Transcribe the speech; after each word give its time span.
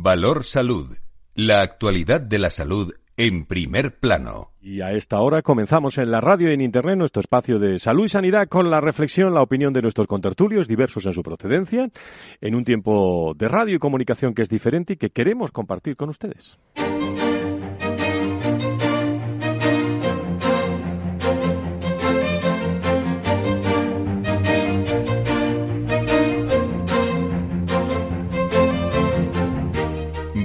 Valor 0.00 0.44
Salud. 0.44 0.96
La 1.34 1.60
actualidad 1.60 2.20
de 2.20 2.38
la 2.38 2.48
salud 2.48 2.94
en 3.16 3.44
primer 3.44 3.98
plano. 3.98 4.52
Y 4.62 4.80
a 4.80 4.92
esta 4.92 5.20
hora 5.20 5.42
comenzamos 5.42 5.98
en 5.98 6.10
la 6.10 6.20
radio 6.20 6.50
y 6.50 6.54
en 6.54 6.60
internet 6.62 6.96
nuestro 6.96 7.20
espacio 7.20 7.58
de 7.58 7.78
salud 7.78 8.06
y 8.06 8.08
sanidad 8.08 8.48
con 8.48 8.70
la 8.70 8.80
reflexión, 8.80 9.34
la 9.34 9.42
opinión 9.42 9.72
de 9.72 9.82
nuestros 9.82 10.06
contertulios, 10.06 10.66
diversos 10.66 11.04
en 11.04 11.12
su 11.12 11.22
procedencia, 11.22 11.90
en 12.40 12.54
un 12.54 12.64
tiempo 12.64 13.34
de 13.36 13.48
radio 13.48 13.76
y 13.76 13.78
comunicación 13.78 14.34
que 14.34 14.42
es 14.42 14.48
diferente 14.48 14.94
y 14.94 14.96
que 14.96 15.10
queremos 15.10 15.50
compartir 15.50 15.96
con 15.96 16.08
ustedes. 16.08 16.56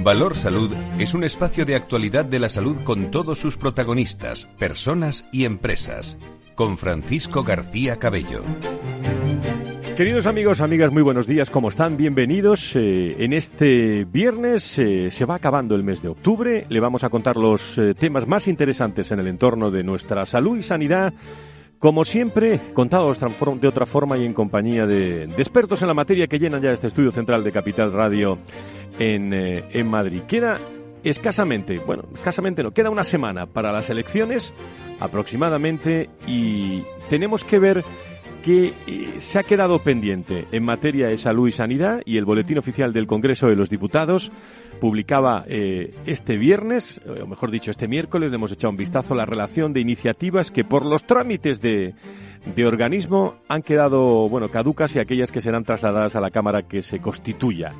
Valor 0.08 0.36
Salud 0.36 0.72
es 0.98 1.12
un 1.12 1.22
espacio 1.22 1.66
de 1.66 1.74
actualidad 1.74 2.24
de 2.24 2.38
la 2.38 2.48
salud 2.48 2.78
con 2.82 3.10
todos 3.10 3.38
sus 3.38 3.58
protagonistas, 3.58 4.46
personas 4.58 5.26
y 5.32 5.44
empresas. 5.44 6.16
Con 6.54 6.78
Francisco 6.78 7.44
García 7.44 7.98
Cabello. 7.98 8.42
Queridos 9.98 10.24
amigos, 10.24 10.62
amigas, 10.62 10.92
muy 10.92 11.02
buenos 11.02 11.26
días, 11.26 11.50
¿cómo 11.50 11.68
están? 11.68 11.98
Bienvenidos. 11.98 12.74
Eh, 12.74 13.16
en 13.22 13.34
este 13.34 14.06
viernes 14.06 14.78
eh, 14.78 15.10
se 15.10 15.26
va 15.26 15.34
acabando 15.34 15.74
el 15.74 15.82
mes 15.82 16.00
de 16.00 16.08
octubre. 16.08 16.64
Le 16.70 16.80
vamos 16.80 17.04
a 17.04 17.10
contar 17.10 17.36
los 17.36 17.76
eh, 17.76 17.92
temas 17.92 18.26
más 18.26 18.48
interesantes 18.48 19.12
en 19.12 19.20
el 19.20 19.26
entorno 19.26 19.70
de 19.70 19.84
nuestra 19.84 20.24
salud 20.24 20.56
y 20.56 20.62
sanidad. 20.62 21.12
Como 21.78 22.04
siempre, 22.04 22.60
contados 22.74 23.20
de 23.20 23.68
otra 23.68 23.86
forma 23.86 24.18
y 24.18 24.24
en 24.24 24.34
compañía 24.34 24.84
de, 24.84 25.24
expertos 25.36 25.80
en 25.82 25.88
la 25.88 25.94
materia 25.94 26.26
que 26.26 26.40
llenan 26.40 26.60
ya 26.60 26.72
este 26.72 26.88
estudio 26.88 27.12
central 27.12 27.44
de 27.44 27.52
Capital 27.52 27.92
Radio 27.92 28.38
en, 28.98 29.32
eh, 29.32 29.64
en 29.70 29.86
Madrid. 29.86 30.22
Queda 30.22 30.58
escasamente, 31.04 31.78
bueno, 31.78 32.04
escasamente 32.14 32.64
no, 32.64 32.72
queda 32.72 32.90
una 32.90 33.04
semana 33.04 33.46
para 33.46 33.70
las 33.70 33.90
elecciones 33.90 34.52
aproximadamente 34.98 36.10
y 36.26 36.82
tenemos 37.08 37.44
que 37.44 37.60
ver 37.60 37.84
que 38.48 38.72
eh, 38.86 39.14
se 39.18 39.38
ha 39.38 39.42
quedado 39.42 39.80
pendiente 39.80 40.46
en 40.52 40.64
materia 40.64 41.08
de 41.08 41.18
salud 41.18 41.48
y 41.48 41.52
sanidad 41.52 42.00
y 42.06 42.16
el 42.16 42.24
Boletín 42.24 42.56
Oficial 42.56 42.94
del 42.94 43.06
Congreso 43.06 43.46
de 43.46 43.56
los 43.56 43.68
Diputados 43.68 44.32
publicaba 44.80 45.44
eh, 45.46 45.94
este 46.06 46.38
viernes, 46.38 46.98
o 47.06 47.26
mejor 47.26 47.50
dicho, 47.50 47.70
este 47.70 47.88
miércoles, 47.88 48.30
le 48.30 48.36
hemos 48.36 48.50
echado 48.50 48.70
un 48.70 48.78
vistazo 48.78 49.12
a 49.12 49.18
la 49.18 49.26
relación 49.26 49.74
de 49.74 49.82
iniciativas 49.82 50.50
que 50.50 50.64
por 50.64 50.86
los 50.86 51.04
trámites 51.04 51.60
de, 51.60 51.92
de 52.56 52.66
organismo 52.66 53.34
han 53.48 53.60
quedado, 53.60 54.30
bueno, 54.30 54.48
caducas 54.48 54.96
y 54.96 54.98
aquellas 54.98 55.30
que 55.30 55.42
serán 55.42 55.64
trasladadas 55.64 56.16
a 56.16 56.20
la 56.20 56.30
Cámara 56.30 56.62
que 56.62 56.80
se 56.80 57.00
constituya 57.00 57.74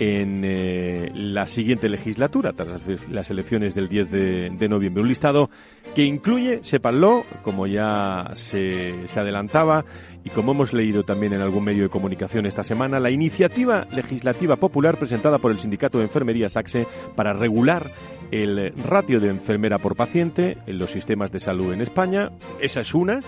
en 0.00 0.40
eh, 0.46 1.12
la 1.14 1.46
siguiente 1.46 1.90
legislatura, 1.90 2.54
tras 2.54 2.86
las, 3.10 3.30
elecciones 3.30 3.74
del 3.74 3.90
10 3.90 4.10
de, 4.10 4.68
noviembre. 4.68 5.02
Un 5.02 5.08
listado 5.08 5.50
que 5.94 6.04
incluye, 6.04 6.60
sépanlo, 6.62 7.24
como 7.42 7.66
ya 7.66 8.30
se, 8.32 8.94
adelantaba 9.14 9.84
y 10.24 10.30
como 10.30 10.52
hemos 10.52 10.72
leído 10.72 11.02
también 11.02 11.34
en 11.34 11.42
algún 11.42 11.64
medio 11.64 11.82
de 11.82 11.90
comunicación 11.90 12.46
esta 12.46 12.62
semana, 12.62 12.98
la 12.98 13.10
iniciativa 13.10 13.86
legislativa 13.92 14.56
popular 14.56 14.96
presentada 14.96 15.36
por 15.36 15.52
el 15.52 15.58
Sindicato 15.58 15.98
de 15.98 16.04
Enfermería 16.04 16.48
SACSE 16.48 16.86
para 17.14 17.34
regular 17.34 17.90
el 18.30 18.72
ratio 18.82 19.20
de 19.20 19.28
enfermera 19.28 19.76
por 19.76 19.96
paciente 19.96 20.56
en 20.66 20.78
los 20.78 20.92
sistemas 20.92 21.30
de 21.30 21.40
salud 21.40 21.74
en 21.74 21.82
España. 21.82 22.30
Esa 22.60 22.80
es 22.80 22.94
una 22.94 23.20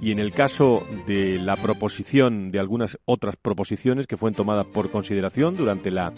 y 0.00 0.12
en 0.12 0.18
el 0.18 0.32
caso 0.32 0.86
de 1.06 1.38
la 1.38 1.56
proposición 1.56 2.50
de 2.50 2.60
algunas 2.60 2.98
otras 3.04 3.36
proposiciones 3.36 4.06
que 4.06 4.16
fueron 4.16 4.36
tomadas 4.36 4.66
por 4.66 4.90
consideración 4.90 5.56
durante 5.56 5.90
la 5.90 6.12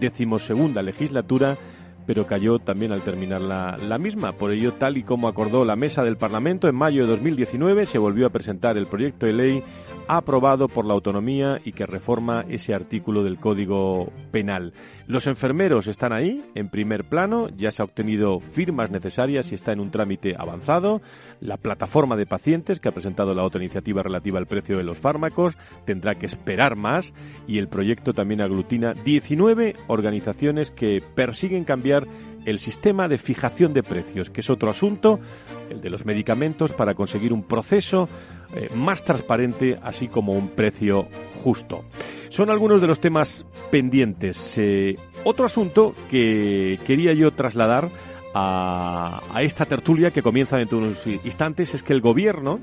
decimosegunda 0.00 0.82
legislatura, 0.82 1.58
pero 2.06 2.26
cayó 2.26 2.58
también 2.58 2.92
al 2.92 3.02
terminar 3.02 3.40
la, 3.40 3.76
la, 3.76 3.98
misma. 3.98 4.32
Por 4.32 4.52
ello, 4.52 4.72
tal 4.72 4.96
y 4.96 5.02
como 5.02 5.28
acordó 5.28 5.64
la 5.64 5.76
mesa 5.76 6.04
del 6.04 6.16
Parlamento, 6.16 6.68
en 6.68 6.76
mayo 6.76 7.02
de 7.02 7.08
2019 7.08 7.84
se 7.84 7.98
volvió 7.98 8.26
a 8.26 8.30
presentar 8.30 8.78
el 8.78 8.86
proyecto 8.86 9.26
de 9.26 9.32
ley 9.32 9.62
aprobado 10.08 10.68
por 10.68 10.84
la 10.84 10.94
autonomía 10.94 11.60
y 11.64 11.72
que 11.72 11.86
reforma 11.86 12.44
ese 12.48 12.74
artículo 12.74 13.22
del 13.22 13.38
Código 13.38 14.12
Penal. 14.30 14.72
Los 15.06 15.26
enfermeros 15.26 15.86
están 15.86 16.12
ahí, 16.12 16.44
en 16.54 16.68
primer 16.68 17.04
plano, 17.04 17.48
ya 17.56 17.70
se 17.70 17.82
ha 17.82 17.84
obtenido 17.84 18.40
firmas 18.40 18.90
necesarias 18.90 19.52
y 19.52 19.54
está 19.54 19.72
en 19.72 19.80
un 19.80 19.90
trámite 19.90 20.34
avanzado. 20.36 21.00
La 21.40 21.56
plataforma 21.56 22.16
de 22.16 22.26
pacientes, 22.26 22.80
que 22.80 22.88
ha 22.88 22.92
presentado 22.92 23.34
la 23.34 23.44
otra 23.44 23.62
iniciativa 23.62 24.02
relativa 24.02 24.38
al 24.38 24.46
precio 24.46 24.76
de 24.76 24.84
los 24.84 24.98
fármacos, 24.98 25.56
tendrá 25.84 26.16
que 26.16 26.26
esperar 26.26 26.76
más 26.76 27.14
y 27.46 27.58
el 27.58 27.68
proyecto 27.68 28.14
también 28.14 28.40
aglutina 28.40 28.94
19 28.94 29.76
organizaciones 29.86 30.70
que 30.70 31.02
persiguen 31.14 31.64
cambiar 31.64 32.06
el 32.46 32.60
sistema 32.60 33.08
de 33.08 33.18
fijación 33.18 33.74
de 33.74 33.82
precios, 33.82 34.30
que 34.30 34.40
es 34.40 34.48
otro 34.48 34.70
asunto, 34.70 35.20
el 35.68 35.80
de 35.80 35.90
los 35.90 36.06
medicamentos, 36.06 36.72
para 36.72 36.94
conseguir 36.94 37.32
un 37.32 37.42
proceso 37.42 38.08
eh, 38.54 38.70
más 38.74 39.04
transparente, 39.04 39.78
así 39.82 40.08
como 40.08 40.32
un 40.32 40.48
precio 40.48 41.08
justo. 41.42 41.84
Son 42.28 42.48
algunos 42.48 42.80
de 42.80 42.86
los 42.86 43.00
temas 43.00 43.44
pendientes. 43.70 44.56
Eh, 44.58 44.96
otro 45.24 45.44
asunto 45.44 45.94
que 46.08 46.78
quería 46.86 47.12
yo 47.12 47.32
trasladar 47.32 47.90
a, 48.32 49.22
esta 49.40 49.64
tertulia 49.64 50.10
que 50.10 50.22
comienza 50.22 50.56
dentro 50.56 50.78
de 50.78 50.86
unos 50.88 51.06
instantes 51.06 51.74
es 51.74 51.82
que 51.82 51.94
el 51.94 52.00
gobierno 52.00 52.60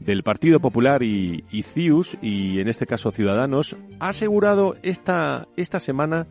del 0.00 0.22
Partido 0.22 0.60
Popular 0.60 1.02
y, 1.02 1.44
y 1.50 1.62
CIUS, 1.62 2.18
y 2.20 2.60
en 2.60 2.68
este 2.68 2.84
caso 2.84 3.10
Ciudadanos, 3.10 3.76
ha 4.00 4.08
asegurado 4.08 4.76
esta, 4.82 5.46
esta 5.56 5.78
semana 5.78 6.26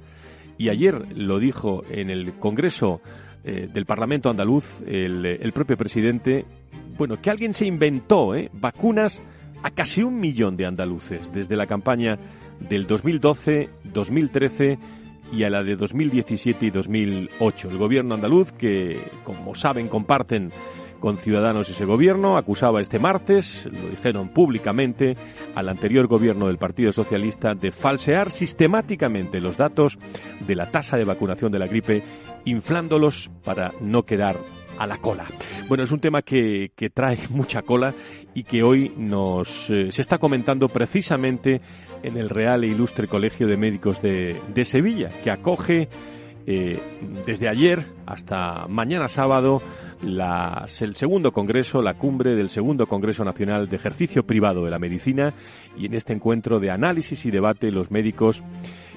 y 0.58 0.70
ayer 0.70 1.16
lo 1.16 1.40
dijo 1.40 1.84
en 1.90 2.10
el 2.10 2.34
Congreso 2.34 3.02
eh, 3.44 3.68
del 3.72 3.86
Parlamento 3.86 4.30
andaluz 4.30 4.82
el, 4.86 5.52
propio 5.54 5.76
presidente, 5.76 6.46
bueno, 6.98 7.22
que 7.22 7.30
alguien 7.30 7.54
se 7.54 7.66
inventó 7.66 8.36
¿eh? 8.36 8.50
vacunas 8.54 9.22
a 9.64 9.72
casi 9.72 10.04
un 10.04 10.20
millón 10.20 10.58
de 10.58 10.66
andaluces 10.66 11.32
desde 11.34 11.56
la 11.56 11.68
campaña 11.68 12.18
del 12.60 12.88
2012, 12.88 13.70
2013 13.84 14.78
y 15.32 15.44
a 15.44 15.50
la 15.50 15.64
de 15.64 15.76
2017 15.76 16.66
y 16.68 16.70
2008. 16.70 17.70
El 17.70 17.78
gobierno 17.78 18.16
andaluz, 18.16 18.52
que 18.52 19.00
como 19.24 19.56
saben 19.56 19.88
comparten 19.88 20.52
con 21.04 21.18
Ciudadanos 21.18 21.68
ese 21.68 21.84
gobierno, 21.84 22.38
acusaba 22.38 22.80
este 22.80 22.98
martes, 22.98 23.66
lo 23.70 23.90
dijeron 23.90 24.30
públicamente, 24.30 25.18
al 25.54 25.68
anterior 25.68 26.08
gobierno 26.08 26.48
del 26.48 26.58
Partido 26.58 26.94
Socialista 26.94 27.56
de 27.56 27.72
falsear 27.72 28.32
sistemáticamente 28.32 29.42
los 29.42 29.58
datos 29.58 30.00
de 30.48 30.56
la 30.56 30.72
tasa 30.72 30.96
de 30.96 31.04
vacunación 31.04 31.52
de 31.52 31.60
la 31.60 31.68
gripe, 31.68 32.04
inflándolos 32.46 33.30
para 33.44 33.74
no 33.82 34.04
quedar 34.04 34.38
a 34.80 34.88
la 34.88 35.00
cola. 35.00 35.26
Bueno, 35.68 35.84
es 35.84 35.92
un 35.92 36.00
tema 36.00 36.22
que, 36.22 36.72
trae 36.94 37.18
mucha 37.30 37.64
cola 37.64 37.94
y 38.34 38.46
que 38.46 38.64
hoy 38.64 38.94
nos 38.96 39.70
eh, 39.70 39.92
se 39.92 40.02
está 40.02 40.20
comentando 40.20 40.70
precisamente 40.70 41.60
en 42.02 42.16
el 42.16 42.30
Real 42.30 42.64
e 42.64 42.68
Ilustre 42.68 43.10
Colegio 43.10 43.46
de 43.48 43.58
Médicos 43.58 44.02
de, 44.02 44.40
de 44.54 44.64
Sevilla, 44.64 45.10
que 45.22 45.32
acoge 45.32 45.90
eh, 46.46 46.80
desde 47.26 47.48
ayer 47.48 47.86
hasta 48.06 48.68
mañana 48.68 49.08
sábado 49.08 49.62
el 50.04 50.96
segundo 50.96 51.32
congreso, 51.32 51.82
la 51.82 51.94
cumbre 51.94 52.36
del 52.36 52.50
segundo 52.50 52.88
Congreso 52.88 53.24
Nacional 53.24 53.70
de 53.70 53.78
Ejercicio 53.78 54.26
Privado 54.26 54.66
de 54.66 54.72
la 54.72 54.80
Medicina 54.80 55.34
y 55.78 55.86
en 55.86 55.94
este 55.94 56.14
encuentro 56.14 56.60
de 56.60 56.72
análisis 56.72 57.26
y 57.26 57.32
debate 57.32 57.72
los 57.72 57.90
médicos 57.90 58.44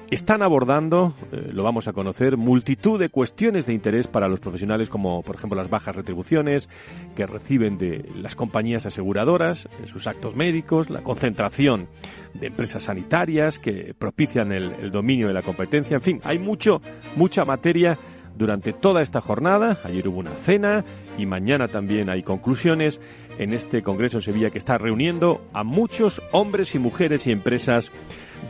están 0.09 0.41
abordando, 0.41 1.13
eh, 1.31 1.49
lo 1.51 1.63
vamos 1.63 1.87
a 1.87 1.93
conocer, 1.93 2.37
multitud 2.37 2.99
de 2.99 3.09
cuestiones 3.09 3.65
de 3.65 3.73
interés 3.73 4.07
para 4.07 4.29
los 4.29 4.39
profesionales, 4.39 4.89
como 4.89 5.21
por 5.21 5.35
ejemplo 5.35 5.57
las 5.57 5.69
bajas 5.69 5.95
retribuciones 5.95 6.69
que 7.15 7.25
reciben 7.25 7.77
de 7.77 8.05
las 8.15 8.35
compañías 8.35 8.85
aseguradoras 8.85 9.67
en 9.79 9.87
sus 9.87 10.07
actos 10.07 10.35
médicos, 10.35 10.89
la 10.89 11.03
concentración 11.03 11.87
de 12.33 12.47
empresas 12.47 12.83
sanitarias 12.83 13.59
que 13.59 13.93
propician 13.97 14.51
el, 14.51 14.71
el 14.73 14.91
dominio 14.91 15.27
de 15.27 15.33
la 15.33 15.41
competencia, 15.41 15.95
en 15.95 16.01
fin, 16.01 16.21
hay 16.23 16.39
mucho, 16.39 16.81
mucha 17.15 17.43
materia 17.43 17.97
durante 18.37 18.73
toda 18.73 19.01
esta 19.01 19.21
jornada. 19.21 19.79
Ayer 19.83 20.07
hubo 20.07 20.19
una 20.19 20.35
cena 20.35 20.85
y 21.17 21.25
mañana 21.25 21.67
también 21.67 22.09
hay 22.09 22.23
conclusiones 22.23 23.01
en 23.37 23.53
este 23.53 23.81
Congreso 23.81 24.17
en 24.17 24.21
Sevilla 24.21 24.49
que 24.49 24.57
está 24.57 24.77
reuniendo 24.77 25.41
a 25.53 25.63
muchos 25.63 26.21
hombres 26.31 26.75
y 26.75 26.79
mujeres 26.79 27.27
y 27.27 27.31
empresas 27.31 27.91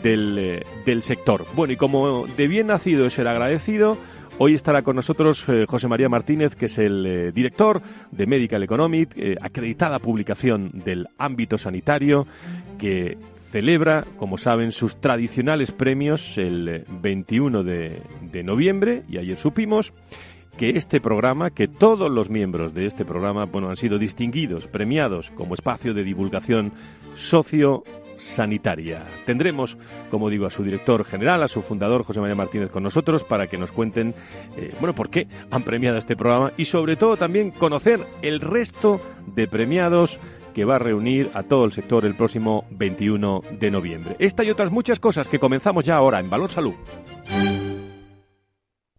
del, 0.03 0.37
eh, 0.37 0.63
del 0.85 1.03
sector. 1.03 1.45
Bueno, 1.55 1.73
y 1.73 1.77
como 1.77 2.27
de 2.27 2.47
bien 2.47 2.67
nacido 2.67 3.05
es 3.05 3.17
el 3.19 3.27
agradecido, 3.27 3.97
Hoy 4.39 4.53
estará 4.53 4.83
con 4.83 4.95
nosotros 4.95 5.43
eh, 5.49 5.65
José 5.67 5.87
María 5.87 6.09
Martínez, 6.09 6.55
que 6.55 6.67
es 6.67 6.77
el 6.77 7.03
eh, 7.07 7.31
director 7.31 7.81
de 8.11 8.27
Medical 8.27 8.61
Economic, 8.61 9.17
acreditada 9.41 9.97
publicación 9.97 10.69
del 10.85 11.07
ámbito 11.17 11.57
sanitario, 11.57 12.27
que 12.77 13.17
celebra, 13.47 14.05
como 14.17 14.37
saben, 14.37 14.71
sus 14.71 14.99
tradicionales 14.99 15.71
premios 15.71 16.37
el 16.37 16.85
21 17.01 17.63
de, 17.63 18.01
de 18.21 18.43
noviembre 18.43 19.03
y 19.09 19.17
ayer 19.17 19.37
supimos 19.37 19.93
que 20.57 20.71
este 20.71 20.99
programa, 20.99 21.51
que 21.51 21.67
todos 21.67 22.11
los 22.11 22.29
miembros 22.29 22.73
de 22.73 22.87
este 22.87 23.05
programa, 23.05 23.45
bueno, 23.45 23.69
han 23.69 23.75
sido 23.75 23.99
distinguidos, 23.99 24.67
premiados 24.67 25.29
como 25.31 25.53
espacio 25.53 25.93
de 25.93 26.03
divulgación 26.03 26.73
socio 27.15 27.83
sanitaria. 28.17 29.05
Tendremos, 29.25 29.77
como 30.09 30.29
digo, 30.29 30.45
a 30.47 30.49
su 30.49 30.63
director 30.63 31.05
general, 31.05 31.43
a 31.43 31.47
su 31.47 31.61
fundador, 31.61 32.03
José 32.03 32.19
María 32.19 32.35
Martínez, 32.35 32.71
con 32.71 32.83
nosotros 32.83 33.23
para 33.23 33.47
que 33.47 33.59
nos 33.59 33.71
cuenten, 33.71 34.15
eh, 34.57 34.73
bueno, 34.79 34.95
por 34.95 35.09
qué 35.09 35.27
han 35.51 35.61
premiado 35.61 35.97
este 35.97 36.15
programa 36.15 36.51
y 36.57 36.65
sobre 36.65 36.95
todo 36.95 37.15
también 37.17 37.51
conocer 37.51 37.99
el 38.23 38.39
resto 38.41 38.99
de 39.27 39.47
premiados 39.47 40.19
que 40.57 40.65
va 40.65 40.77
a 40.77 40.79
reunir 40.79 41.29
a 41.35 41.43
todo 41.43 41.65
el 41.65 41.71
sector 41.71 42.03
el 42.03 42.15
próximo 42.15 42.65
21 42.71 43.43
de 43.59 43.69
noviembre. 43.69 44.15
Esta 44.17 44.43
y 44.43 44.49
otras 44.49 44.71
muchas 44.71 44.99
cosas 44.99 45.27
que 45.27 45.37
comenzamos 45.37 45.85
ya 45.85 45.97
ahora 45.97 46.19
en 46.19 46.31
Valor 46.31 46.49
Salud. 46.49 46.73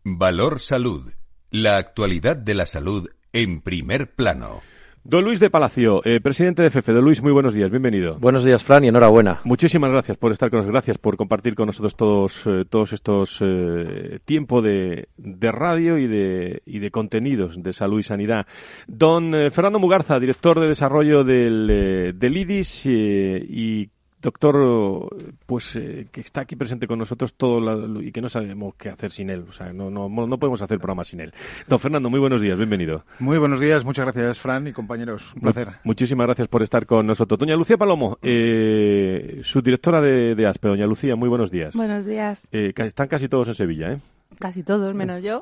Valor 0.05 0.61
Salud. 0.61 1.11
La 1.51 1.77
actualidad 1.77 2.37
de 2.37 2.55
la 2.55 2.65
salud 2.65 3.11
en 3.33 3.61
primer 3.61 4.15
plano. 4.15 4.61
Don 5.09 5.25
Luis 5.25 5.41
de 5.41 5.49
Palacio, 5.49 6.03
eh, 6.05 6.21
presidente 6.21 6.63
de 6.63 6.69
FEFE. 6.69 6.93
Don 6.93 7.03
Luis, 7.03 7.23
muy 7.23 7.33
buenos 7.33 7.55
días, 7.55 7.71
bienvenido. 7.71 8.19
Buenos 8.19 8.45
días, 8.45 8.63
Fran, 8.63 8.85
y 8.85 8.89
enhorabuena. 8.89 9.41
Muchísimas 9.45 9.91
gracias 9.91 10.19
por 10.19 10.33
estar 10.33 10.51
con 10.51 10.59
nosotros, 10.59 10.75
gracias 10.75 10.99
por 10.99 11.17
compartir 11.17 11.55
con 11.55 11.65
nosotros 11.65 11.97
todos, 11.97 12.43
eh, 12.45 12.67
todos 12.69 12.93
estos 12.93 13.39
eh, 13.41 14.19
tiempo 14.27 14.61
de, 14.61 15.09
de, 15.17 15.51
radio 15.51 15.97
y 15.97 16.07
de, 16.09 16.61
y 16.67 16.81
de 16.81 16.91
contenidos 16.91 17.63
de 17.63 17.73
salud 17.73 18.01
y 18.01 18.03
sanidad. 18.03 18.47
Don 18.87 19.33
Fernando 19.51 19.79
Mugarza, 19.79 20.21
director 20.21 20.61
de 20.61 20.69
desarrollo 20.69 21.25
del, 21.25 22.15
del 22.15 22.37
IDIS 22.37 22.85
y 22.85 23.89
doctor, 24.21 25.09
pues 25.47 25.77
eh, 25.77 26.09
que 26.11 26.21
está 26.21 26.43
aquí 26.43 26.57
presente 26.57 26.87
con 26.87 26.99
nosotros 26.99 27.35
todo 27.35 28.03
y 28.03 28.13
que 28.13 28.21
no 28.21 28.29
sabemos 28.29 28.75
qué 28.77 28.89
hacer 28.91 29.11
sin 29.11 29.31
él. 29.31 29.45
O 29.49 29.53
sea, 29.53 29.73
no, 29.73 29.91
no, 29.91 30.09
no 30.09 30.39
podemos 30.39 30.61
hacer 30.63 30.79
programa 30.79 31.05
sin 31.05 31.21
él. 31.21 31.33
Don 31.67 31.79
Fernando, 31.79 32.11
muy 32.11 32.21
buenos 32.21 32.41
días, 32.41 32.57
bienvenido. 32.57 33.05
Muy 33.19 33.39
buenos 33.39 33.61
días, 33.61 33.85
muchas 33.85 34.05
gracias, 34.07 34.39
Fran 34.39 34.67
y 34.67 34.73
compañeros. 34.73 35.35
Un 35.35 35.43
placer. 35.43 35.69
Muchísimas 35.85 36.27
gracias 36.27 36.49
por 36.49 36.63
estar 36.63 36.87
con 36.87 37.07
nosotros. 37.07 37.39
Doña 37.39 37.57
Lucía 37.57 37.77
Palomo, 37.77 38.19
eh, 38.23 39.41
subdirectora 39.43 40.01
de, 40.01 40.35
de 40.35 40.47
ASPE. 40.47 40.69
Doña 40.69 40.87
Lucía, 40.87 41.17
muy 41.17 41.29
buenos 41.29 41.51
días. 41.51 41.75
Buenos 41.75 42.07
días. 42.07 42.49
Eh, 42.53 42.73
están 42.77 43.09
casi 43.09 43.29
todos 43.29 43.49
en 43.49 43.55
Sevilla, 43.55 43.93
¿eh? 43.93 43.99
Casi 44.39 44.63
todos, 44.63 44.95
menos 44.95 45.23
yo. 45.23 45.41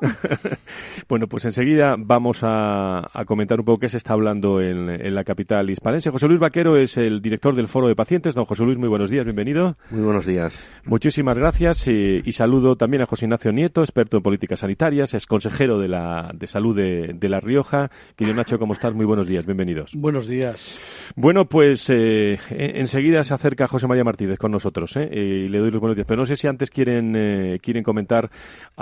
bueno, 1.07 1.27
pues 1.27 1.45
enseguida 1.45 1.95
vamos 1.97 2.39
a, 2.41 3.09
comentar 3.27 3.59
un 3.59 3.65
poco 3.65 3.79
qué 3.79 3.89
se 3.89 3.97
está 3.97 4.13
hablando 4.13 4.59
en, 4.59 5.13
la 5.13 5.23
capital 5.23 5.69
hispalense. 5.69 6.09
José 6.09 6.27
Luis 6.27 6.39
Vaquero 6.39 6.77
es 6.77 6.97
el 6.97 7.21
director 7.21 7.55
del 7.55 7.67
Foro 7.67 7.87
de 7.87 7.95
Pacientes. 7.95 8.33
Don 8.33 8.45
José 8.45 8.63
Luis, 8.63 8.77
muy 8.77 8.89
buenos 8.89 9.11
días, 9.11 9.25
bienvenido. 9.25 9.77
Muy 9.91 10.01
buenos 10.01 10.25
días. 10.25 10.71
Muchísimas 10.83 11.37
gracias 11.37 11.87
y, 11.87 12.31
saludo 12.31 12.75
también 12.75 13.03
a 13.03 13.05
José 13.05 13.25
Ignacio 13.25 13.51
Nieto, 13.51 13.81
experto 13.81 14.17
en 14.17 14.23
políticas 14.23 14.59
sanitarias, 14.59 15.13
es 15.13 15.25
consejero 15.25 15.79
de, 15.79 15.87
la, 15.87 16.31
de 16.33 16.47
salud 16.47 16.75
de, 16.75 17.29
La 17.29 17.39
Rioja. 17.39 17.91
Querido 18.15 18.35
Nacho, 18.35 18.57
¿cómo 18.57 18.73
estás? 18.73 18.93
Muy 18.93 19.05
buenos 19.05 19.27
días, 19.27 19.45
bienvenidos. 19.45 19.91
Buenos 19.95 20.27
días. 20.27 21.11
Bueno, 21.15 21.45
pues 21.45 21.89
eh, 21.89 22.39
enseguida 22.49 23.23
se 23.23 23.33
acerca 23.33 23.67
José 23.67 23.87
María 23.87 24.03
Martínez 24.03 24.37
con 24.37 24.51
nosotros 24.51 24.95
¿eh? 24.97 25.09
y 25.11 25.49
le 25.49 25.59
doy 25.59 25.71
los 25.71 25.79
buenos 25.79 25.95
días. 25.95 26.07
Pero 26.07 26.21
no 26.21 26.25
sé 26.25 26.35
si 26.35 26.47
antes 26.47 26.69
quieren, 26.69 27.15
eh, 27.15 27.59
quieren 27.61 27.83
comentar 27.83 28.29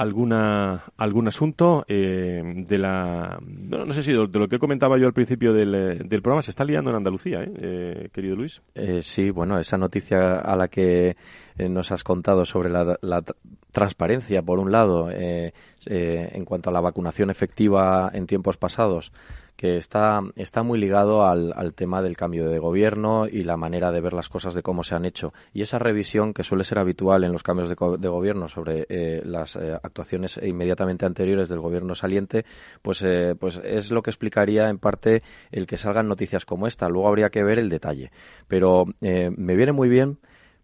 alguna 0.06 0.84
algún 0.98 1.28
asunto 1.28 1.84
eh, 1.88 2.42
de 2.68 2.78
la 2.78 3.38
no, 3.42 3.92
sé 3.92 4.04
si 4.04 4.14
de, 4.14 4.28
lo 4.28 4.48
que 4.48 4.60
comentaba 4.60 4.98
yo 4.98 5.08
al 5.08 5.14
principio 5.14 5.54
del, 5.54 5.76
eh, 5.76 5.96
del 6.04 6.22
programa 6.22 6.42
se 6.42 6.52
está 6.52 6.64
liando 6.64 6.90
en 6.90 6.96
Andalucía 6.96 7.44
¿eh? 7.44 7.52
eh 7.58 8.10
querido 8.14 8.36
Luis 8.36 8.62
sí 9.02 9.30
bueno 9.32 9.60
esa 9.60 9.78
noticia 9.78 10.40
a 10.40 10.56
la 10.56 10.68
que 10.68 11.18
nos 11.58 11.92
has 11.92 12.04
contado 12.04 12.46
sobre 12.46 12.70
la, 12.70 12.98
la 13.02 13.24
transparencia 13.72 14.42
por 14.42 14.60
un 14.60 14.72
lado 14.72 15.10
en 15.10 16.46
cuanto 16.46 16.70
a 16.70 16.74
la 16.74 16.82
vacunación 16.82 17.30
efectiva 17.30 18.12
en 18.14 18.28
tiempos 18.28 18.58
pasados 18.58 19.12
que 19.56 19.78
está, 19.78 20.20
está 20.36 20.64
muy 20.64 20.78
ligado 20.78 21.26
al, 21.26 21.54
al, 21.56 21.74
tema 21.74 22.02
del 22.02 22.18
cambio 22.18 22.50
de 22.50 22.60
gobierno 22.60 23.28
y 23.28 23.44
la 23.44 23.56
manera 23.56 23.92
de 23.92 24.02
ver 24.02 24.14
las 24.14 24.28
cosas 24.28 24.54
de 24.54 24.62
cómo 24.62 24.84
se 24.84 24.96
han 24.96 25.06
hecho. 25.06 25.34
Y 25.54 25.62
esa 25.62 25.80
revisión 25.80 26.34
que 26.34 26.44
suele 26.44 26.64
ser 26.64 26.78
habitual 26.78 27.24
en 27.24 27.32
los 27.32 27.44
cambios 27.44 27.70
de, 27.70 27.76
de 27.76 28.08
gobierno 28.08 28.50
sobre 28.50 28.86
eh, 28.90 29.22
las 29.24 29.56
eh, 29.56 29.74
actuaciones 29.82 30.40
inmediatamente 30.44 31.06
anteriores 31.06 31.48
del 31.48 31.60
gobierno 31.60 31.96
saliente, 31.96 32.46
pues, 32.82 33.02
eh, 33.04 33.36
pues 33.40 33.62
es 33.64 33.92
lo 33.92 34.02
que 34.02 34.10
explicaría 34.10 34.70
en 34.70 34.78
parte 34.78 35.24
el 35.52 35.68
que 35.68 35.78
salgan 35.78 36.10
noticias 36.10 36.46
como 36.46 36.68
esta. 36.68 36.90
Luego 36.90 37.08
habría 37.08 37.30
que 37.30 37.44
ver 37.44 37.60
el 37.60 37.70
detalle. 37.70 38.12
Pero 38.48 38.86
me 39.00 39.56
viene 39.56 39.72
muy 39.72 39.90
bien 39.90 40.20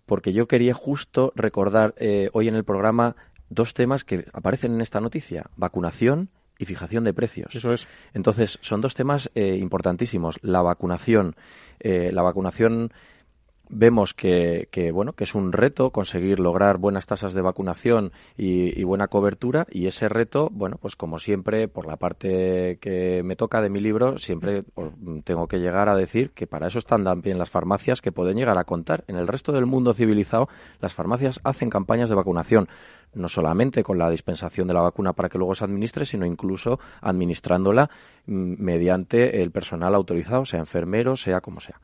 porque 0.05 0.33
yo 0.33 0.47
quería 0.47 0.73
justo 0.73 1.31
recordar 1.35 1.95
hoy 2.33 2.47
en 2.47 2.55
el 2.55 2.63
programa 2.63 3.15
dos 3.49 3.73
temas 3.73 4.03
que 4.03 4.25
aparecen 4.33 4.73
en 4.73 4.81
esta 4.81 4.99
noticia. 4.99 5.49
Vacunación 5.55 6.29
y 6.61 6.65
fijación 6.65 7.03
de 7.03 7.13
precios. 7.13 7.55
Eso 7.55 7.73
es. 7.73 7.87
Entonces, 8.13 8.59
son 8.61 8.81
dos 8.81 8.93
temas 8.93 9.31
eh, 9.33 9.57
importantísimos. 9.59 10.37
La 10.41 10.61
vacunación. 10.61 11.35
Eh, 11.79 12.11
la 12.13 12.21
vacunación 12.21 12.91
vemos 13.71 14.13
que, 14.13 14.67
que, 14.71 14.91
bueno 14.91 15.13
que 15.13 15.23
es 15.23 15.33
un 15.33 15.51
reto 15.51 15.91
conseguir 15.91 16.39
lograr 16.39 16.77
buenas 16.77 17.07
tasas 17.07 17.33
de 17.33 17.41
vacunación 17.41 18.11
y, 18.37 18.83
buena 18.83 19.07
cobertura 19.07 19.65
y 19.71 19.87
ese 19.87 20.09
reto 20.09 20.49
bueno 20.51 20.77
pues 20.81 20.97
como 20.97 21.17
siempre 21.17 21.69
por 21.69 21.85
la 21.85 21.95
parte 21.95 22.77
que 22.81 23.21
me 23.23 23.37
toca 23.37 23.61
de 23.61 23.69
mi 23.69 23.79
libro 23.79 24.17
siempre 24.17 24.63
tengo 25.23 25.47
que 25.47 25.59
llegar 25.59 25.87
a 25.87 25.95
decir 25.95 26.31
que 26.31 26.45
para 26.45 26.67
eso 26.67 26.79
están 26.79 27.05
también 27.05 27.37
las 27.37 27.49
farmacias 27.49 28.01
que 28.01 28.11
pueden 28.11 28.35
llegar 28.35 28.57
a 28.57 28.65
contar 28.65 29.05
en 29.07 29.15
el 29.15 29.27
resto 29.27 29.53
del 29.53 29.65
mundo 29.65 29.93
civilizado 29.93 30.49
las 30.81 30.93
farmacias 30.93 31.39
hacen 31.43 31.69
campañas 31.69 32.09
de 32.09 32.15
vacunación 32.15 32.67
no 33.13 33.27
solamente 33.27 33.83
con 33.83 33.97
la 33.97 34.09
dispensación 34.09 34.67
de 34.67 34.73
la 34.73 34.81
vacuna 34.81 35.13
para 35.13 35.29
que 35.29 35.37
luego 35.37 35.55
se 35.55 35.65
administre, 35.65 36.05
sino 36.05 36.25
incluso 36.25 36.79
administrándola 37.01 37.89
mm, 38.25 38.55
mediante 38.57 39.41
el 39.41 39.51
personal 39.51 39.95
autorizado, 39.95 40.45
sea 40.45 40.59
enfermero, 40.59 41.15
sea 41.15 41.41
como 41.41 41.59
sea. 41.59 41.79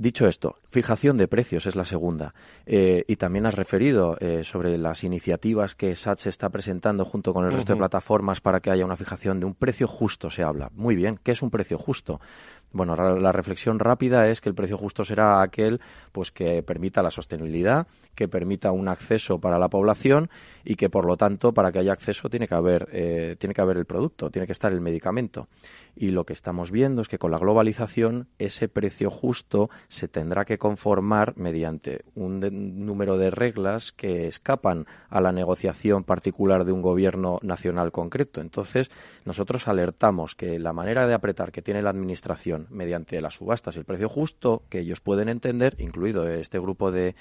Dicho 0.00 0.28
esto, 0.28 0.54
fijación 0.70 1.16
de 1.16 1.26
precios 1.26 1.66
es 1.66 1.74
la 1.74 1.84
segunda. 1.84 2.32
Eh, 2.66 3.04
y 3.08 3.16
también 3.16 3.46
has 3.46 3.54
referido 3.54 4.16
eh, 4.20 4.44
sobre 4.44 4.78
las 4.78 5.02
iniciativas 5.02 5.74
que 5.74 5.96
SAT 5.96 6.26
está 6.26 6.50
presentando 6.50 7.04
junto 7.04 7.34
con 7.34 7.44
el 7.44 7.52
resto 7.52 7.72
de 7.72 7.80
plataformas 7.80 8.40
para 8.40 8.60
que 8.60 8.70
haya 8.70 8.84
una 8.84 8.96
fijación 8.96 9.40
de 9.40 9.46
un 9.46 9.54
precio 9.54 9.88
justo, 9.88 10.30
se 10.30 10.44
habla. 10.44 10.70
Muy 10.72 10.94
bien, 10.94 11.18
¿qué 11.20 11.32
es 11.32 11.42
un 11.42 11.50
precio 11.50 11.78
justo? 11.78 12.20
Bueno, 12.70 12.94
la 12.96 13.32
reflexión 13.32 13.78
rápida 13.78 14.28
es 14.28 14.42
que 14.42 14.48
el 14.50 14.54
precio 14.54 14.76
justo 14.76 15.02
será 15.02 15.40
aquel 15.40 15.80
pues 16.12 16.30
que 16.30 16.62
permita 16.62 17.02
la 17.02 17.10
sostenibilidad, 17.10 17.86
que 18.14 18.28
permita 18.28 18.72
un 18.72 18.88
acceso 18.88 19.38
para 19.38 19.58
la 19.58 19.68
población 19.68 20.28
y 20.64 20.74
que 20.74 20.90
por 20.90 21.06
lo 21.06 21.16
tanto 21.16 21.54
para 21.54 21.72
que 21.72 21.78
haya 21.78 21.92
acceso 21.92 22.28
tiene 22.28 22.46
que 22.46 22.54
haber 22.54 22.88
eh, 22.92 23.36
tiene 23.38 23.54
que 23.54 23.62
haber 23.62 23.78
el 23.78 23.86
producto, 23.86 24.30
tiene 24.30 24.46
que 24.46 24.52
estar 24.52 24.72
el 24.72 24.82
medicamento. 24.82 25.48
Y 25.96 26.10
lo 26.10 26.24
que 26.24 26.34
estamos 26.34 26.70
viendo 26.70 27.02
es 27.02 27.08
que 27.08 27.18
con 27.18 27.30
la 27.30 27.38
globalización 27.38 28.28
ese 28.38 28.68
precio 28.68 29.10
justo 29.10 29.70
se 29.88 30.06
tendrá 30.06 30.44
que 30.44 30.58
conformar 30.58 31.36
mediante 31.36 32.04
un 32.14 32.38
número 32.84 33.16
de 33.16 33.30
reglas 33.30 33.92
que 33.92 34.26
escapan 34.26 34.86
a 35.08 35.20
la 35.20 35.32
negociación 35.32 36.04
particular 36.04 36.64
de 36.64 36.72
un 36.72 36.82
gobierno 36.82 37.38
nacional 37.42 37.92
concreto. 37.92 38.40
Entonces, 38.40 38.90
nosotros 39.24 39.66
alertamos 39.68 40.34
que 40.34 40.58
la 40.58 40.72
manera 40.72 41.06
de 41.06 41.14
apretar 41.14 41.50
que 41.50 41.62
tiene 41.62 41.82
la 41.82 41.90
administración 41.90 42.57
mediante 42.70 43.20
las 43.20 43.34
subastas 43.34 43.76
y 43.76 43.78
el 43.78 43.84
precio 43.84 44.08
justo 44.08 44.62
que 44.68 44.80
ellos 44.80 45.00
pueden 45.00 45.28
entender, 45.28 45.76
incluido 45.78 46.28
este 46.28 46.58
grupo 46.58 46.90
de, 46.90 47.14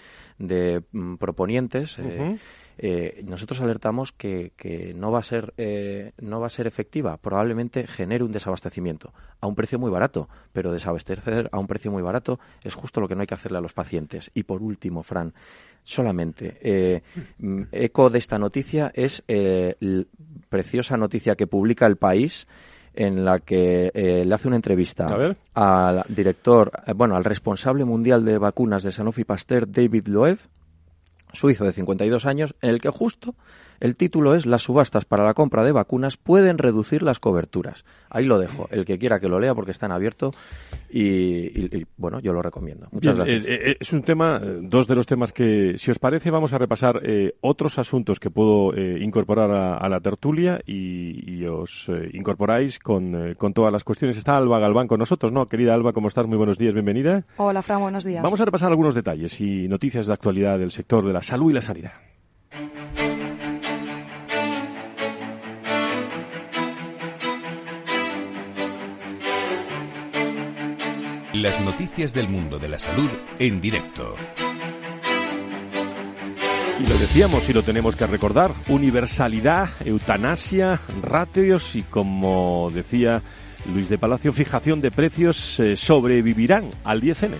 mm, 0.92 1.16
proponientes, 1.16 2.00
eh, 2.00 2.38
eh, 2.80 3.22
nosotros 3.26 3.60
alertamos 3.62 4.12
que, 4.12 4.52
no 4.96 5.12
va 5.12 5.20
a 5.20 5.24
ser 5.24 5.54
eh, 5.58 6.12
no 6.22 6.40
va 6.40 6.48
a 6.48 6.50
ser 6.50 6.68
efectiva. 6.68 7.18
Probablemente 7.18 7.88
genere 7.88 8.24
un 8.24 8.32
desabastecimiento 8.32 9.14
a 9.40 9.48
un 9.48 9.56
precio 9.56 9.80
muy 9.80 9.90
barato 9.90 10.30
pero 10.52 10.72
desabastecer 10.72 11.50
a 11.52 11.60
un 11.60 11.68
precio 11.68 11.92
muy 11.92 12.02
barato 12.02 12.40
es 12.64 12.76
justo 12.76 13.02
lo 13.02 13.08
que 13.08 13.16
no 13.16 13.22
hay 13.22 13.28
que 13.28 13.34
hacerle 13.34 13.58
a 13.58 13.62
los 13.62 13.74
pacientes. 13.74 14.32
Y 14.34 14.44
por 14.44 14.62
último 14.62 15.04
Fran 15.04 15.34
solamente 15.84 16.58
eh, 16.62 17.02
mm, 17.40 17.64
eco 17.72 18.10
de 18.10 18.20
esta 18.20 18.38
noticia 18.38 18.92
es 18.94 19.24
la 19.28 20.04
preciosa 20.50 20.98
noticia 20.98 21.36
que 21.36 21.48
publica 21.48 21.86
el 21.86 21.98
país 21.98 22.48
en 22.98 23.24
la 23.24 23.40
que 23.40 23.92
le 23.94 24.34
hace 24.34 24.48
una 24.48 24.58
entrevista 24.58 25.08
al 25.54 26.04
director, 26.10 26.72
bueno, 26.96 27.16
al 27.16 27.24
responsable 27.24 27.86
mundial 27.86 28.26
de 28.26 28.38
vacunas 28.38 28.84
de 28.84 28.92
Sanofi 28.92 29.24
Pasteur, 29.24 29.72
David 29.72 30.08
Loeb, 30.08 30.40
suizo 31.32 31.66
de 31.66 31.74
52 31.74 32.26
años, 32.26 32.56
en 32.62 32.72
el 32.72 32.82
que 32.82 32.90
justo 32.90 33.36
el 33.80 33.96
título 33.96 34.36
es 34.36 34.46
Las 34.46 34.64
subastas 34.64 35.06
para 35.06 35.26
la 35.26 35.34
compra 35.34 35.64
de 35.64 35.72
vacunas 35.72 36.18
pueden 36.18 36.58
reducir 36.58 37.04
las 37.04 37.20
coberturas. 37.20 37.86
Ahí 38.10 38.26
lo 38.26 38.40
dejo. 38.40 38.68
El 38.72 38.86
que 38.86 38.98
quiera 38.98 39.20
que 39.20 39.28
lo 39.28 39.40
lea 39.40 39.54
porque 39.54 39.72
está 39.72 39.86
en 39.86 39.92
abierto 39.92 40.32
y, 40.90 41.86
bueno, 41.98 42.20
yo 42.20 42.34
lo 42.34 42.42
recomiendo. 42.42 42.88
Muchas 42.92 43.18
gracias. 43.18 43.48
Eh, 43.48 43.72
eh, 43.72 43.78
es 43.80 43.94
un 43.94 44.04
tema, 44.04 44.40
eh, 44.44 44.60
dos 44.62 44.88
de 44.88 44.96
los 44.96 45.06
temas 45.06 45.34
que, 45.34 45.78
si 45.78 45.92
os 45.92 46.00
parece, 46.00 46.32
vamos 46.32 46.54
a 46.54 46.58
repasar 46.58 47.02
otros 47.42 47.78
asuntos 47.78 48.20
que 48.20 48.30
puedo 48.30 48.76
incorporar 48.78 49.52
a, 49.52 49.90
la 49.90 50.00
tertulia 50.00 50.60
y, 50.66 51.46
os 51.46 51.90
incorporáis 52.14 52.80
con, 52.80 53.36
con, 53.36 53.54
todas 53.54 53.72
las 53.72 53.84
cuestiones. 53.84 54.18
Está 54.18 54.36
Alba 54.36 54.60
Galván 54.60 54.88
con 54.88 55.00
nosotros, 55.00 55.32
¿no? 55.32 55.48
Querida 55.48 55.74
Alba, 55.74 55.94
¿cómo 55.94 56.08
estás? 56.08 56.28
Muy 56.28 56.38
buenos 56.38 56.58
días, 56.58 56.74
bienvenida. 56.74 57.24
Hola, 57.38 57.62
Fran, 57.62 57.82
buenos 57.82 58.04
días. 58.04 58.24
Vamos 58.24 58.40
a 58.42 58.46
repasar 58.46 58.70
algunos 58.70 58.94
detalles 58.94 59.40
y 59.40 59.68
noticias 59.68 60.08
de 60.08 60.14
actualidad 60.14 60.60
del 60.60 60.72
sector 60.72 61.06
de 61.06 61.14
la 61.14 61.22
salud 61.22 61.52
y 61.52 61.54
la 61.54 61.62
sanidad. 61.62 61.94
Las 71.38 71.62
noticias 71.62 72.16
del 72.16 72.30
mundo 72.30 72.58
de 72.58 72.68
la 72.68 72.80
salud 72.80 73.12
en 73.38 73.62
directo. 73.62 74.16
Y 76.80 76.88
lo 76.88 76.98
decíamos 76.98 77.48
y 77.48 77.54
lo 77.54 77.62
tenemos 77.62 77.96
que 77.96 78.08
recordar, 78.08 78.56
universalidad, 78.68 79.70
eutanasia, 79.86 80.82
ratios 81.04 81.76
y 81.76 81.84
como 81.84 82.72
decía 82.74 83.22
Luis 83.72 83.88
de 83.88 84.00
Palacio, 84.00 84.34
fijación 84.34 84.82
de 84.82 84.90
precios 84.90 85.60
eh, 85.60 85.78
sobrevivirán 85.78 86.72
al 86.84 87.04
10N. 87.04 87.36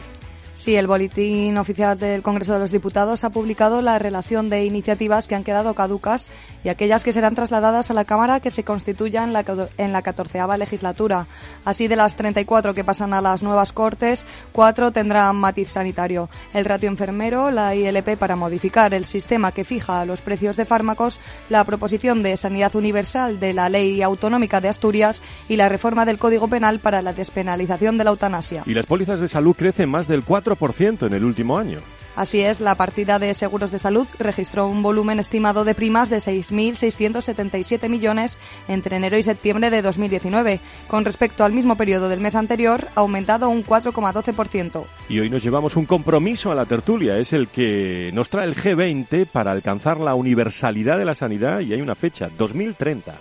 Sí, 0.58 0.76
el 0.76 0.88
Boletín 0.88 1.56
Oficial 1.60 2.00
del 2.00 2.24
Congreso 2.24 2.54
de 2.54 2.58
los 2.58 2.72
Diputados 2.72 3.24
ha 3.24 3.30
publicado 3.30 3.84
la 3.84 4.00
relación 4.00 4.50
de 4.50 4.66
iniciativas 4.66 5.28
que 5.28 5.36
han 5.36 5.44
quedado 5.44 5.76
caducas 5.76 6.32
y 6.64 6.70
aquellas 6.70 7.04
que 7.04 7.14
serán 7.14 7.36
trasladadas 7.36 7.92
a 7.92 7.94
la 7.94 8.06
Cámara 8.06 8.40
que 8.40 8.50
se 8.50 8.64
constituyan 8.64 9.32
en 9.78 9.94
la, 9.94 10.02
catorceava 10.02 10.58
legislatura. 10.58 11.28
Así, 11.64 11.88
de 11.88 11.96
las 11.96 12.16
34 12.16 12.74
que 12.74 12.84
pasan 12.84 13.14
a 13.14 13.22
las 13.22 13.44
nuevas 13.44 13.72
Cortes, 13.72 14.26
cuatro 14.52 14.92
tendrán 14.92 15.36
matiz 15.36 15.70
sanitario. 15.70 16.28
El 16.56 16.66
ratio 16.66 16.90
enfermero, 16.90 17.52
la 17.52 17.76
ILP 17.76 18.18
para 18.18 18.36
modificar 18.36 18.96
el 18.96 19.06
sistema 19.06 19.52
que 19.52 19.64
fija 19.64 20.06
los 20.06 20.24
precios 20.24 20.58
de 20.58 20.66
fármacos, 20.66 21.20
la 21.50 21.64
proposición 21.66 22.24
de 22.24 22.36
sanidad 22.36 22.76
universal 22.76 23.40
de 23.40 23.54
la 23.54 23.70
Ley 23.70 24.02
Autonómica 24.02 24.60
de 24.60 24.70
Asturias 24.70 25.22
y 25.50 25.58
la 25.58 25.70
reforma 25.70 26.04
del 26.04 26.18
Código 26.18 26.48
Penal 26.48 26.80
para 26.80 27.04
la 27.04 27.14
despenalización 27.14 28.00
de 28.00 28.06
la 28.06 28.10
eutanasia. 28.10 28.64
Y 28.66 28.74
las 28.74 28.88
pólizas 28.88 29.20
de 29.20 29.28
salud 29.28 29.56
crecen 29.56 29.90
más 29.90 30.08
del 30.08 30.24
4 30.24 30.47
en 30.56 31.14
el 31.14 31.26
último 31.26 31.58
año. 31.58 31.80
Así 32.18 32.42
es, 32.42 32.62
la 32.62 32.74
partida 32.74 33.20
de 33.20 33.36
seguros 33.36 33.70
de 33.70 33.78
salud 33.78 34.08
registró 34.18 34.68
un 34.68 34.82
volumen 34.82 35.20
estimado 35.20 35.64
de 35.64 35.76
primas 35.76 36.10
de 36.10 36.18
6.677 36.18 37.90
millones 37.90 38.40
entre 38.68 38.96
enero 38.96 39.20
y 39.20 39.24
septiembre 39.24 39.70
de 39.70 39.84
2019. 39.84 40.60
Con 40.88 41.06
respecto 41.06 41.44
al 41.44 41.54
mismo 41.54 41.78
periodo 41.78 42.10
del 42.10 42.20
mes 42.20 42.34
anterior, 42.34 42.88
ha 42.96 43.02
aumentado 43.02 43.50
un 43.50 43.64
4,12%. 43.64 44.86
Y 45.10 45.20
hoy 45.20 45.30
nos 45.30 45.44
llevamos 45.44 45.76
un 45.76 45.86
compromiso 45.86 46.52
a 46.52 46.56
la 46.56 46.66
tertulia. 46.66 47.20
Es 47.20 47.34
el 47.34 47.50
que 47.50 48.10
nos 48.16 48.30
trae 48.30 48.48
el 48.48 48.56
G20 48.56 49.28
para 49.28 49.52
alcanzar 49.52 50.00
la 50.00 50.16
universalidad 50.16 50.98
de 50.98 51.06
la 51.06 51.14
sanidad 51.14 51.60
y 51.60 51.74
hay 51.74 51.82
una 51.82 51.94
fecha, 51.94 52.32
2030. 52.36 53.14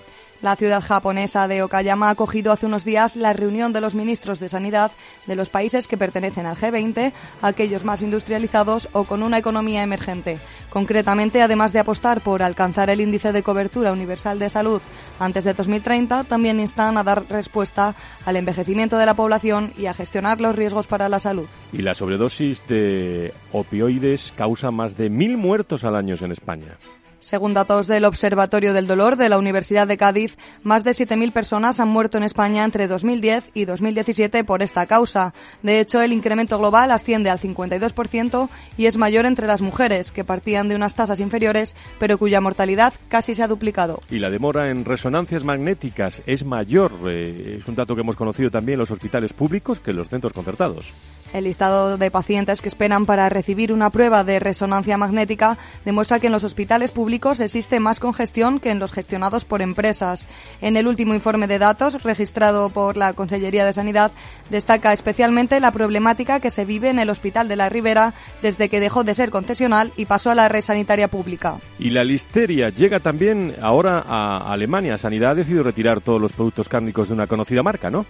La 0.42 0.54
ciudad 0.54 0.82
japonesa 0.82 1.48
de 1.48 1.62
Okayama 1.62 2.08
ha 2.08 2.10
acogido 2.10 2.52
hace 2.52 2.66
unos 2.66 2.84
días 2.84 3.16
la 3.16 3.32
reunión 3.32 3.72
de 3.72 3.80
los 3.80 3.94
ministros 3.94 4.38
de 4.38 4.50
Sanidad 4.50 4.92
de 5.26 5.34
los 5.34 5.48
países 5.48 5.88
que 5.88 5.96
pertenecen 5.96 6.44
al 6.44 6.56
G20, 6.56 7.12
aquellos 7.40 7.84
más 7.84 8.02
industrializados 8.02 8.88
o 8.92 9.04
con 9.04 9.22
una 9.22 9.38
economía 9.38 9.82
emergente. 9.82 10.38
Concretamente, 10.68 11.40
además 11.40 11.72
de 11.72 11.78
apostar 11.78 12.20
por 12.20 12.42
alcanzar 12.42 12.90
el 12.90 13.00
índice 13.00 13.32
de 13.32 13.42
cobertura 13.42 13.92
universal 13.92 14.38
de 14.38 14.50
salud 14.50 14.82
antes 15.18 15.44
de 15.44 15.54
2030, 15.54 16.24
también 16.24 16.60
instan 16.60 16.98
a 16.98 17.04
dar 17.04 17.24
respuesta 17.30 17.94
al 18.24 18.36
envejecimiento 18.36 18.98
de 18.98 19.06
la 19.06 19.14
población 19.14 19.72
y 19.78 19.86
a 19.86 19.94
gestionar 19.94 20.40
los 20.40 20.54
riesgos 20.54 20.86
para 20.86 21.08
la 21.08 21.18
salud. 21.18 21.46
Y 21.72 21.82
la 21.82 21.94
sobredosis 21.94 22.66
de 22.66 23.32
opioides 23.52 24.32
causa 24.36 24.70
más 24.70 24.96
de 24.96 25.08
mil 25.08 25.38
muertos 25.38 25.84
al 25.84 25.96
año 25.96 26.14
en 26.20 26.32
España. 26.32 26.78
Según 27.18 27.54
datos 27.54 27.86
del 27.86 28.04
Observatorio 28.04 28.74
del 28.74 28.86
Dolor 28.86 29.16
de 29.16 29.28
la 29.28 29.38
Universidad 29.38 29.86
de 29.86 29.96
Cádiz, 29.96 30.36
más 30.62 30.84
de 30.84 30.90
7.000 30.90 31.32
personas 31.32 31.80
han 31.80 31.88
muerto 31.88 32.18
en 32.18 32.24
España 32.24 32.62
entre 32.62 32.88
2010 32.88 33.50
y 33.54 33.64
2017 33.64 34.44
por 34.44 34.62
esta 34.62 34.86
causa. 34.86 35.32
De 35.62 35.80
hecho, 35.80 36.02
el 36.02 36.12
incremento 36.12 36.58
global 36.58 36.90
asciende 36.90 37.30
al 37.30 37.40
52% 37.40 38.48
y 38.76 38.86
es 38.86 38.98
mayor 38.98 39.24
entre 39.24 39.46
las 39.46 39.62
mujeres, 39.62 40.12
que 40.12 40.24
partían 40.24 40.68
de 40.68 40.76
unas 40.76 40.94
tasas 40.94 41.20
inferiores, 41.20 41.74
pero 41.98 42.18
cuya 42.18 42.42
mortalidad 42.42 42.92
casi 43.08 43.34
se 43.34 43.42
ha 43.42 43.48
duplicado. 43.48 44.02
Y 44.10 44.18
la 44.18 44.30
demora 44.30 44.70
en 44.70 44.84
resonancias 44.84 45.42
magnéticas 45.42 46.22
es 46.26 46.44
mayor. 46.44 46.92
Eh, 47.08 47.56
es 47.58 47.66
un 47.66 47.76
dato 47.76 47.94
que 47.94 48.02
hemos 48.02 48.16
conocido 48.16 48.50
también 48.50 48.74
en 48.74 48.80
los 48.80 48.90
hospitales 48.90 49.32
públicos 49.32 49.80
que 49.80 49.90
en 49.90 49.96
los 49.96 50.08
centros 50.10 50.34
concertados. 50.34 50.92
El 51.32 51.44
listado 51.44 51.98
de 51.98 52.10
pacientes 52.10 52.62
que 52.62 52.68
esperan 52.68 53.06
para 53.06 53.28
recibir 53.28 53.72
una 53.72 53.90
prueba 53.90 54.22
de 54.22 54.38
resonancia 54.38 54.96
magnética 54.96 55.58
demuestra 55.84 56.20
que 56.20 56.26
en 56.26 56.32
los 56.32 56.44
hospitales 56.44 56.92
públicos 56.92 57.05
existe 57.40 57.80
más 57.80 58.00
congestión 58.00 58.60
que 58.60 58.70
en 58.70 58.78
los 58.78 58.92
gestionados 58.92 59.44
por 59.44 59.62
empresas. 59.62 60.28
En 60.60 60.76
el 60.76 60.86
último 60.86 61.14
informe 61.14 61.46
de 61.46 61.58
datos 61.58 62.02
registrado 62.02 62.70
por 62.70 62.96
la 62.96 63.12
Consellería 63.12 63.64
de 63.64 63.72
Sanidad 63.72 64.12
destaca 64.50 64.92
especialmente 64.92 65.60
la 65.60 65.70
problemática 65.70 66.40
que 66.40 66.50
se 66.50 66.64
vive 66.64 66.88
en 66.88 66.98
el 66.98 67.10
Hospital 67.10 67.48
de 67.48 67.56
la 67.56 67.68
Ribera 67.68 68.14
desde 68.42 68.68
que 68.68 68.80
dejó 68.80 69.04
de 69.04 69.14
ser 69.14 69.30
concesional 69.30 69.92
y 69.96 70.06
pasó 70.06 70.30
a 70.30 70.34
la 70.34 70.48
red 70.48 70.62
sanitaria 70.62 71.08
pública. 71.08 71.58
Y 71.78 71.90
la 71.90 72.04
listeria 72.04 72.70
llega 72.70 73.00
también 73.00 73.54
ahora 73.60 74.04
a 74.06 74.52
Alemania. 74.52 74.98
Sanidad 74.98 75.30
ha 75.30 75.34
decidido 75.36 75.62
retirar 75.62 76.00
todos 76.00 76.20
los 76.20 76.32
productos 76.32 76.68
cárnicos 76.68 77.08
de 77.08 77.14
una 77.14 77.26
conocida 77.26 77.62
marca, 77.62 77.90
¿no? 77.90 78.06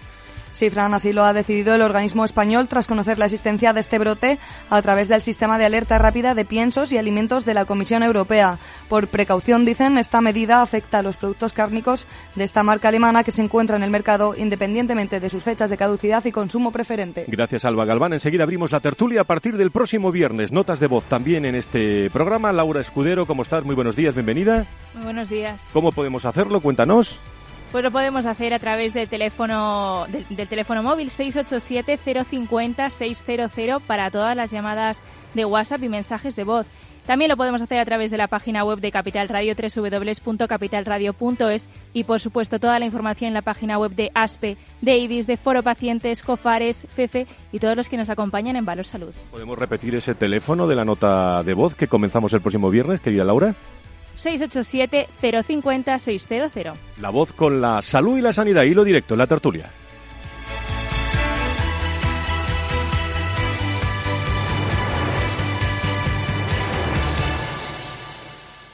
Sí, 0.57 0.71
Fran, 0.71 0.95
así 0.95 1.13
lo 1.13 1.23
ha 1.23 1.35
decidido 1.35 1.75
el 1.75 1.83
organismo 1.83 2.25
español 2.25 2.67
tras 2.67 2.87
conocer 2.87 3.19
la 3.19 3.27
existencia 3.27 3.75
de 3.75 3.81
este 3.81 3.99
brote 3.99 4.39
a 4.71 4.81
través 4.81 5.07
del 5.07 5.21
sistema 5.21 5.59
de 5.59 5.67
alerta 5.67 5.99
rápida 5.99 6.35
de 6.35 6.47
piensos 6.47 6.93
y 6.93 6.97
alimentos 6.97 7.45
de 7.45 7.53
la 7.53 7.67
Comisión 7.67 8.03
Europea. 8.03 8.57
Por 8.89 9.09
precaución, 9.09 9.67
dicen, 9.67 9.99
esta 9.99 10.23
medida 10.23 10.63
afecta 10.63 11.01
a 11.01 11.03
los 11.03 11.19
productos 11.19 11.53
cárnicos 11.53 12.07
de 12.37 12.45
esta 12.45 12.63
marca 12.63 12.89
alemana 12.89 13.23
que 13.23 13.33
se 13.33 13.43
encuentra 13.43 13.77
en 13.77 13.83
el 13.83 13.91
mercado 13.91 14.35
independientemente 14.35 15.21
de 15.21 15.29
sus 15.29 15.45
fechas 15.45 15.69
de 15.69 15.77
caducidad 15.77 16.25
y 16.25 16.33
consumo 16.33 16.71
preferente. 16.71 17.27
Gracias, 17.29 17.67
Alba 17.67 17.85
Galván. 17.85 18.15
Enseguida 18.15 18.45
abrimos 18.45 18.73
la 18.73 18.81
tertulia 18.81 19.21
a 19.21 19.25
partir 19.25 19.59
del 19.59 19.71
próximo 19.71 20.11
viernes. 20.11 20.53
Notas 20.53 20.81
de 20.81 20.87
voz 20.87 21.05
también 21.05 21.45
en 21.45 21.55
este 21.55 22.09
programa. 22.09 22.51
Laura 22.53 22.81
Escudero, 22.81 23.27
¿cómo 23.27 23.43
estás? 23.43 23.63
Muy 23.63 23.75
buenos 23.75 23.95
días, 23.95 24.15
bienvenida. 24.15 24.65
Muy 24.95 25.05
buenos 25.05 25.29
días. 25.29 25.61
¿Cómo 25.75 25.93
podemos 25.93 26.25
hacerlo? 26.25 26.63
Cuéntanos. 26.63 27.21
Pues 27.73 27.85
lo 27.85 27.91
podemos 27.91 28.27
hacer 28.27 28.53
a 28.55 28.59
través 28.59 28.95
del 28.95 29.09
teléfono, 29.09 30.07
del, 30.31 30.49
teléfono 30.49 30.83
móvil 30.83 31.11
687-050-600 31.11 33.83
para 33.83 34.11
todas 34.11 34.35
las 34.37 34.51
llamadas 34.51 35.01
de 35.35 35.45
WhatsApp 35.45 35.83
y 35.83 35.89
mensajes 35.89 36.37
de 36.37 36.45
voz. 36.45 36.67
También 37.07 37.29
lo 37.29 37.37
podemos 37.37 37.61
hacer 37.63 37.79
a 37.79 37.85
través 37.85 38.11
de 38.11 38.17
la 38.17 38.27
página 38.27 38.65
web 38.65 38.81
de 38.81 38.91
Capital 38.91 39.29
Radio, 39.29 39.55
www.capitalradio.es 39.55 41.69
y, 41.93 42.03
por 42.03 42.19
supuesto, 42.19 42.59
toda 42.59 42.81
la 42.81 42.87
información 42.87 43.29
en 43.29 43.35
la 43.35 43.43
página 43.43 43.79
web 43.79 43.93
de 43.93 44.11
ASPE, 44.13 44.57
de 44.81 44.99
IDIS, 44.99 45.29
de 45.29 45.37
Foro 45.37 45.63
Pacientes, 45.63 46.25
COFARES, 46.25 46.89
FEFE 46.93 47.29
y 47.53 47.61
todos 47.61 47.77
los 47.77 47.89
que 47.89 47.97
nos 47.97 48.11
acompañan 48.11 48.57
en 48.57 48.65
Valor 48.65 48.87
Salud. 48.87 49.15
¿Podemos 49.31 49.57
repetir 49.57 49.95
ese 49.95 50.17
teléfono 50.17 50.67
de 50.67 50.75
la 50.75 50.85
nota 50.85 51.45
de 51.45 51.55
voz 51.55 51.77
que 51.77 51.87
comenzamos 51.87 52.33
el 52.33 52.41
próximo 52.41 52.71
viernes, 52.71 52.99
querida 52.99 53.23
Laura? 53.23 53.55
687-050-600. 54.17 56.75
La 57.01 57.11
voz 57.11 57.33
con 57.33 57.61
la 57.61 57.83
salud 57.83 58.19
y 58.19 58.23
la 58.23 58.33
sanidad, 58.33 58.65
hilo 58.65 58.85
directo, 58.85 59.17
la 59.17 59.27
tertulia. 59.27 59.73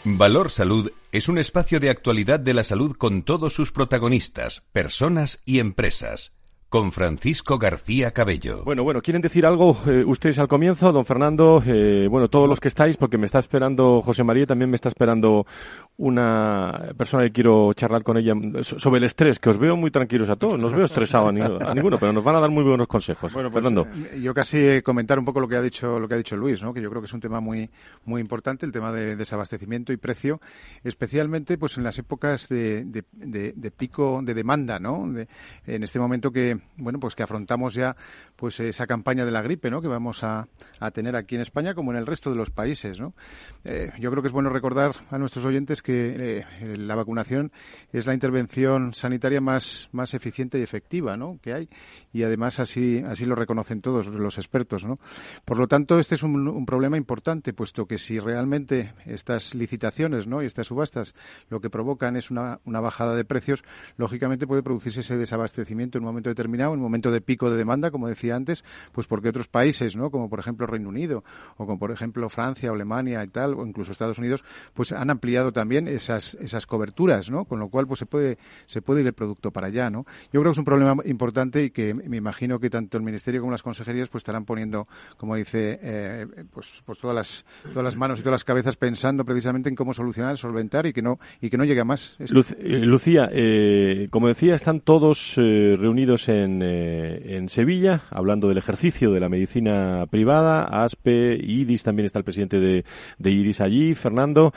Valor 0.05 0.51
Salud 0.51 0.91
es 1.13 1.29
un 1.29 1.39
espacio 1.39 1.79
de 1.79 1.89
actualidad 1.89 2.41
de 2.41 2.55
la 2.55 2.65
salud 2.65 2.97
con 2.97 3.23
todos 3.23 3.55
sus 3.55 3.71
protagonistas, 3.71 4.65
personas 4.73 5.41
y 5.45 5.61
empresas 5.61 6.33
con 6.73 6.91
Francisco 6.91 7.59
García 7.59 8.12
Cabello. 8.12 8.64
Bueno, 8.64 8.83
bueno, 8.83 9.02
¿quieren 9.02 9.21
decir 9.21 9.45
algo 9.45 9.76
eh, 9.87 10.05
ustedes 10.07 10.38
al 10.38 10.49
comienzo, 10.49 10.91
don 10.91 11.05
Fernando? 11.05 11.62
Eh, 11.67 12.09
bueno, 12.09 12.29
todos 12.29 12.49
los 12.49 12.61
que 12.61 12.69
estáis, 12.69 12.97
porque 12.97 13.19
me 13.19 13.26
está 13.26 13.41
esperando 13.41 14.00
José 14.00 14.25
María, 14.25 14.47
también 14.47 14.71
me 14.71 14.76
está 14.76 14.88
esperando 14.88 15.45
una 15.99 16.95
persona 16.97 17.25
que 17.25 17.33
quiero 17.33 17.75
charlar 17.75 18.02
con 18.02 18.17
ella 18.17 18.33
sobre 18.62 19.00
el 19.00 19.05
estrés, 19.05 19.38
que 19.38 19.50
os 19.50 19.59
veo 19.59 19.76
muy 19.76 19.91
tranquilos 19.91 20.31
a 20.31 20.37
todos, 20.37 20.59
no 20.59 20.69
os 20.69 20.73
veo 20.73 20.87
estresados 20.87 21.29
a, 21.29 21.75
ninguno, 21.75 21.99
pero 21.99 22.11
nos 22.11 22.25
van 22.25 22.37
a 22.37 22.41
dar 22.41 22.49
muy 22.49 22.64
buenos 22.64 22.87
consejos. 22.87 23.35
Bueno, 23.35 23.50
pues, 23.50 23.62
Fernando. 23.62 23.87
Eh, 24.11 24.23
yo 24.23 24.33
casi 24.33 24.81
comentar 24.81 25.19
un 25.19 25.26
poco 25.26 25.41
lo 25.41 25.49
que 25.49 25.57
ha 25.57 25.62
dicho 25.62 26.00
lo 26.00 26.09
que 26.09 26.14
ha 26.14 26.17
dicho 26.17 26.37
Luis, 26.37 26.62
¿no? 26.62 26.73
que 26.73 26.81
yo 26.81 26.88
creo 26.88 27.02
que 27.02 27.07
es 27.07 27.12
un 27.12 27.21
tema 27.21 27.41
muy 27.41 27.69
muy 28.07 28.23
importante, 28.23 28.64
el 28.64 28.73
tema 28.73 28.93
de 28.93 29.14
desabastecimiento 29.14 29.93
y 29.93 29.99
precio, 29.99 30.41
especialmente 30.85 31.59
pues 31.59 31.76
en 31.76 31.85
las 31.85 31.99
épocas 31.99 32.49
de, 32.49 32.87
de, 32.87 33.71
pico 33.76 34.23
de 34.23 34.33
demanda, 34.33 34.79
¿no? 34.79 35.05
en 35.67 35.83
este 35.83 35.99
momento 35.99 36.31
que 36.31 36.62
bueno, 36.76 36.99
pues 36.99 37.14
que 37.14 37.23
afrontamos 37.23 37.75
ya 37.75 37.97
pues 38.37 38.59
esa 38.61 38.87
campaña 38.87 39.25
de 39.25 39.31
la 39.31 39.42
gripe, 39.42 39.71
¿no? 39.71 39.83
Que 39.83 39.88
vamos 39.88 40.25
a, 40.25 40.49
tener 40.92 41.16
aquí 41.16 41.35
en 41.35 41.40
España 41.40 41.75
como 41.75 41.92
en 41.92 41.99
el 41.99 42.07
resto 42.07 42.31
de 42.31 42.37
los 42.37 42.50
países, 42.50 42.99
¿no? 42.99 43.14
Eh, 43.64 43.92
yo 43.99 44.11
creo 44.11 44.23
que 44.23 44.28
es 44.28 44.33
bueno 44.33 44.50
recordar 44.50 44.95
a 45.11 45.19
nuestros 45.19 45.45
oyentes 45.45 45.83
que 45.83 46.16
eh, 46.19 46.76
la 46.76 46.95
vacunación 46.95 47.52
es 47.92 48.07
la 48.07 48.14
intervención 48.14 48.95
sanitaria 48.95 49.40
más, 49.40 49.88
más 49.92 50.14
eficiente 50.14 50.59
y 50.59 50.62
efectiva, 50.62 51.16
¿no? 51.16 51.38
Que 51.42 51.52
hay 51.52 51.69
y 52.12 52.23
además 52.23 52.59
así 52.59 53.02
así 53.07 53.26
lo 53.26 53.35
reconocen 53.35 53.81
todos 53.81 54.09
los 54.09 54.38
expertos, 54.38 54.85
¿no? 54.85 54.97
Por 55.45 55.59
lo 55.59 55.69
tanto, 55.69 55.99
este 55.99 56.14
es 56.14 56.23
un, 56.23 56.49
un 56.49 56.66
problema 56.66 56.97
importante, 56.97 57.52
puesto 57.52 57.87
que 57.87 57.99
si 57.99 58.19
realmente 58.19 58.95
estas 59.07 59.54
licitaciones, 59.54 60.26
¿no? 60.26 60.42
Y 60.42 60.47
estas 60.47 60.66
subastas 60.66 61.14
lo 61.49 61.61
que 61.61 61.71
provocan 61.71 62.16
es 62.16 62.31
una, 62.31 62.61
una 62.64 62.81
bajada 62.81 63.14
de 63.14 63.25
precios, 63.25 63.62
lógicamente 63.97 64.47
puede 64.47 64.62
producirse 64.62 65.00
ese 65.00 65.16
desabastecimiento 65.16 65.99
en 65.99 66.04
un 66.04 66.09
momento 66.09 66.31
determinado 66.31 66.52
en 66.53 66.79
un 66.79 66.81
momento 66.81 67.11
de 67.11 67.21
pico 67.21 67.51
de 67.51 67.57
demanda, 67.57 67.91
como 67.91 68.09
decía 68.09 68.37
antes, 68.37 68.65
pues 68.93 69.07
porque 69.07 69.29
otros 69.29 69.49
países, 69.49 69.97
¿no? 69.97 70.11
Como 70.11 70.29
por 70.29 70.39
ejemplo 70.39 70.67
Reino 70.67 70.89
Unido 70.89 71.25
o 71.57 71.67
como 71.67 71.79
por 71.79 71.91
ejemplo 71.91 72.29
Francia 72.29 72.71
Alemania 72.71 73.23
y 73.25 73.29
tal, 73.29 73.55
o 73.55 73.67
incluso 73.67 73.93
Estados 73.93 74.19
Unidos, 74.19 74.45
pues 74.75 74.93
han 74.93 75.11
ampliado 75.11 75.53
también 75.53 75.89
esas, 75.89 76.35
esas 76.35 76.67
coberturas, 76.67 77.31
¿no? 77.31 77.45
Con 77.45 77.61
lo 77.61 77.69
cual, 77.69 77.87
pues 77.87 78.01
se 78.01 78.07
puede, 78.07 78.39
se 78.67 78.83
puede 78.83 79.03
ir 79.03 79.07
el 79.07 79.13
producto 79.13 79.51
para 79.51 79.69
allá, 79.69 79.91
¿no? 79.91 80.05
Yo 80.33 80.41
creo 80.41 80.45
que 80.45 80.51
es 80.51 80.59
un 80.59 80.65
problema 80.65 80.97
importante 81.05 81.65
y 81.65 81.71
que 81.71 81.95
me 81.95 82.17
imagino 82.17 82.59
que 82.59 82.71
tanto 82.71 82.97
el 82.97 83.05
Ministerio 83.05 83.41
como 83.41 83.53
las 83.53 83.63
consejerías 83.63 84.09
pues 84.09 84.23
estarán 84.23 84.45
poniendo, 84.45 84.89
como 85.17 85.37
dice, 85.37 85.79
eh, 85.83 86.27
pues, 86.53 86.83
pues 86.85 86.99
todas 86.99 87.15
las, 87.15 87.45
todas 87.69 87.85
las 87.85 87.97
manos 87.97 88.19
y 88.19 88.23
todas 88.23 88.35
las 88.35 88.45
cabezas 88.45 88.77
pensando 88.77 89.25
precisamente 89.25 89.69
en 89.69 89.75
cómo 89.75 89.93
solucionar, 89.95 90.37
solventar 90.37 90.87
y 90.87 90.93
que 90.93 91.03
no, 91.03 91.19
y 91.41 91.51
que 91.51 91.57
no 91.57 91.65
llegue 91.65 91.81
a 91.81 91.85
más. 91.85 92.17
Eh, 92.19 92.79
Lucía, 92.85 93.29
eh, 93.33 94.09
como 94.11 94.29
decía, 94.29 94.55
están 94.55 94.81
todos 94.81 95.35
reunidos 95.37 96.29
en, 96.29 96.42
en 96.45 97.49
Sevilla, 97.49 98.03
hablando 98.11 98.49
del 98.49 98.59
ejercicio 98.59 99.13
de 99.13 99.21
la 99.21 99.29
medicina 99.29 100.07
privada, 100.11 100.65
ASPE, 100.65 101.39
IDIS, 101.43 101.83
también 101.83 102.07
está 102.07 102.19
el 102.19 102.25
presidente 102.25 102.61
de, 102.61 102.85
IDIS 103.19 103.61
allí, 103.61 103.95
Fernando. 103.95 104.53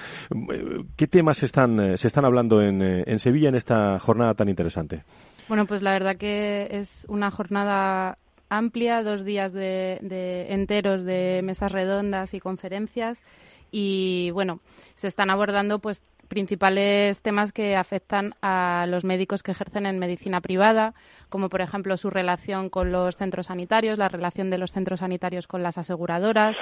¿Qué 0.96 1.08
temas 1.08 1.44
están, 1.44 1.98
se 1.98 2.08
están 2.08 2.26
hablando 2.26 2.62
en, 2.62 3.20
Sevilla 3.20 3.50
en 3.50 3.56
esta 3.56 4.00
jornada 4.00 4.34
tan 4.34 4.50
interesante? 4.50 5.04
Bueno, 5.48 5.66
pues 5.66 5.82
la 5.82 5.92
verdad 5.92 6.18
que 6.18 6.68
es 6.72 7.06
una 7.10 7.32
jornada 7.32 8.18
amplia, 8.50 9.04
dos 9.04 9.24
días 9.24 9.54
de, 9.54 10.48
enteros 10.50 11.04
de 11.04 11.42
mesas 11.44 11.72
redondas 11.72 12.34
y 12.34 12.40
conferencias 12.40 13.24
y 13.72 14.32
bueno, 14.32 14.60
se 14.96 15.08
están 15.08 15.30
abordando 15.30 15.80
pues 15.80 16.02
principales 16.28 17.22
temas 17.22 17.52
que 17.52 17.76
afectan 17.76 18.36
a 18.42 18.86
los 18.88 19.04
médicos 19.04 19.44
que 19.44 19.52
ejercen 19.52 19.86
en 19.86 20.00
medicina 20.00 20.42
privada, 20.42 20.94
como 21.30 21.50
por 21.50 21.62
ejemplo 21.62 21.98
su 21.98 22.10
relación 22.10 22.70
con 22.70 22.92
los 22.92 23.18
centros 23.18 23.48
sanitarios, 23.48 23.98
la 23.98 24.10
relación 24.10 24.50
de 24.50 24.58
los 24.58 24.72
centros 24.72 25.00
sanitarios 25.00 25.48
con 25.48 25.64
las 25.64 25.78
aseguradoras. 25.78 26.58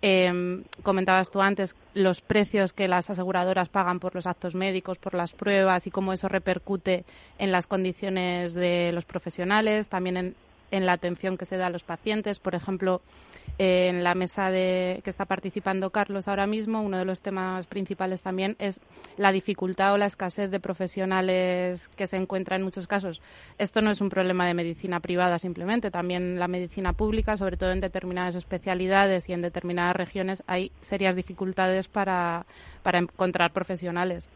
Eh, 0.00 0.62
comentabas 0.82 1.30
tú 1.30 1.40
antes 1.40 1.74
los 1.94 2.20
precios 2.20 2.72
que 2.72 2.86
las 2.86 3.10
aseguradoras 3.10 3.68
pagan 3.68 3.98
por 3.98 4.14
los 4.14 4.26
actos 4.26 4.54
médicos, 4.54 4.98
por 4.98 5.14
las 5.14 5.32
pruebas 5.32 5.86
y 5.86 5.90
cómo 5.90 6.12
eso 6.12 6.28
repercute 6.28 7.04
en 7.38 7.50
las 7.50 7.66
condiciones 7.66 8.54
de 8.54 8.92
los 8.92 9.04
profesionales, 9.04 9.88
también 9.88 10.34
en 10.70 10.86
la 10.86 10.92
atención 10.92 11.36
que 11.36 11.46
se 11.46 11.56
da 11.56 11.66
a 11.66 11.70
los 11.70 11.82
pacientes. 11.82 12.38
Por 12.38 12.54
ejemplo, 12.54 13.00
en 13.58 14.04
la 14.04 14.14
mesa 14.14 14.50
de, 14.50 15.00
que 15.02 15.10
está 15.10 15.24
participando 15.24 15.90
Carlos 15.90 16.28
ahora 16.28 16.46
mismo, 16.46 16.80
uno 16.80 16.96
de 16.98 17.04
los 17.04 17.22
temas 17.22 17.66
principales 17.66 18.22
también 18.22 18.54
es 18.60 18.80
la 19.16 19.32
dificultad 19.32 19.92
o 19.92 19.98
la 19.98 20.06
escasez 20.06 20.50
de 20.50 20.60
profesionales 20.60 21.88
que 21.88 22.06
se 22.06 22.16
encuentra 22.16 22.54
en 22.54 22.62
muchos 22.62 22.86
casos. 22.86 23.20
Esto 23.58 23.82
no 23.82 23.90
es 23.90 24.00
un 24.00 24.10
problema 24.10 24.46
de 24.46 24.54
medicina 24.54 25.00
privada 25.00 25.38
simplemente, 25.38 25.90
también 25.90 26.38
la 26.38 26.46
medicina 26.46 26.92
pública, 26.92 27.36
sobre 27.36 27.56
todo 27.56 27.72
en 27.72 27.80
determinadas 27.80 28.36
especialidades 28.36 29.28
y 29.28 29.32
en 29.32 29.42
determinadas 29.42 29.96
regiones, 29.96 30.44
hay 30.46 30.70
serias 30.80 31.16
dificultades 31.16 31.88
para, 31.88 32.46
para 32.82 32.98
encontrar 32.98 33.52
profesionales. 33.52 34.28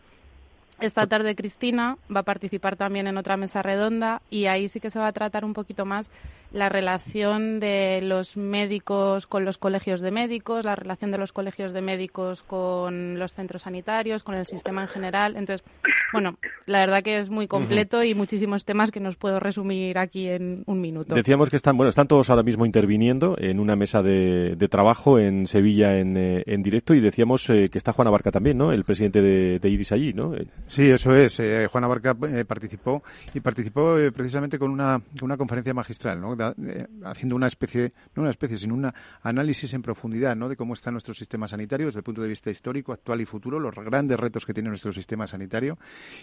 Esta 0.83 1.07
tarde 1.07 1.37
Cristina 1.37 1.97
va 2.15 2.21
a 2.21 2.25
participar 2.25 2.75
también 2.75 3.07
en 3.07 3.17
otra 3.17 3.37
mesa 3.37 3.62
redonda 3.62 4.21
y 4.31 4.47
ahí 4.47 4.67
sí 4.67 4.81
que 4.81 4.91
se 4.91 4.99
va 4.99 5.07
a 5.07 5.12
tratar 5.12 5.45
un 5.45 5.53
poquito 5.53 5.85
más 5.85 6.11
la 6.53 6.69
relación 6.69 7.61
de 7.61 8.01
los 8.03 8.37
médicos 8.37 9.27
con 9.27 9.45
los 9.45 9.59
colegios 9.59 10.01
de 10.01 10.11
médicos, 10.11 10.65
la 10.65 10.75
relación 10.75 11.12
de 11.12 11.19
los 11.19 11.33
colegios 11.33 11.73
de 11.73 11.81
médicos 11.81 12.43
con 12.43 13.19
los 13.19 13.33
centros 13.33 13.62
sanitarios, 13.62 14.25
con 14.25 14.35
el 14.35 14.47
sistema 14.47 14.83
en 14.83 14.89
general. 14.89 15.37
Entonces, 15.37 15.65
bueno, 16.12 16.37
la 16.67 16.81
verdad 16.81 17.03
que 17.03 17.19
es 17.19 17.31
muy 17.31 17.47
completo 17.47 18.03
y 18.03 18.15
muchísimos 18.15 18.65
temas 18.65 18.91
que 18.91 19.01
nos 19.01 19.17
puedo 19.17 19.41
resumir 19.41 19.99
aquí 19.99 20.29
en 20.29 20.65
un 20.67 20.81
minuto. 20.81 21.15
Decíamos 21.15 21.49
que 21.49 21.57
están, 21.57 21.77
bueno, 21.77 21.89
están 21.89 22.09
todos 22.09 22.29
ahora 22.29 22.43
mismo 22.43 22.67
interviniendo 22.67 23.37
en 23.39 23.61
una 23.61 23.77
mesa 23.77 24.03
de, 24.03 24.57
trabajo 24.69 25.19
en 25.19 25.47
Sevilla 25.47 25.99
en, 25.99 26.17
eh, 26.17 26.43
en 26.47 26.62
directo 26.62 26.95
y 26.95 27.01
decíamos 27.01 27.49
eh, 27.51 27.69
que 27.71 27.79
está 27.79 27.93
Juana 27.93 28.11
Barca 28.11 28.31
también, 28.31 28.59
¿no? 28.59 28.73
El 28.73 28.85
presidente 28.85 29.21
de, 29.21 29.59
de 29.59 29.69
IRIS 29.71 29.93
allí, 29.93 30.12
¿no? 30.12 30.35
Sí, 30.73 30.88
eso 30.88 31.14
es. 31.14 31.38
Eh, 31.38 31.69
Juana 31.71 31.87
Barca 31.87 32.14
participó 32.14 33.02
y 33.35 33.41
participó 33.41 33.95
precisamente 34.14 34.59
con 34.59 34.71
una, 34.71 35.02
conferencia 35.37 35.75
magistral, 35.75 36.19
¿no? 36.19 36.33
Eh, 36.33 36.87
haciendo 37.05 37.37
una 37.37 37.47
especie, 37.47 37.93
no 38.14 38.23
una 38.23 38.31
especie, 38.31 38.57
sino 38.57 38.73
un 38.73 38.91
análisis 39.23 39.75
en 39.75 39.83
profundidad 39.83 40.35
¿no? 40.35 40.49
de 40.49 40.57
cómo 40.57 40.73
está 40.73 40.91
nuestro 40.91 41.12
sistema 41.12 41.47
sanitario 41.47 41.88
desde 41.88 41.99
el 41.99 42.05
punto 42.05 42.23
de 42.23 42.29
vista 42.29 42.50
histórico, 42.50 42.95
actual 42.95 43.21
y 43.21 43.26
futuro, 43.26 43.61
los 43.61 43.75
grandes 43.75 44.19
retos 44.19 44.47
que 44.47 44.55
tiene 44.55 44.71
nuestro 44.71 44.95
sistema 44.95 45.26
sanitario. 45.26 45.76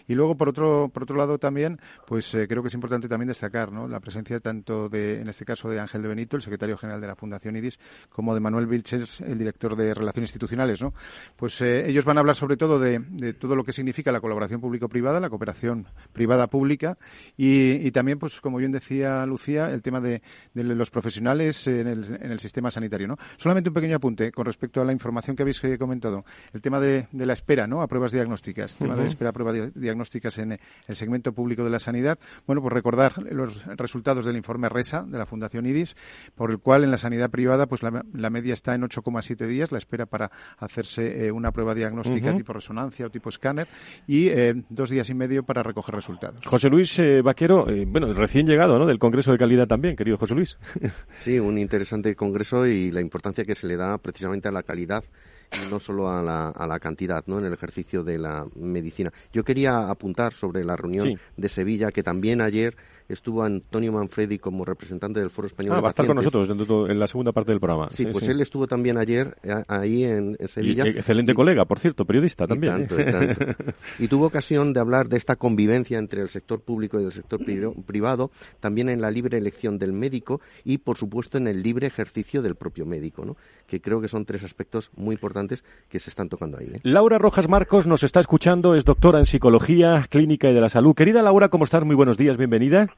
Y 0.08 0.16
luego, 0.16 0.36
por 0.36 0.50
otro, 0.50 0.90
por 0.92 1.04
otro 1.04 1.16
lado, 1.16 1.38
también, 1.38 1.80
pues 2.08 2.34
eh, 2.34 2.48
creo 2.48 2.64
que 2.64 2.70
es 2.70 2.74
importante 2.74 3.08
también 3.08 3.28
destacar 3.28 3.72
¿no? 3.72 3.88
la 3.88 4.00
presencia 4.00 4.40
tanto 4.40 4.90
de, 4.90 5.22
en 5.22 5.30
este 5.30 5.46
caso, 5.46 5.70
de 5.70 5.80
Ángel 5.80 6.02
de 6.02 6.08
Benito, 6.08 6.38
el 6.38 6.42
secretario 6.42 6.76
general 6.76 7.00
de 7.00 7.06
la 7.06 7.16
Fundación 7.16 7.56
IDIS, 7.56 7.78
como 8.10 8.34
de 8.34 8.40
Manuel 8.40 8.66
Vilches, 8.66 9.22
el 9.22 9.38
director 9.38 9.76
de 9.76 9.94
Relaciones 9.94 10.32
Institucionales. 10.32 10.82
¿no? 10.82 10.96
Pues 11.36 11.62
eh, 11.62 11.88
ellos 11.88 12.04
van 12.04 12.18
a 12.18 12.22
hablar 12.22 12.36
sobre 12.36 12.58
todo 12.58 12.80
de, 12.80 13.36
todo 13.40 13.56
lo 13.56 13.64
que 13.64 13.74
significa 13.74 14.12
la 14.12 14.20
colaboración 14.20 14.39
público-privada, 14.48 15.20
la 15.20 15.30
cooperación 15.30 15.88
privada-pública 16.14 16.98
y, 17.38 17.72
y 17.86 17.92
también, 17.92 18.20
pues 18.20 18.42
como 18.42 18.58
bien 18.58 18.72
decía 18.72 19.26
Lucía, 19.26 19.70
el 19.70 19.82
tema 19.82 20.00
de, 20.02 20.22
de 20.54 20.64
los 20.64 20.92
profesionales 20.92 21.68
en 21.68 21.88
el, 21.88 22.06
en 22.22 22.32
el, 22.32 22.40
sistema 22.40 22.72
sanitario. 22.72 23.08
¿no? 23.08 23.18
Solamente 23.38 23.70
un 23.70 23.74
pequeño 23.74 23.98
apunte 23.98 24.32
con 24.32 24.46
respecto 24.46 24.82
a 24.82 24.86
la 24.86 24.92
información 24.92 25.36
que 25.36 25.44
habéis 25.44 25.64
eh, 25.64 25.78
comentado. 25.78 26.24
El 26.54 26.62
tema 26.62 26.80
de, 26.80 27.08
de 27.12 27.26
la 27.26 27.34
espera 27.34 27.68
¿no? 27.68 27.82
a 27.82 27.88
pruebas 27.88 28.12
diagnósticas, 28.12 28.74
el 28.74 28.78
tema 28.78 28.96
de 28.96 29.02
la 29.02 29.08
espera 29.08 29.32
a 29.32 29.34
pruebas 29.34 29.74
diagnósticas 29.76 30.38
en 30.38 30.60
el 30.88 30.96
segmento 30.96 31.34
público 31.34 31.64
de 31.64 31.70
la 31.70 31.80
sanidad. 31.80 32.20
Bueno, 32.48 32.62
pues 32.62 32.74
recordar 32.74 33.22
los 33.32 33.66
resultados 33.66 34.26
del 34.26 34.38
informe 34.38 34.70
RESA 34.70 35.04
de 35.04 35.18
la 35.18 35.26
Fundación 35.26 35.66
IDIS, 35.66 35.96
por 36.36 36.52
el 36.52 36.60
cual 36.60 36.84
en 36.84 36.92
la 36.92 36.98
sanidad 36.98 37.30
privada 37.30 37.68
pues 37.68 37.84
la, 37.84 38.06
la 38.14 38.30
media 38.30 38.54
está 38.54 38.76
en 38.76 38.82
8,7 38.82 39.48
días, 39.48 39.72
la 39.72 39.78
espera 39.78 40.06
para 40.06 40.32
hacerse 40.58 41.26
eh, 41.26 41.32
una 41.32 41.52
prueba 41.52 41.76
diagnóstica 41.76 42.36
tipo 42.36 42.54
resonancia 42.54 43.06
o 43.06 43.10
tipo 43.10 43.30
escáner 43.30 43.68
y 44.08 44.29
eh, 44.30 44.54
dos 44.70 44.90
días 44.90 45.10
y 45.10 45.14
medio 45.14 45.44
para 45.44 45.64
recoger 45.64 45.96
resultados. 45.96 46.40
José 46.46 46.70
Luis 46.70 47.00
Vaquero, 47.24 47.66
bueno, 47.88 48.14
recién 48.14 48.48
llegado 48.48 48.78
¿no? 48.78 48.86
del 48.86 49.00
Congreso 49.00 49.32
de 49.32 49.38
Calidad 49.38 49.68
también, 49.68 49.96
querido 49.96 50.18
José 50.18 50.36
Luis. 50.36 50.58
Sí, 51.20 51.38
un 51.40 51.58
interesante 51.58 52.16
congreso 52.16 52.66
y 52.66 52.92
la 52.92 53.02
importancia 53.02 53.44
que 53.44 53.56
se 53.56 53.68
le 53.68 53.76
da 53.76 53.98
precisamente 53.98 54.48
a 54.48 54.52
la 54.52 54.64
calidad 54.64 55.04
y 55.52 55.70
no 55.70 55.80
solo 55.80 56.10
a 56.10 56.22
la, 56.22 56.50
a 56.50 56.68
la 56.68 56.80
cantidad 56.80 57.24
¿no? 57.28 57.40
en 57.40 57.46
el 57.46 57.54
ejercicio 57.54 58.04
de 58.04 58.20
la 58.20 58.46
medicina. 58.56 59.12
Yo 59.34 59.44
quería 59.44 59.90
apuntar 59.90 60.34
sobre 60.34 60.64
la 60.64 60.76
reunión 60.76 61.20
de 61.36 61.50
Sevilla, 61.50 61.90
que 61.92 62.04
también 62.04 62.42
ayer 62.42 62.76
estuvo 63.10 63.44
Antonio 63.44 63.92
Manfredi 63.92 64.38
como 64.38 64.64
representante 64.64 65.20
del 65.20 65.30
Foro 65.32 65.48
Español. 65.48 65.76
Ah, 65.76 65.82
va 65.82 65.88
a 65.88 65.90
estar 65.90 66.06
con 66.06 66.16
nosotros 66.16 66.50
en 66.50 67.00
la 67.00 67.08
segunda 67.08 67.32
parte 67.32 67.52
del 67.52 67.60
programa. 67.60 67.90
Sí, 67.90 68.06
pues 68.06 68.28
él 68.28 68.40
estuvo 68.40 68.68
también 68.68 68.98
ayer 68.98 69.36
eh, 69.44 69.64
ahí 69.68 70.04
en, 70.04 70.38
Sevilla. 70.48 70.86
excelente 70.86 71.34
colega, 71.34 71.66
por 71.66 71.80
cierto, 71.80 72.06
periodista 72.06 72.48
también. 72.48 72.88
¿eh? 72.92 73.56
Y, 74.00 74.08
tuvo 74.08 74.28
ocasión 74.28 74.74
de 74.74 74.80
hablar 74.80 75.10
de 75.10 75.18
esta 75.18 75.36
convivencia 75.36 75.98
entre 75.98 76.22
el 76.22 76.30
sector 76.30 76.62
público 76.62 77.00
y 77.00 77.06
el 77.06 77.12
sector 77.12 77.42
privado, 77.86 78.32
también 78.60 78.90
en 78.90 79.02
la 79.02 79.12
libre 79.12 79.38
elección 79.38 79.78
del 79.78 79.92
médico 79.92 80.42
y, 80.64 80.78
por 80.78 80.98
supuesto, 80.98 81.38
en 81.38 81.48
el 81.48 81.64
libre 81.64 81.88
ejercicio 81.88 82.42
del 82.42 82.56
propio 82.56 82.86
médico, 82.86 83.26
¿no? 83.26 83.36
que 83.68 83.82
creo 83.82 84.02
que 84.02 84.08
son 84.08 84.26
tres 84.26 84.44
aspectos 84.44 84.92
muy 84.96 85.16
importantes 85.16 85.64
que 85.90 86.00
se 86.00 86.10
están 86.10 86.30
tocando 86.30 86.58
ahí. 86.58 86.72
¿eh? 86.74 86.80
Laura 86.84 87.18
Rojas 87.18 87.48
Marcos 87.48 87.88
nos 87.88 88.04
está 88.04 88.20
escuchando, 88.20 88.76
es 88.76 88.86
doctora 88.86 89.20
en 89.20 89.26
psicología 89.26 90.06
clínica 90.10 90.50
y 90.50 90.54
de 90.54 90.62
la 90.62 90.70
salud. 90.70 90.96
Querida 90.96 91.22
Laura, 91.22 91.50
¿cómo 91.50 91.64
estás? 91.64 91.84
Muy 91.84 91.96
buenos 91.96 92.18
días, 92.18 92.38
bienvenida. 92.38 92.90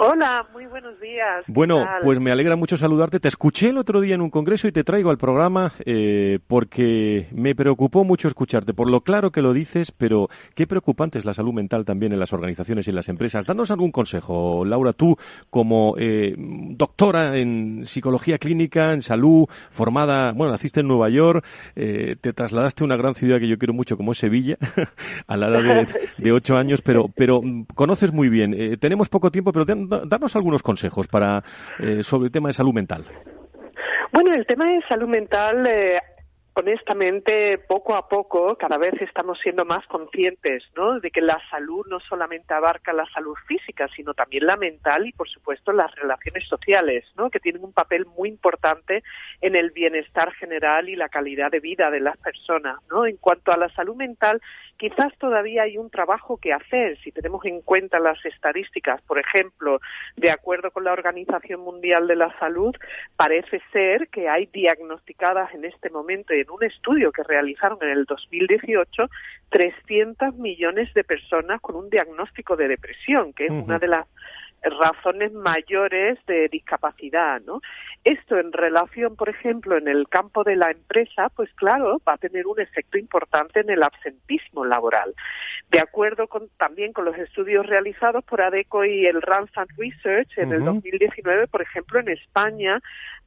Hola, 0.00 0.46
muy 0.52 0.64
buenos 0.66 1.00
días. 1.00 1.44
Bueno, 1.48 1.84
pues 2.04 2.20
me 2.20 2.30
alegra 2.30 2.54
mucho 2.54 2.76
saludarte. 2.76 3.18
Te 3.18 3.26
escuché 3.26 3.70
el 3.70 3.78
otro 3.78 4.00
día 4.00 4.14
en 4.14 4.20
un 4.20 4.30
congreso 4.30 4.68
y 4.68 4.72
te 4.72 4.84
traigo 4.84 5.10
al 5.10 5.18
programa 5.18 5.72
eh, 5.84 6.38
porque 6.46 7.26
me 7.32 7.56
preocupó 7.56 8.04
mucho 8.04 8.28
escucharte, 8.28 8.74
por 8.74 8.88
lo 8.88 9.00
claro 9.00 9.32
que 9.32 9.42
lo 9.42 9.52
dices, 9.52 9.90
pero 9.90 10.28
qué 10.54 10.68
preocupante 10.68 11.18
es 11.18 11.24
la 11.24 11.34
salud 11.34 11.52
mental 11.52 11.84
también 11.84 12.12
en 12.12 12.20
las 12.20 12.32
organizaciones 12.32 12.86
y 12.86 12.90
en 12.90 12.96
las 12.96 13.08
empresas. 13.08 13.44
Danos 13.44 13.72
algún 13.72 13.90
consejo, 13.90 14.64
Laura, 14.64 14.92
tú 14.92 15.16
como 15.50 15.96
eh, 15.98 16.32
doctora 16.36 17.36
en 17.36 17.84
psicología 17.84 18.38
clínica, 18.38 18.92
en 18.92 19.02
salud, 19.02 19.46
formada, 19.70 20.30
bueno, 20.30 20.52
naciste 20.52 20.78
en 20.78 20.86
Nueva 20.86 21.08
York, 21.08 21.44
eh, 21.74 22.14
te 22.20 22.32
trasladaste 22.32 22.84
a 22.84 22.86
una 22.86 22.96
gran 22.96 23.16
ciudad 23.16 23.40
que 23.40 23.48
yo 23.48 23.58
quiero 23.58 23.74
mucho 23.74 23.96
como 23.96 24.12
es 24.12 24.18
Sevilla, 24.18 24.58
a 25.26 25.36
la 25.36 25.48
edad 25.48 25.88
de, 26.18 26.30
ocho 26.30 26.56
años, 26.56 26.82
pero, 26.82 27.06
pero 27.16 27.40
conoces 27.74 28.12
muy 28.12 28.28
bien. 28.28 28.78
tenemos 28.78 29.08
poco 29.08 29.32
tiempo, 29.32 29.52
pero 29.52 29.66
darnos 29.88 30.36
algunos 30.36 30.62
consejos 30.62 31.06
para 31.08 31.42
eh, 31.78 32.02
sobre 32.02 32.26
el 32.26 32.32
tema 32.32 32.48
de 32.48 32.52
salud 32.52 32.72
mental. 32.72 33.04
Bueno, 34.12 34.34
el 34.34 34.46
tema 34.46 34.66
de 34.66 34.80
salud 34.88 35.08
mental 35.08 35.66
eh, 35.66 36.00
honestamente, 36.58 37.56
poco 37.58 37.94
a 37.94 38.08
poco, 38.08 38.56
cada 38.56 38.78
vez 38.78 39.00
estamos 39.00 39.38
siendo 39.38 39.64
más 39.64 39.86
conscientes, 39.86 40.64
¿no? 40.76 40.98
De 40.98 41.10
que 41.10 41.20
la 41.20 41.40
salud 41.50 41.86
no 41.88 42.00
solamente 42.00 42.52
abarca 42.52 42.92
la 42.92 43.06
salud 43.06 43.36
física, 43.46 43.88
sino 43.94 44.12
también 44.12 44.46
la 44.46 44.56
mental 44.56 45.06
y, 45.06 45.12
por 45.12 45.28
supuesto, 45.28 45.72
las 45.72 45.94
relaciones 45.94 46.48
sociales, 46.48 47.04
¿no? 47.16 47.30
Que 47.30 47.38
tienen 47.38 47.64
un 47.64 47.72
papel 47.72 48.06
muy 48.06 48.28
importante 48.28 49.04
en 49.40 49.54
el 49.54 49.70
bienestar 49.70 50.32
general 50.32 50.88
y 50.88 50.96
la 50.96 51.08
calidad 51.08 51.50
de 51.50 51.60
vida 51.60 51.90
de 51.90 52.00
las 52.00 52.16
personas, 52.16 52.76
¿no? 52.90 53.06
En 53.06 53.18
cuanto 53.18 53.52
a 53.52 53.56
la 53.56 53.68
salud 53.70 53.94
mental, 53.94 54.42
quizás 54.78 55.16
todavía 55.18 55.62
hay 55.62 55.78
un 55.78 55.90
trabajo 55.90 56.38
que 56.38 56.52
hacer 56.52 56.98
si 57.02 57.12
tenemos 57.12 57.44
en 57.44 57.62
cuenta 57.62 58.00
las 58.00 58.24
estadísticas. 58.24 59.00
Por 59.02 59.18
ejemplo, 59.20 59.80
de 60.16 60.30
acuerdo 60.30 60.72
con 60.72 60.84
la 60.84 60.92
Organización 60.92 61.60
Mundial 61.60 62.08
de 62.08 62.16
la 62.16 62.36
Salud, 62.38 62.74
parece 63.16 63.60
ser 63.72 64.08
que 64.08 64.28
hay 64.28 64.46
diagnosticadas 64.46 65.54
en 65.54 65.64
este 65.64 65.90
momento 65.90 66.34
en 66.48 66.54
un 66.54 66.64
estudio 66.64 67.12
que 67.12 67.22
realizaron 67.22 67.78
en 67.82 67.90
el 67.90 68.04
2018 68.04 69.10
300 69.50 70.34
millones 70.36 70.92
de 70.94 71.04
personas 71.04 71.60
con 71.60 71.76
un 71.76 71.90
diagnóstico 71.90 72.56
de 72.56 72.68
depresión, 72.68 73.32
que 73.32 73.46
es 73.46 73.50
una 73.50 73.78
de 73.78 73.88
las 73.88 74.06
razones 74.62 75.32
mayores 75.32 76.18
de 76.26 76.48
discapacidad, 76.48 77.40
¿no? 77.42 77.60
Esto 78.04 78.38
en 78.38 78.52
relación, 78.52 79.14
por 79.14 79.28
ejemplo, 79.28 79.76
en 79.76 79.86
el 79.86 80.08
campo 80.08 80.42
de 80.42 80.56
la 80.56 80.70
empresa, 80.70 81.28
pues 81.34 81.48
claro, 81.54 82.00
va 82.06 82.14
a 82.14 82.18
tener 82.18 82.46
un 82.46 82.60
efecto 82.60 82.98
importante 82.98 83.60
en 83.60 83.70
el 83.70 83.82
absentismo 83.82 84.64
laboral. 84.64 85.14
De 85.70 85.80
acuerdo 85.80 86.26
con, 86.26 86.48
también 86.56 86.92
con 86.92 87.04
los 87.04 87.16
estudios 87.16 87.66
realizados 87.66 88.24
por 88.24 88.40
ADECO 88.40 88.84
y 88.84 89.06
el 89.06 89.22
Randstad 89.22 89.68
Research 89.76 90.36
en 90.38 90.52
el 90.52 90.64
2019, 90.64 91.46
por 91.46 91.62
ejemplo, 91.62 92.00
en 92.00 92.08
España 92.08 92.80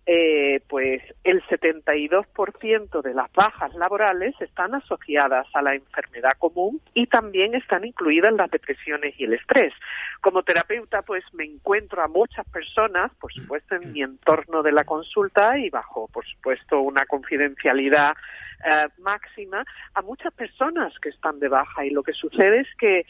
eh, 0.08 0.62
pues 0.68 1.02
el 1.24 1.44
72% 1.44 3.02
de 3.02 3.14
las 3.14 3.32
bajas 3.34 3.74
laborales 3.76 4.34
están 4.42 4.74
asociadas 4.74 5.48
a 5.54 5.62
la 5.62 5.76
enfermedad 5.76 6.32
común 6.40 6.82
y 6.94 7.06
también 7.06 7.54
están 7.54 7.86
incluidas 7.86 8.34
las 8.34 8.50
depresiones 8.50 9.14
y 9.20 9.26
el 9.26 9.34
estrés. 9.34 9.74
Como 10.22 10.42
terapeuta, 10.44 11.04
pues 11.04 11.24
me 11.34 11.46
encuentro 11.46 12.02
a 12.02 12.08
muchas 12.08 12.48
personas, 12.50 13.12
por 13.20 13.32
supuesto, 13.32 13.76
en 13.76 13.94
mi 13.94 14.02
entorno 14.02 14.64
de 14.64 14.72
la 14.72 14.86
consulta 14.86 15.58
y 15.60 15.70
bajo, 15.70 16.08
por 16.08 16.26
supuesto, 16.26 16.80
una 16.82 17.06
confidencialidad 17.06 18.16
eh, 18.66 18.88
máxima, 19.00 19.64
a 19.94 20.02
muchas 20.02 20.34
personas 20.34 20.94
que 21.00 21.10
están 21.10 21.40
de 21.40 21.48
baja 21.48 21.86
y 21.86 21.90
lo 21.90 22.04
que 22.04 22.14
sucede 22.14 22.62
es 22.62 22.68
que 22.78 23.06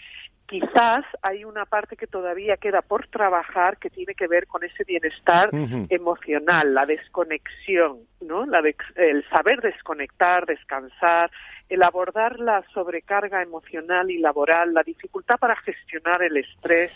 quizás 0.52 1.06
hay 1.22 1.46
una 1.46 1.64
parte 1.64 1.96
que 1.96 2.08
todavía 2.08 2.58
queda 2.58 2.82
por 2.82 3.08
trabajar 3.08 3.78
que 3.78 3.90
tiene 3.90 4.14
que 4.16 4.28
ver 4.28 4.48
con 4.48 4.66
ese 4.66 4.84
bienestar 4.84 5.50
emocional, 5.88 6.74
la 6.74 6.86
desconexión, 6.86 8.00
¿no? 8.20 8.46
La 8.46 8.62
el 8.96 9.24
saber 9.30 9.62
desconectar, 9.62 10.46
descansar, 10.46 11.32
el 11.70 11.82
abordar 11.84 12.38
la 12.42 12.66
sobrecarga 12.74 13.42
emocional 13.42 14.12
y 14.12 14.18
laboral, 14.18 14.74
la 14.74 14.84
dificultad 14.84 15.38
para 15.38 15.56
gestionar 15.56 16.22
el 16.22 16.36
estrés, 16.36 16.92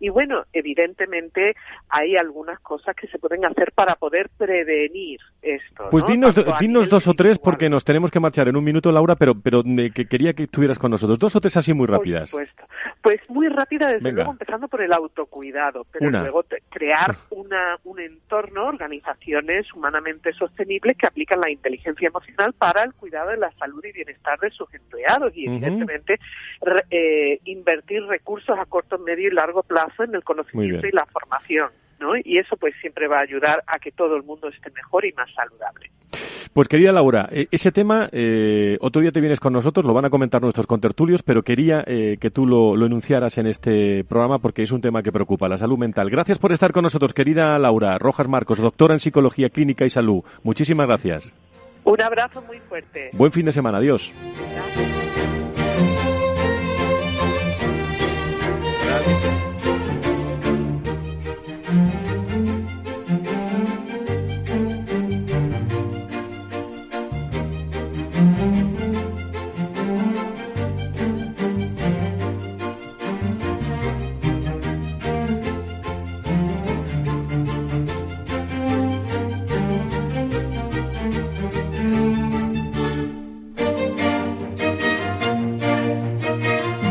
y 0.00 0.08
bueno, 0.08 0.44
evidentemente 0.54 1.54
hay 1.90 2.16
algunas 2.16 2.58
cosas 2.60 2.96
que 2.96 3.06
se 3.08 3.18
pueden 3.18 3.44
hacer 3.44 3.72
para 3.72 3.94
poder 3.96 4.30
prevenir 4.36 5.20
esto. 5.42 5.88
Pues 5.90 6.06
dinos, 6.06 6.34
dinos 6.58 6.88
dos 6.88 7.06
o 7.06 7.12
tres 7.12 7.38
porque 7.38 7.68
nos 7.68 7.84
tenemos 7.84 8.10
que 8.10 8.18
marchar 8.18 8.48
en 8.48 8.56
un 8.56 8.64
minuto, 8.64 8.90
Laura, 8.90 9.14
pero, 9.14 9.34
pero 9.34 9.62
que 9.62 10.06
quería 10.06 10.32
que 10.32 10.44
estuvieras 10.44 10.78
con 10.78 10.90
nosotros. 10.90 11.18
Dos 11.18 11.36
o 11.36 11.40
tres 11.40 11.56
así 11.58 11.74
muy 11.74 11.86
rápidas. 11.86 12.30
Por 12.30 12.46
supuesto. 12.46 12.64
Pues 13.02 13.20
muy 13.28 13.48
rápida, 13.48 13.88
desde 13.88 14.12
luego, 14.12 14.32
empezando 14.32 14.68
por 14.68 14.82
el 14.82 14.92
autocuidado, 14.92 15.86
pero 15.90 16.10
luego 16.10 16.44
crear 16.70 17.14
una, 17.30 17.78
un 17.84 18.00
entorno, 18.00 18.66
organizaciones 18.66 19.72
humanamente 19.74 20.32
sostenibles 20.32 20.96
que 20.96 21.06
aplican 21.06 21.40
la 21.40 21.50
inteligencia 21.50 22.08
emocional 22.08 22.52
para 22.54 22.84
el 22.84 22.94
cuidado 22.94 23.30
de 23.30 23.38
la 23.38 23.52
salud 23.52 23.84
y 23.84 23.92
bienestar 23.92 24.38
de 24.40 24.50
sus 24.50 24.72
empleados 24.74 25.32
y, 25.34 25.46
evidentemente, 25.46 26.18
eh, 26.90 27.38
invertir 27.44 28.02
recursos 28.04 28.58
a 28.58 28.66
corto, 28.66 28.98
medio 28.98 29.28
y 29.28 29.32
largo 29.32 29.62
plazo 29.62 29.89
en 29.98 30.14
el 30.14 30.22
conocimiento 30.24 30.86
y 30.86 30.92
la 30.92 31.06
formación, 31.06 31.70
¿no? 31.98 32.16
Y 32.16 32.38
eso 32.38 32.56
pues 32.56 32.74
siempre 32.80 33.08
va 33.08 33.18
a 33.18 33.22
ayudar 33.22 33.62
a 33.66 33.78
que 33.78 33.92
todo 33.92 34.16
el 34.16 34.22
mundo 34.22 34.48
esté 34.48 34.70
mejor 34.70 35.04
y 35.04 35.12
más 35.12 35.28
saludable. 35.34 35.90
Pues 36.52 36.66
querida 36.66 36.92
Laura, 36.92 37.28
e-, 37.30 37.46
ese 37.50 37.70
tema, 37.70 38.08
eh, 38.12 38.76
otro 38.80 39.02
día 39.02 39.12
te 39.12 39.20
vienes 39.20 39.38
con 39.38 39.52
nosotros, 39.52 39.86
lo 39.86 39.94
van 39.94 40.06
a 40.06 40.10
comentar 40.10 40.42
nuestros 40.42 40.66
contertulios, 40.66 41.22
pero 41.22 41.42
quería 41.42 41.84
eh, 41.86 42.16
que 42.20 42.30
tú 42.30 42.46
lo, 42.46 42.74
lo, 42.76 42.86
enunciaras 42.86 43.38
en 43.38 43.46
este 43.46 44.04
programa 44.04 44.40
porque 44.40 44.62
es 44.62 44.72
un 44.72 44.80
tema 44.80 45.02
que 45.02 45.12
preocupa, 45.12 45.48
la 45.48 45.58
salud 45.58 45.78
mental. 45.78 46.10
Gracias 46.10 46.38
por 46.38 46.52
estar 46.52 46.72
con 46.72 46.82
nosotros, 46.82 47.14
querida 47.14 47.58
Laura 47.58 47.98
Rojas 47.98 48.28
Marcos, 48.28 48.58
doctora 48.58 48.94
en 48.94 48.98
Psicología 48.98 49.48
Clínica 49.50 49.84
y 49.84 49.90
Salud. 49.90 50.24
Muchísimas 50.42 50.88
gracias. 50.88 51.34
Un 51.84 52.02
abrazo 52.02 52.42
muy 52.42 52.58
fuerte. 52.60 53.10
Buen 53.12 53.32
fin 53.32 53.46
de 53.46 53.52
semana, 53.52 53.78
adiós. 53.78 54.12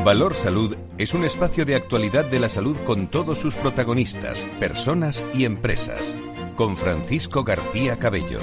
Valor 0.09 0.33
Salud 0.33 0.75
es 0.97 1.13
un 1.13 1.23
espacio 1.23 1.65
de 1.65 1.75
actualidad 1.75 2.25
de 2.25 2.39
la 2.39 2.49
salud 2.49 2.75
con 2.83 3.11
todos 3.11 3.37
sus 3.37 3.53
protagonistas, 3.53 4.43
personas 4.59 5.23
y 5.35 5.45
empresas. 5.45 6.15
Con 6.55 6.77
Francisco 6.77 7.43
García 7.43 7.99
Cabello. 7.99 8.39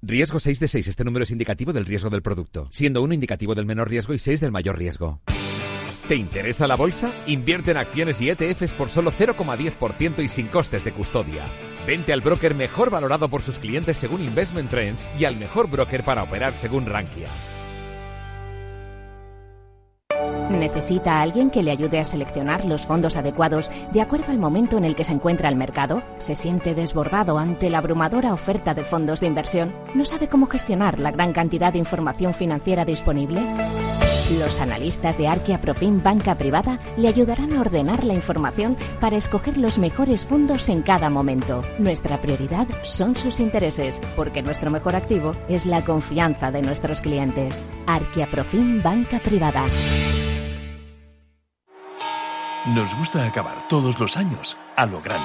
Riesgo 0.00 0.38
6 0.38 0.60
de 0.60 0.68
6. 0.68 0.86
Este 0.86 1.02
número 1.02 1.24
es 1.24 1.32
indicativo 1.32 1.72
del 1.72 1.86
riesgo 1.86 2.08
del 2.08 2.22
producto, 2.22 2.68
siendo 2.70 3.02
1 3.02 3.14
indicativo 3.14 3.56
del 3.56 3.66
menor 3.66 3.90
riesgo 3.90 4.14
y 4.14 4.20
6 4.20 4.40
del 4.40 4.52
mayor 4.52 4.78
riesgo. 4.78 5.22
¿Te 6.08 6.16
interesa 6.16 6.66
la 6.66 6.74
bolsa? 6.74 7.10
Invierte 7.26 7.72
en 7.72 7.76
acciones 7.76 8.18
y 8.22 8.30
ETFs 8.30 8.72
por 8.72 8.88
solo 8.88 9.12
0,10% 9.12 10.24
y 10.24 10.28
sin 10.30 10.46
costes 10.46 10.82
de 10.82 10.92
custodia. 10.92 11.44
Vente 11.86 12.14
al 12.14 12.22
broker 12.22 12.54
mejor 12.54 12.88
valorado 12.88 13.28
por 13.28 13.42
sus 13.42 13.58
clientes 13.58 13.98
según 13.98 14.24
Investment 14.24 14.70
Trends 14.70 15.10
y 15.18 15.26
al 15.26 15.36
mejor 15.36 15.68
broker 15.68 16.02
para 16.04 16.22
operar 16.22 16.54
según 16.54 16.86
Rankia. 16.86 17.28
¿Necesita 20.48 21.20
alguien 21.20 21.50
que 21.50 21.62
le 21.62 21.72
ayude 21.72 21.98
a 21.98 22.04
seleccionar 22.06 22.64
los 22.64 22.86
fondos 22.86 23.18
adecuados 23.18 23.70
de 23.92 24.00
acuerdo 24.00 24.32
al 24.32 24.38
momento 24.38 24.78
en 24.78 24.86
el 24.86 24.96
que 24.96 25.04
se 25.04 25.12
encuentra 25.12 25.50
el 25.50 25.56
mercado? 25.56 26.02
¿Se 26.20 26.34
siente 26.34 26.74
desbordado 26.74 27.36
ante 27.36 27.68
la 27.68 27.78
abrumadora 27.78 28.32
oferta 28.32 28.72
de 28.72 28.84
fondos 28.84 29.20
de 29.20 29.26
inversión? 29.26 29.74
¿No 29.94 30.06
sabe 30.06 30.28
cómo 30.28 30.46
gestionar 30.46 30.98
la 31.00 31.10
gran 31.10 31.34
cantidad 31.34 31.70
de 31.70 31.80
información 31.80 32.32
financiera 32.32 32.86
disponible? 32.86 33.42
Los 34.36 34.60
analistas 34.60 35.16
de 35.16 35.26
Arquia 35.26 35.58
Profim 35.58 36.02
Banca 36.02 36.34
Privada 36.34 36.78
le 36.98 37.08
ayudarán 37.08 37.54
a 37.54 37.62
ordenar 37.62 38.04
la 38.04 38.12
información 38.12 38.76
para 39.00 39.16
escoger 39.16 39.56
los 39.56 39.78
mejores 39.78 40.26
fondos 40.26 40.68
en 40.68 40.82
cada 40.82 41.08
momento. 41.08 41.62
Nuestra 41.78 42.20
prioridad 42.20 42.66
son 42.82 43.16
sus 43.16 43.40
intereses, 43.40 44.02
porque 44.16 44.42
nuestro 44.42 44.70
mejor 44.70 44.96
activo 44.96 45.32
es 45.48 45.64
la 45.64 45.82
confianza 45.82 46.50
de 46.50 46.60
nuestros 46.60 47.00
clientes. 47.00 47.66
Arquia 47.86 48.28
Profim 48.30 48.82
Banca 48.82 49.18
Privada. 49.18 49.64
Nos 52.74 52.94
gusta 52.98 53.26
acabar 53.26 53.66
todos 53.66 53.98
los 53.98 54.14
años 54.18 54.58
a 54.76 54.84
lo 54.84 55.00
grande. 55.00 55.24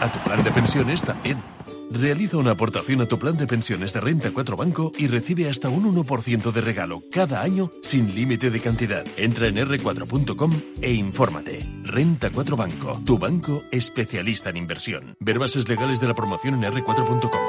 A 0.00 0.12
tu 0.12 0.20
plan 0.20 0.44
de 0.44 0.52
pensiones 0.52 1.02
también. 1.02 1.42
Realiza 1.90 2.36
una 2.36 2.50
aportación 2.52 3.00
a 3.00 3.06
tu 3.06 3.18
plan 3.18 3.36
de 3.36 3.46
pensiones 3.46 3.92
de 3.92 4.00
Renta 4.00 4.30
4 4.30 4.56
Banco 4.56 4.92
y 4.98 5.06
recibe 5.06 5.48
hasta 5.48 5.68
un 5.70 5.94
1% 5.94 6.52
de 6.52 6.60
regalo 6.60 7.02
cada 7.10 7.42
año 7.42 7.70
sin 7.82 8.14
límite 8.14 8.50
de 8.50 8.60
cantidad. 8.60 9.04
Entra 9.16 9.46
en 9.46 9.56
r4.com 9.56 10.50
e 10.82 10.92
infórmate. 10.92 11.60
Renta 11.84 12.30
4 12.30 12.56
Banco, 12.56 13.00
tu 13.06 13.18
banco 13.18 13.62
especialista 13.70 14.50
en 14.50 14.58
inversión. 14.58 15.16
Ver 15.20 15.38
bases 15.38 15.68
legales 15.68 16.00
de 16.00 16.08
la 16.08 16.14
promoción 16.14 16.62
en 16.62 16.72
r4.com. 16.72 17.40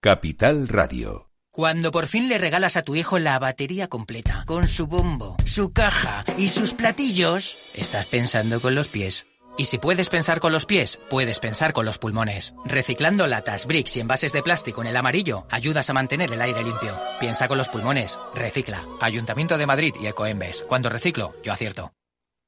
Capital 0.00 0.68
Radio. 0.68 1.30
Cuando 1.50 1.90
por 1.90 2.06
fin 2.06 2.28
le 2.28 2.38
regalas 2.38 2.76
a 2.76 2.82
tu 2.82 2.94
hijo 2.94 3.18
la 3.18 3.38
batería 3.38 3.88
completa, 3.88 4.44
con 4.46 4.68
su 4.68 4.86
bombo, 4.86 5.36
su 5.44 5.72
caja 5.72 6.24
y 6.38 6.48
sus 6.48 6.74
platillos, 6.74 7.56
estás 7.74 8.06
pensando 8.06 8.60
con 8.60 8.74
los 8.74 8.88
pies. 8.88 9.26
Y 9.58 9.66
si 9.66 9.78
puedes 9.78 10.08
pensar 10.08 10.40
con 10.40 10.52
los 10.52 10.66
pies, 10.66 11.00
puedes 11.08 11.40
pensar 11.40 11.72
con 11.72 11.86
los 11.86 11.98
pulmones. 11.98 12.54
Reciclando 12.64 13.26
latas, 13.26 13.66
bricks 13.66 13.96
y 13.96 14.00
envases 14.00 14.32
de 14.32 14.42
plástico 14.42 14.82
en 14.82 14.88
el 14.88 14.96
amarillo, 14.96 15.46
ayudas 15.50 15.88
a 15.88 15.94
mantener 15.94 16.32
el 16.32 16.42
aire 16.42 16.62
limpio. 16.62 16.98
Piensa 17.18 17.48
con 17.48 17.58
los 17.58 17.68
pulmones, 17.68 18.18
recicla. 18.34 18.86
Ayuntamiento 19.00 19.56
de 19.56 19.66
Madrid 19.66 19.94
y 20.00 20.06
Ecoembes. 20.06 20.64
Cuando 20.68 20.88
reciclo, 20.88 21.34
yo 21.42 21.52
acierto. 21.52 21.92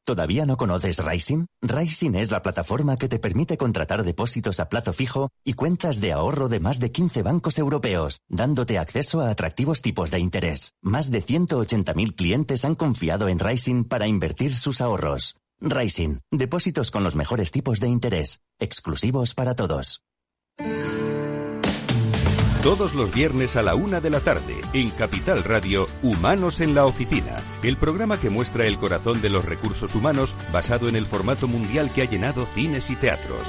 ¿Todavía 0.09 0.47
no 0.47 0.57
conoces 0.57 1.05
Rising? 1.05 1.45
Rising 1.61 2.15
es 2.15 2.31
la 2.31 2.41
plataforma 2.41 2.97
que 2.97 3.09
te 3.09 3.19
permite 3.19 3.59
contratar 3.59 4.05
depósitos 4.05 4.59
a 4.59 4.71
plazo 4.71 4.95
fijo 4.95 5.29
y 5.45 5.53
cuentas 5.53 6.01
de 6.01 6.13
ahorro 6.13 6.49
de 6.49 6.61
más 6.61 6.81
de 6.81 6.91
15 6.91 7.23
bancos 7.23 7.59
europeos, 7.59 8.21
dándote 8.27 8.79
acceso 8.79 9.21
a 9.21 9.29
atractivos 9.29 9.83
tipos 9.83 10.11
de 10.11 10.19
interés. 10.19 10.73
Más 10.83 11.11
de 11.11 11.23
180.000 11.23 12.15
clientes 12.15 12.65
han 12.65 12.75
confiado 12.75 13.29
en 13.29 13.39
Rising 13.39 13.85
para 13.85 14.07
invertir 14.07 14.57
sus 14.57 14.81
ahorros. 14.81 15.35
Rising, 15.61 16.19
depósitos 16.31 16.93
con 16.93 17.03
los 17.03 17.17
mejores 17.17 17.51
tipos 17.51 17.81
de 17.81 17.89
interés, 17.89 18.41
exclusivos 18.61 19.35
para 19.35 19.57
todos. 19.57 20.03
Todos 22.63 22.95
los 22.95 23.13
viernes 23.13 23.57
a 23.57 23.63
la 23.63 23.75
una 23.75 24.01
de 24.01 24.11
la 24.11 24.21
tarde, 24.21 24.55
en 24.73 24.91
Capital 24.91 25.43
Radio, 25.43 25.87
Humanos 26.03 26.61
en 26.61 26.75
la 26.75 26.87
Oficina, 26.87 27.37
el 27.63 27.77
programa 27.77 28.21
que 28.21 28.31
muestra 28.31 28.67
el 28.67 28.79
corazón 28.79 29.21
de 29.21 29.31
los 29.31 29.45
recursos 29.45 29.95
humanos 29.95 30.37
basado 30.53 30.89
en 30.89 30.95
el 30.95 31.07
formato 31.07 31.49
mundial 31.49 31.91
que 31.93 32.03
ha 32.03 32.05
llenado 32.05 32.47
cines 32.55 32.91
y 32.91 32.97
teatros. 32.97 33.49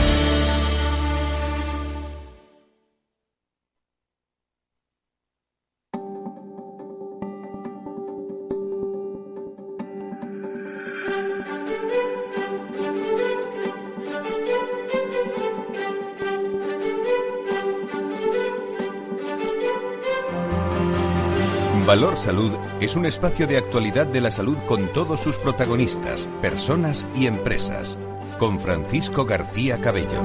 Valor 21.91 22.15
Salud 22.15 22.53
es 22.79 22.95
un 22.95 23.05
espacio 23.05 23.47
de 23.47 23.57
actualidad 23.57 24.07
de 24.07 24.21
la 24.21 24.31
salud 24.31 24.55
con 24.65 24.87
todos 24.93 25.19
sus 25.19 25.37
protagonistas, 25.37 26.25
personas 26.41 27.05
y 27.13 27.27
empresas. 27.27 27.97
Con 28.39 28.61
Francisco 28.61 29.25
García 29.25 29.77
Cabello. 29.81 30.23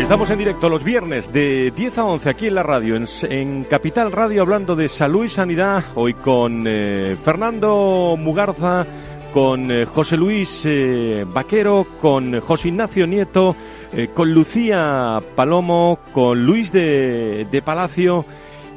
Estamos 0.00 0.28
en 0.30 0.38
directo 0.38 0.68
los 0.68 0.82
viernes 0.82 1.32
de 1.32 1.70
10 1.76 1.98
a 1.98 2.04
11 2.06 2.28
aquí 2.30 2.48
en 2.48 2.56
la 2.56 2.64
radio, 2.64 2.96
en, 2.96 3.62
Capital 3.62 4.10
Radio, 4.10 4.42
hablando 4.42 4.74
de 4.74 4.88
salud 4.88 5.26
y 5.26 5.28
sanidad. 5.28 5.84
Hoy 5.94 6.14
con 6.14 6.64
eh, 6.66 7.16
Fernando 7.22 8.16
Mugarza, 8.18 8.84
con 9.32 9.70
eh, 9.70 9.86
José 9.86 10.16
Luis 10.16 10.62
eh, 10.64 11.24
Vaquero, 11.24 11.86
con 12.00 12.40
José 12.40 12.66
Ignacio 12.66 13.06
Nieto, 13.06 13.54
con 14.12 14.34
Lucía 14.34 15.20
Palomo, 15.36 16.00
con 16.12 16.44
Luis 16.44 16.72
de, 16.72 17.46
de 17.48 17.62
Palacio 17.62 18.24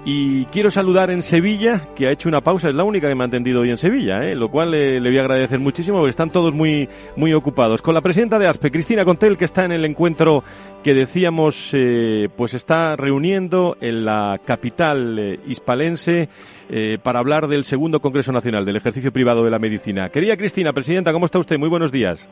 y 0.08 0.46
quiero 0.46 0.70
saludar 0.70 1.10
en 1.10 1.24
Sevilla, 1.24 1.90
que 1.96 2.06
ha 2.06 2.12
hecho 2.12 2.30
una 2.30 2.42
pausa, 2.42 2.70
es 2.70 2.76
la 2.76 2.84
única 2.84 3.10
que 3.10 3.16
me 3.16 3.24
ha 3.24 3.28
atendido 3.28 3.62
hoy 3.62 3.72
en 3.72 3.78
Sevilla, 3.78 4.24
¿eh? 4.24 4.36
lo 4.36 4.50
cual 4.50 4.70
le 4.70 5.00
voy 5.00 5.18
a 5.18 5.22
agradecer 5.22 5.60
muchísimo 5.60 5.98
porque 5.98 6.12
están 6.12 6.30
todos 6.30 6.54
muy, 6.54 6.88
muy 7.16 7.34
ocupados. 7.34 7.82
Con 7.82 7.96
la 7.96 8.02
presidenta 8.02 8.38
de 8.38 8.46
ASPE, 8.46 8.72
Cristina 8.72 9.04
Contel, 9.04 9.36
que 9.36 9.46
está 9.46 9.66
en 9.66 9.72
el 9.72 9.84
encuentro 9.84 10.44
que 10.84 10.94
decíamos, 10.94 11.72
eh, 11.74 12.30
pues 12.38 12.54
está 12.54 12.96
reuniendo 12.96 13.78
en 13.82 14.06
la 14.06 14.40
capital 14.46 15.18
eh, 15.18 15.40
hispalense 15.48 16.30
para 17.04 17.20
hablar 17.20 17.48
del 17.48 17.64
segundo 17.64 18.00
Congreso 18.00 18.32
Nacional 18.32 18.66
del 18.66 18.76
Ejercicio 18.76 19.12
Privado 19.12 19.44
de 19.44 19.52
la 19.52 19.60
Medicina. 19.60 20.10
Querida 20.10 20.36
Cristina, 20.36 20.74
presidenta, 20.74 21.14
¿cómo 21.14 21.26
está 21.26 21.38
usted? 21.38 21.60
Muy 21.60 21.70
buenos 21.70 21.92
días. 21.92 22.28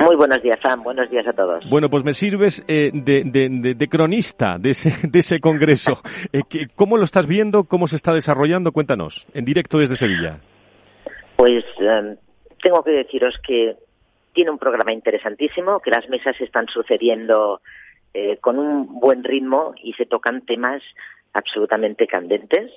Muy 0.00 0.16
buenos 0.16 0.42
días, 0.42 0.58
Sam. 0.62 0.82
Buenos 0.82 1.10
días 1.10 1.26
a 1.26 1.34
todos. 1.34 1.68
Bueno, 1.68 1.90
pues 1.90 2.04
me 2.04 2.14
sirves 2.14 2.64
eh, 2.66 2.90
de, 2.94 3.88
cronista 3.90 4.56
de 4.58 4.70
ese, 4.70 5.06
de 5.06 5.18
ese 5.18 5.40
congreso. 5.40 5.92
Eh, 6.32 6.42
¿Cómo 6.76 6.96
lo 6.96 7.04
estás 7.04 7.26
viendo? 7.26 7.64
¿Cómo 7.64 7.88
se 7.88 7.96
está 7.96 8.14
desarrollando? 8.14 8.72
Cuéntanos, 8.72 9.26
en 9.34 9.44
directo 9.44 9.78
desde 9.78 9.96
Sevilla. 9.96 10.38
Pues 11.36 11.64
em, 11.78 12.16
tengo 12.62 12.84
que 12.84 12.92
deciros 12.92 13.36
que 13.44 13.76
tiene 14.32 14.50
un 14.50 14.58
programa 14.58 14.92
interesantísimo, 14.92 15.80
que 15.80 15.90
las 15.90 16.08
mesas 16.08 16.40
están 16.40 16.66
sucediendo 16.68 17.60
eh, 18.14 18.36
con 18.40 18.58
un 18.58 19.00
buen 19.00 19.24
ritmo 19.24 19.74
y 19.82 19.92
se 19.94 20.06
tocan 20.06 20.42
temas 20.42 20.82
absolutamente 21.32 22.06
candentes 22.06 22.70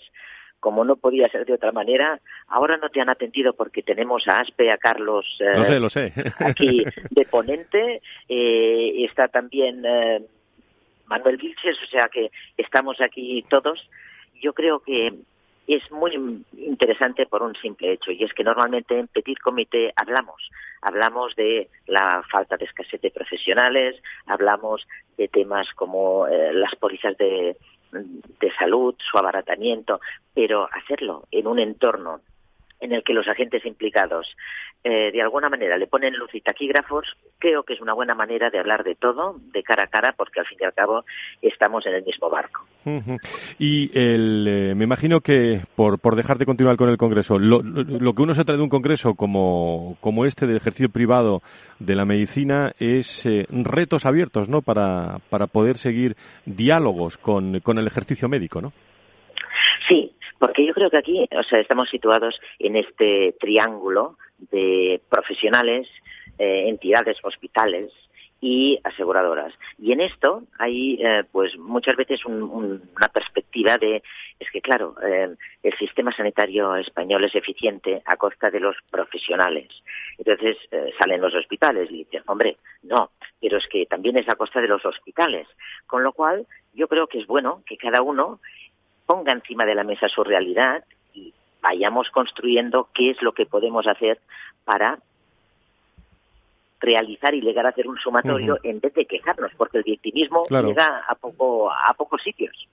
como 0.63 0.85
no 0.85 0.95
podía 0.95 1.27
ser 1.27 1.45
de 1.45 1.55
otra 1.55 1.73
manera, 1.73 2.21
ahora 2.47 2.77
no 2.77 2.87
te 2.87 3.01
han 3.01 3.09
atendido 3.09 3.51
porque 3.51 3.83
tenemos 3.83 4.25
a 4.29 4.39
Aspe, 4.39 4.71
a 4.71 4.77
Carlos 4.77 5.25
eh, 5.41 6.31
aquí 6.39 6.85
de 7.09 7.25
ponente, 7.25 8.01
eh, 8.29 9.03
está 9.03 9.27
también 9.27 9.83
eh, 9.85 10.21
Manuel 11.07 11.35
Vilches, 11.35 11.77
o 11.83 11.85
sea 11.87 12.07
que 12.07 12.31
estamos 12.55 13.01
aquí 13.01 13.43
todos. 13.49 13.89
Yo 14.41 14.53
creo 14.53 14.79
que 14.79 15.13
es 15.67 15.91
muy 15.91 16.45
interesante 16.57 17.25
por 17.25 17.43
un 17.43 17.55
simple 17.55 17.91
hecho 17.91 18.11
y 18.11 18.23
es 18.23 18.33
que 18.33 18.45
normalmente 18.45 18.97
en 18.97 19.09
Petit 19.09 19.39
Comité 19.39 19.91
hablamos, 19.97 20.49
hablamos 20.81 21.35
de 21.35 21.67
la 21.87 22.23
falta 22.31 22.55
de 22.55 22.63
escasez 22.63 23.01
de 23.01 23.11
profesionales, 23.11 24.01
hablamos 24.27 24.87
de 25.17 25.27
temas 25.27 25.67
como 25.73 26.25
las 26.27 26.73
pólizas 26.75 27.17
de, 27.17 27.57
de 27.93 28.51
salud, 28.57 28.95
su 28.97 29.17
abaratamiento, 29.17 29.99
pero 30.33 30.67
hacerlo 30.71 31.27
en 31.31 31.47
un 31.47 31.59
entorno 31.59 32.21
en 32.83 32.91
el 32.91 33.03
que 33.03 33.13
los 33.13 33.27
agentes 33.27 33.65
implicados 33.65 34.35
eh, 34.83 35.11
de 35.11 35.21
alguna 35.21 35.49
manera 35.49 35.77
le 35.77 35.87
ponen 35.87 36.13
luz 36.15 36.35
y 36.35 36.41
taquígrafos, 36.41 37.07
creo 37.39 37.63
que 37.63 37.73
es 37.73 37.81
una 37.81 37.93
buena 37.93 38.13
manera 38.13 38.49
de 38.49 38.59
hablar 38.59 38.83
de 38.83 38.95
todo 38.95 39.39
de 39.53 39.63
cara 39.63 39.85
a 39.85 39.87
cara, 39.87 40.13
porque 40.17 40.41
al 40.41 40.45
fin 40.45 40.57
y 40.59 40.65
al 40.65 40.73
cabo 40.73 41.05
estamos 41.41 41.85
en 41.85 41.95
el 41.95 42.03
mismo 42.03 42.29
barco. 42.29 42.65
Y 43.57 43.97
el, 43.97 44.45
eh, 44.45 44.75
me 44.75 44.83
imagino 44.83 45.21
que, 45.21 45.61
por, 45.75 45.99
por 45.99 46.17
dejar 46.17 46.37
de 46.37 46.45
continuar 46.45 46.75
con 46.75 46.89
el 46.89 46.97
Congreso, 46.97 47.39
lo, 47.39 47.61
que 47.61 48.21
uno 48.21 48.33
se 48.33 48.43
trae 48.43 48.57
de 48.57 48.63
un 48.63 48.69
Congreso 48.69 49.15
como, 49.15 49.95
como 50.01 50.25
este 50.25 50.47
del 50.47 50.57
ejercicio 50.57 50.89
privado 50.89 51.41
de 51.79 51.95
la 51.95 52.03
medicina 52.03 52.73
es 52.77 53.25
eh, 53.25 53.45
retos 53.49 54.05
abiertos, 54.05 54.49
¿no? 54.49 54.61
Para, 54.61 55.19
para 55.29 55.47
poder 55.47 55.77
seguir 55.77 56.17
diálogos 56.45 57.17
con, 57.17 57.61
con 57.61 57.77
el 57.79 57.87
ejercicio 57.87 58.27
médico, 58.27 58.61
¿no? 58.61 58.73
Sí, 59.87 60.11
porque 60.43 60.65
yo 60.65 60.73
creo 60.73 60.89
que 60.89 60.97
aquí, 60.97 61.25
o 61.31 61.43
sea, 61.43 61.61
estamos 61.61 61.89
situados 61.89 62.37
en 62.59 62.75
este 62.75 63.33
triángulo 63.39 64.17
de 64.51 64.99
profesionales, 65.07 65.87
eh, 66.37 66.65
entidades, 66.67 67.17
hospitales 67.23 67.93
y 68.41 68.77
aseguradoras. 68.83 69.53
Y 69.79 69.93
en 69.93 70.01
esto 70.01 70.43
hay, 70.59 70.99
eh, 71.01 71.23
pues, 71.31 71.57
muchas 71.57 71.95
veces 71.95 72.25
una 72.25 73.07
perspectiva 73.13 73.77
de, 73.77 74.03
es 74.37 74.51
que, 74.51 74.59
claro, 74.59 74.95
eh, 75.01 75.33
el 75.63 75.77
sistema 75.77 76.11
sanitario 76.11 76.75
español 76.75 77.23
es 77.23 77.35
eficiente 77.35 78.01
a 78.05 78.17
costa 78.17 78.51
de 78.51 78.59
los 78.59 78.75
profesionales. 78.91 79.69
Entonces 80.17 80.57
salen 80.99 81.21
los 81.21 81.33
hospitales 81.33 81.89
y 81.89 81.99
dicen, 81.99 82.23
hombre, 82.27 82.57
no, 82.81 83.11
pero 83.39 83.59
es 83.59 83.67
que 83.67 83.85
también 83.85 84.17
es 84.17 84.27
a 84.27 84.35
costa 84.35 84.59
de 84.59 84.67
los 84.67 84.85
hospitales. 84.85 85.47
Con 85.87 86.03
lo 86.03 86.11
cual, 86.11 86.45
yo 86.73 86.89
creo 86.89 87.07
que 87.07 87.19
es 87.19 87.27
bueno 87.27 87.63
que 87.65 87.77
cada 87.77 88.01
uno 88.01 88.41
ponga 89.05 89.31
encima 89.31 89.65
de 89.65 89.75
la 89.75 89.83
mesa 89.83 90.07
su 90.07 90.23
realidad 90.23 90.83
y 91.13 91.33
vayamos 91.61 92.09
construyendo 92.09 92.89
qué 92.93 93.11
es 93.11 93.21
lo 93.21 93.33
que 93.33 93.45
podemos 93.45 93.87
hacer 93.87 94.19
para 94.65 94.99
realizar 96.79 97.33
y 97.33 97.41
llegar 97.41 97.65
a 97.65 97.69
hacer 97.69 97.87
un 97.87 97.97
sumatorio 97.97 98.59
en 98.61 98.81
vez 98.81 98.93
de 98.93 99.05
quejarnos, 99.05 99.51
porque 99.55 99.77
el 99.77 99.83
victimismo 99.83 100.45
llega 100.49 101.03
a 101.07 101.15
poco 101.15 101.71
a 101.71 101.93
pocos 101.93 102.21
sitios. 102.21 102.67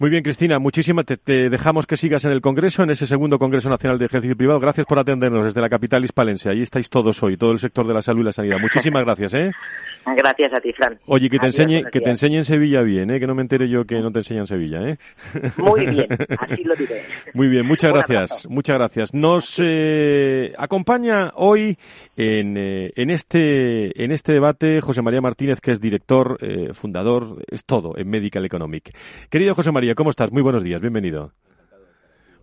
Muy 0.00 0.08
bien, 0.08 0.22
Cristina, 0.22 0.58
muchísimas. 0.58 1.04
Te, 1.04 1.50
dejamos 1.50 1.86
que 1.86 1.94
sigas 1.94 2.24
en 2.24 2.32
el 2.32 2.40
Congreso, 2.40 2.82
en 2.82 2.88
ese 2.88 3.06
segundo 3.06 3.38
Congreso 3.38 3.68
Nacional 3.68 3.98
de 3.98 4.06
Ejercicio 4.06 4.34
Privado. 4.34 4.58
Gracias 4.58 4.86
por 4.86 4.98
atendernos 4.98 5.44
desde 5.44 5.60
la 5.60 5.68
capital 5.68 6.02
hispalense. 6.02 6.48
Ahí 6.48 6.62
estáis 6.62 6.88
todos 6.88 7.22
hoy, 7.22 7.36
todo 7.36 7.52
el 7.52 7.58
sector 7.58 7.86
de 7.86 7.92
la 7.92 8.00
salud 8.00 8.22
y 8.22 8.24
la 8.24 8.32
sanidad. 8.32 8.56
Muchísimas 8.58 9.04
gracias, 9.04 9.34
¿eh? 9.34 9.50
Gracias 10.16 10.54
a 10.54 10.60
ti, 10.60 10.72
Fran. 10.72 10.98
Oye, 11.04 11.28
que 11.28 11.38
te 11.38 11.44
enseñe, 11.44 11.84
que 11.92 12.00
te 12.00 12.08
enseñe 12.08 12.36
en 12.36 12.44
Sevilla 12.44 12.80
bien, 12.80 13.10
¿eh? 13.10 13.20
Que 13.20 13.26
no 13.26 13.34
me 13.34 13.42
entere 13.42 13.68
yo 13.68 13.84
que 13.84 14.00
no 14.00 14.10
te 14.10 14.20
enseñan 14.20 14.44
en 14.44 14.46
Sevilla, 14.46 14.88
¿eh? 14.88 14.96
Muy 15.58 15.84
bien, 15.84 16.06
así 16.38 16.64
lo 16.64 16.74
diré. 16.74 17.02
Muy 17.34 17.48
bien, 17.48 17.66
muchas 17.66 17.92
gracias, 17.92 18.48
muchas 18.48 18.78
gracias. 18.78 19.12
Nos 19.12 19.60
eh, 19.62 20.54
acompaña 20.56 21.32
hoy 21.34 21.76
en, 22.16 22.56
eh, 22.56 22.92
en, 22.96 23.10
este, 23.10 24.02
en 24.02 24.10
este 24.10 24.32
debate 24.32 24.80
José 24.80 25.02
María 25.02 25.20
Martínez, 25.20 25.60
que 25.60 25.72
es 25.72 25.80
director, 25.82 26.38
eh, 26.40 26.72
fundador, 26.72 27.44
es 27.50 27.66
todo 27.66 27.98
en 27.98 28.08
Medical 28.08 28.46
Economic. 28.46 28.90
Querido 29.28 29.54
José 29.54 29.70
María, 29.70 29.89
¿cómo 29.94 30.10
estás? 30.10 30.32
Muy 30.32 30.42
buenos 30.42 30.62
días, 30.62 30.80
bienvenido. 30.80 31.32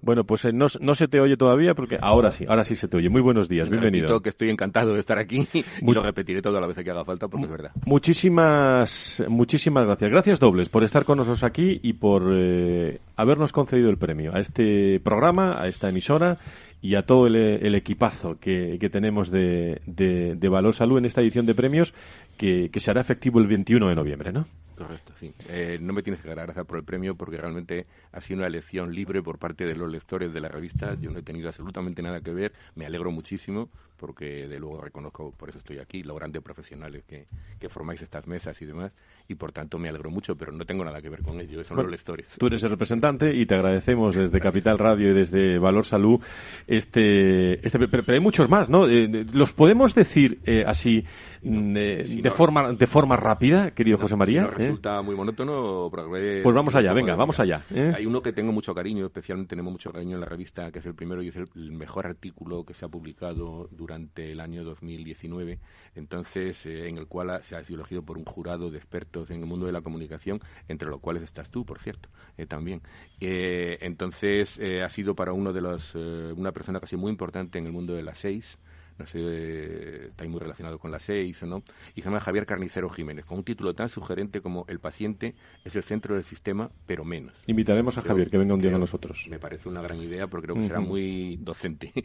Bueno, 0.01 0.23
pues 0.25 0.45
eh, 0.45 0.53
no, 0.53 0.67
no, 0.79 0.95
se 0.95 1.07
te 1.07 1.19
oye 1.19 1.37
todavía 1.37 1.73
porque 1.73 1.97
ahora 1.99 2.31
sí, 2.31 2.45
ahora 2.47 2.63
sí 2.63 2.75
se 2.75 2.87
te 2.87 2.97
oye. 2.97 3.09
Muy 3.09 3.21
buenos 3.21 3.49
días, 3.49 3.69
bienvenido. 3.69 4.03
Repito 4.03 4.21
que 4.21 4.29
estoy 4.29 4.49
encantado 4.49 4.93
de 4.93 4.99
estar 4.99 5.17
aquí 5.17 5.47
y 5.53 5.91
lo 5.91 6.03
repetiré 6.03 6.41
toda 6.41 6.61
la 6.61 6.67
vez 6.67 6.77
que 6.77 6.91
haga 6.91 7.03
falta 7.03 7.27
porque 7.27 7.45
es 7.45 7.51
verdad. 7.51 7.71
Muchísimas, 7.85 9.23
muchísimas 9.27 9.85
gracias. 9.85 10.11
Gracias 10.11 10.39
dobles 10.39 10.69
por 10.69 10.83
estar 10.83 11.03
con 11.03 11.17
nosotros 11.17 11.43
aquí 11.43 11.79
y 11.81 11.93
por 11.93 12.31
eh, 12.31 12.99
habernos 13.15 13.51
concedido 13.51 13.89
el 13.89 13.97
premio 13.97 14.35
a 14.35 14.39
este 14.39 14.99
programa, 14.99 15.61
a 15.61 15.67
esta 15.67 15.89
emisora 15.89 16.37
y 16.81 16.95
a 16.95 17.05
todo 17.05 17.27
el, 17.27 17.75
equipazo 17.75 18.39
que, 18.39 18.77
tenemos 18.91 19.31
de, 19.31 19.81
de, 19.87 20.49
Valor 20.49 20.73
Salud 20.73 20.99
en 20.99 21.05
esta 21.05 21.21
edición 21.21 21.47
de 21.47 21.55
premios 21.55 21.93
que, 22.37 22.69
que 22.71 22.79
se 22.79 22.91
hará 22.91 23.01
efectivo 23.01 23.39
el 23.39 23.47
21 23.47 23.89
de 23.89 23.95
noviembre, 23.95 24.31
¿no? 24.31 24.45
Correcto, 24.77 25.11
sí. 25.19 25.33
Eh, 25.49 25.79
no 25.81 25.91
me 25.91 26.03
tienes 26.03 26.21
que 26.21 26.29
gracias 26.29 26.63
por 26.67 26.77
el 26.77 26.83
premio 26.83 27.15
porque 27.15 27.37
realmente 27.37 27.87
ha 28.11 28.21
sido 28.21 28.37
una 28.37 28.45
elección 28.47 28.93
libre 28.93 29.23
por 29.23 29.39
parte 29.39 29.65
de 29.65 29.75
los 29.75 29.89
lectores 29.91 30.31
de 30.31 30.39
la 30.39 30.49
revista. 30.49 30.93
Yo 30.99 31.09
no 31.09 31.17
he 31.17 31.23
tenido 31.23 31.47
absolutamente 31.47 32.03
nada 32.03 32.21
que 32.21 32.31
ver. 32.31 32.53
Me 32.75 32.85
alegro 32.85 33.09
muchísimo 33.09 33.71
porque 33.97 34.47
de 34.47 34.59
luego 34.59 34.81
reconozco, 34.81 35.31
por 35.31 35.49
eso 35.49 35.57
estoy 35.57 35.79
aquí, 35.79 36.03
los 36.03 36.15
grandes 36.15 36.41
profesionales 36.41 37.03
que, 37.05 37.27
que 37.59 37.69
formáis 37.69 38.01
estas 38.01 38.27
mesas 38.27 38.61
y 38.61 38.65
demás 38.65 38.91
y 39.27 39.35
por 39.35 39.51
tanto 39.51 39.77
me 39.77 39.89
alegro 39.89 40.09
mucho, 40.09 40.37
pero 40.37 40.51
no 40.51 40.65
tengo 40.65 40.85
nada 40.85 41.01
que 41.01 41.09
ver 41.09 41.21
con 41.21 41.39
ello, 41.39 41.63
son 41.63 41.77
los 41.77 41.89
lectores. 41.89 42.27
Tú 42.37 42.47
eres 42.47 42.63
el 42.63 42.69
representante 42.69 43.35
y 43.35 43.45
te 43.45 43.55
agradecemos 43.55 44.15
desde 44.15 44.39
Capital 44.39 44.77
Radio 44.77 45.11
y 45.11 45.13
desde 45.13 45.59
Valor 45.59 45.85
Salud 45.85 46.21
este, 46.65 47.65
este 47.65 47.87
pero, 47.87 48.03
hay 48.13 48.19
muchos 48.19 48.49
más, 48.49 48.69
¿no? 48.69 48.87
Eh, 48.87 49.25
¿Los 49.33 49.51
podemos 49.53 49.93
decir 49.93 50.39
eh, 50.45 50.63
así 50.65 51.03
mm, 51.43 51.77
eh, 51.77 52.19
de, 52.21 52.31
forma, 52.31 52.71
de 52.71 52.87
forma 52.87 53.17
rápida, 53.17 53.71
querido 53.71 53.97
José 53.97 54.15
María? 54.15 54.43
no 54.43 54.51
resulta 54.51 55.01
muy 55.01 55.15
monótono, 55.15 55.89
pues 55.91 56.43
vamos 56.43 56.75
allá, 56.75 56.93
venga, 56.93 57.15
vamos 57.15 57.39
allá. 57.39 57.63
Hay 57.95 58.05
uno 58.05 58.21
que 58.21 58.31
tengo 58.31 58.53
mucho 58.53 58.73
cariño, 58.73 59.05
especialmente 59.05 59.49
tenemos 59.49 59.73
mucho 59.73 59.91
cariño 59.91 60.15
en 60.15 60.21
la 60.21 60.27
revista, 60.27 60.71
que 60.71 60.79
es 60.79 60.85
el 60.85 60.95
primero 60.95 61.21
y 61.21 61.29
es 61.29 61.35
el 61.35 61.71
mejor 61.71 62.07
artículo 62.07 62.63
que 62.63 62.73
se 62.73 62.85
ha 62.85 62.87
publicado 62.87 63.67
durante 63.71 63.86
el 64.15 64.39
año 64.39 64.63
2019 64.63 65.59
entonces 65.97 66.65
eh, 66.65 66.87
en 66.87 66.97
el 66.97 67.07
cual 67.07 67.39
se 67.43 67.55
ha 67.55 67.63
sido 67.63 67.79
elegido 67.79 68.03
por 68.03 68.17
un 68.17 68.25
jurado 68.25 68.69
de 68.69 68.77
expertos 68.77 69.29
en 69.31 69.41
el 69.41 69.45
mundo 69.45 69.65
de 69.65 69.71
la 69.71 69.81
comunicación, 69.81 70.39
entre 70.67 70.87
los 70.89 70.99
cuales 71.01 71.23
estás 71.23 71.49
tú, 71.49 71.65
por 71.65 71.79
cierto, 71.79 72.09
eh, 72.37 72.45
también. 72.45 72.81
Eh, 73.19 73.77
entonces 73.81 74.59
ha 74.59 74.89
sido 74.89 75.15
para 75.15 75.33
uno 75.33 75.53
de 75.53 75.61
los, 75.61 75.95
una 75.95 76.51
persona 76.51 76.79
casi 76.79 76.95
muy 76.95 77.11
importante 77.11 77.57
en 77.57 77.65
el 77.65 77.71
mundo 77.71 77.93
de 77.93 78.03
las 78.03 78.19
seis, 78.19 78.57
no 78.97 79.05
sé, 79.05 80.07
está 80.07 80.25
muy 80.25 80.39
relacionado 80.39 80.79
con 80.79 80.91
la 80.91 80.99
seis 80.99 81.41
o 81.43 81.45
no, 81.45 81.63
y 81.95 82.01
se 82.01 82.09
llama 82.09 82.19
Javier 82.19 82.45
Carnicero 82.45 82.89
Jiménez, 82.89 83.25
con 83.25 83.39
un 83.39 83.43
título 83.43 83.73
tan 83.73 83.89
sugerente 83.89 84.41
como 84.41 84.65
El 84.67 84.79
paciente 84.79 85.35
es 85.63 85.75
el 85.75 85.83
centro 85.83 86.15
del 86.15 86.23
sistema, 86.23 86.69
pero 86.85 87.03
menos. 87.05 87.33
Invitaremos 87.47 87.97
a 87.97 88.01
Javier 88.01 88.29
que 88.29 88.37
venga 88.37 88.53
un 88.53 88.61
día 88.61 88.71
con 88.71 88.81
nosotros. 88.81 89.27
Me 89.29 89.39
parece 89.39 89.69
una 89.69 89.81
gran 89.81 89.99
idea, 89.99 90.27
porque 90.27 90.47
creo 90.47 90.55
que 90.55 90.67
será 90.67 90.79
muy 90.79 91.37
docente. 91.37 91.91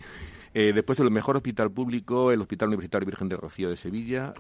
Eh, 0.54 0.74
después, 0.74 1.00
el 1.00 1.10
mejor 1.10 1.36
hospital 1.36 1.70
público, 1.70 2.30
el 2.30 2.42
Hospital 2.42 2.68
Universitario 2.68 3.06
Virgen 3.06 3.26
de 3.30 3.38
Rocío 3.38 3.70
de 3.70 3.76
Sevilla. 3.78 4.34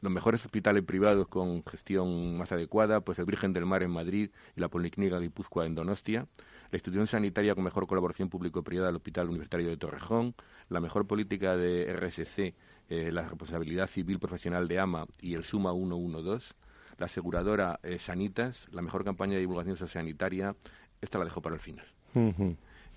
Los 0.00 0.12
mejores 0.12 0.44
hospitales 0.44 0.82
privados 0.82 1.28
con 1.28 1.64
gestión 1.64 2.36
más 2.36 2.50
adecuada, 2.50 3.02
pues 3.02 3.20
el 3.20 3.26
Virgen 3.26 3.52
del 3.52 3.64
Mar 3.64 3.84
en 3.84 3.90
Madrid 3.92 4.30
y 4.56 4.60
la 4.60 4.66
Policlínica 4.66 5.20
de 5.20 5.26
Guipúzcoa 5.26 5.64
en 5.66 5.76
Donostia 5.76 6.26
la 6.72 6.76
institución 6.76 7.06
sanitaria 7.06 7.54
con 7.54 7.64
mejor 7.64 7.86
colaboración 7.86 8.30
público-privada 8.30 8.88
del 8.88 8.96
Hospital 8.96 9.28
Universitario 9.28 9.68
de 9.68 9.76
Torrejón, 9.76 10.34
la 10.70 10.80
mejor 10.80 11.06
política 11.06 11.54
de 11.54 11.92
RSC, 11.92 12.54
eh, 12.88 13.12
la 13.12 13.28
responsabilidad 13.28 13.86
civil 13.86 14.18
profesional 14.18 14.66
de 14.66 14.78
AMA 14.78 15.06
y 15.20 15.34
el 15.34 15.44
SUMA 15.44 15.74
112, 15.74 16.54
la 16.96 17.06
aseguradora 17.06 17.78
eh, 17.82 17.98
Sanitas, 17.98 18.68
la 18.72 18.80
mejor 18.80 19.04
campaña 19.04 19.34
de 19.34 19.40
divulgación 19.40 19.76
sociosanitaria, 19.76 20.56
esta 21.02 21.18
la 21.18 21.26
dejo 21.26 21.42
para 21.42 21.56
el 21.56 21.60
final. 21.60 21.84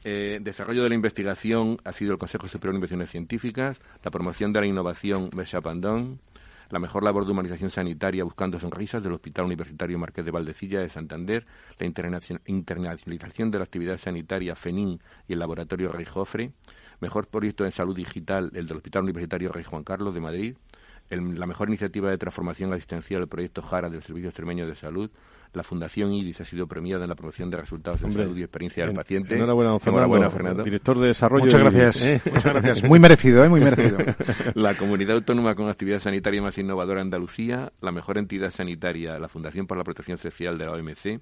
Eh, 0.05 0.39
desarrollo 0.41 0.83
de 0.83 0.89
la 0.89 0.95
investigación 0.95 1.77
ha 1.83 1.91
sido 1.91 2.13
el 2.13 2.17
Consejo 2.17 2.47
Superior 2.47 2.75
de 2.75 2.77
Investigaciones 2.77 3.11
Científicas, 3.11 3.81
la 4.05 4.11
promoción 4.11 4.53
de 4.53 4.61
la 4.61 4.67
innovación 4.67 5.29
Pandón, 5.61 6.21
la 6.69 6.79
mejor 6.79 7.03
labor 7.03 7.25
de 7.25 7.31
humanización 7.31 7.71
sanitaria 7.71 8.23
buscando 8.23 8.59
sonrisas 8.59 9.03
del 9.03 9.13
Hospital 9.13 9.45
Universitario 9.45 9.99
Marqués 9.99 10.25
de 10.25 10.31
Valdecilla 10.31 10.79
de 10.79 10.89
Santander, 10.89 11.45
la 11.79 11.85
internacionalización 11.85 13.51
de 13.51 13.57
la 13.57 13.63
actividad 13.63 13.97
sanitaria 13.97 14.55
FENIN 14.55 14.99
y 15.27 15.33
el 15.33 15.39
Laboratorio 15.39 15.91
Rey 15.91 16.05
Jofre, 16.05 16.51
mejor 16.99 17.27
proyecto 17.27 17.65
en 17.65 17.71
salud 17.71 17.95
digital 17.95 18.51
el 18.53 18.67
del 18.67 18.77
Hospital 18.77 19.03
Universitario 19.03 19.51
Rey 19.51 19.63
Juan 19.63 19.83
Carlos 19.83 20.13
de 20.13 20.21
Madrid, 20.21 20.55
la 21.09 21.45
mejor 21.45 21.69
iniciativa 21.69 22.09
de 22.09 22.17
transformación 22.17 22.73
asistencial 22.73 23.21
del 23.21 23.29
proyecto 23.29 23.61
JARA 23.61 23.89
del 23.89 24.01
Servicio 24.01 24.29
Extremeño 24.29 24.65
de 24.65 24.75
Salud, 24.75 25.09
la 25.53 25.63
Fundación 25.63 26.11
IRIS 26.13 26.41
ha 26.41 26.45
sido 26.45 26.67
premiada 26.67 27.03
en 27.03 27.09
la 27.09 27.15
promoción 27.15 27.49
de 27.49 27.57
resultados 27.57 28.01
de 28.01 28.11
salud 28.11 28.37
y 28.37 28.41
experiencia 28.41 28.85
del 28.85 28.93
paciente. 28.93 29.35
Enhorabuena, 29.35 29.79
Fernando, 29.79 30.29
Fernando. 30.29 30.63
Director 30.63 30.99
de 30.99 31.07
Desarrollo. 31.07 31.45
Muchas 31.45 31.61
gracias. 31.61 32.01
¿eh? 32.01 32.21
Muchas 32.25 32.43
gracias. 32.53 32.83
Muy 32.83 32.99
merecido, 32.99 33.43
¿eh? 33.43 33.49
muy 33.49 33.61
merecido. 33.61 33.97
La 34.55 34.75
comunidad 34.75 35.15
autónoma 35.15 35.55
con 35.55 35.69
actividad 35.69 35.99
sanitaria 35.99 36.41
más 36.41 36.57
innovadora 36.57 37.01
Andalucía, 37.01 37.71
la 37.81 37.91
mejor 37.91 38.17
entidad 38.17 38.51
sanitaria, 38.51 39.17
la 39.19 39.29
Fundación 39.29 39.67
para 39.67 39.79
la 39.79 39.83
Protección 39.85 40.17
Social 40.17 40.57
de 40.57 40.65
la 40.65 40.71
OMC 40.73 41.21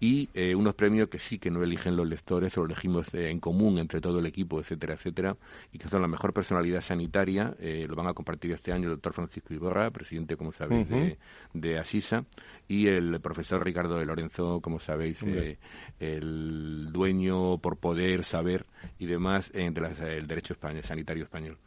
y 0.00 0.30
eh, 0.32 0.54
unos 0.54 0.74
premios 0.74 1.08
que 1.08 1.18
sí 1.18 1.38
que 1.38 1.50
no 1.50 1.62
eligen 1.62 1.94
los 1.94 2.08
lectores, 2.08 2.56
o 2.56 2.60
lo 2.62 2.66
elegimos 2.66 3.12
eh, 3.12 3.30
en 3.30 3.38
común 3.38 3.78
entre 3.78 4.00
todo 4.00 4.18
el 4.18 4.26
equipo, 4.26 4.58
etcétera, 4.58 4.94
etcétera, 4.94 5.36
y 5.72 5.78
que 5.78 5.88
son 5.88 6.00
la 6.00 6.08
mejor 6.08 6.32
personalidad 6.32 6.80
sanitaria, 6.80 7.54
eh, 7.60 7.86
lo 7.86 7.94
van 7.94 8.06
a 8.06 8.14
compartir 8.14 8.50
este 8.52 8.72
año 8.72 8.84
el 8.84 8.94
doctor 8.94 9.12
Francisco 9.12 9.52
Iborra, 9.52 9.90
presidente, 9.90 10.38
como 10.38 10.52
sabéis, 10.52 10.88
de, 11.52 11.78
Asisa, 11.78 12.24
y 12.66 12.86
el 12.86 13.20
profesor 13.20 13.62
Ricardo 13.62 13.98
de 13.98 14.06
Lorenzo, 14.06 14.60
como 14.60 14.80
sabéis, 14.80 15.20
el 15.98 16.88
dueño 16.90 17.58
por 17.58 17.76
poder, 17.76 18.24
saber 18.24 18.64
y 18.98 19.06
demás 19.06 19.52
del 19.52 20.26
derecho 20.26 20.54
español, 20.54 20.82
sanitario 20.82 21.24
español. 21.24 21.58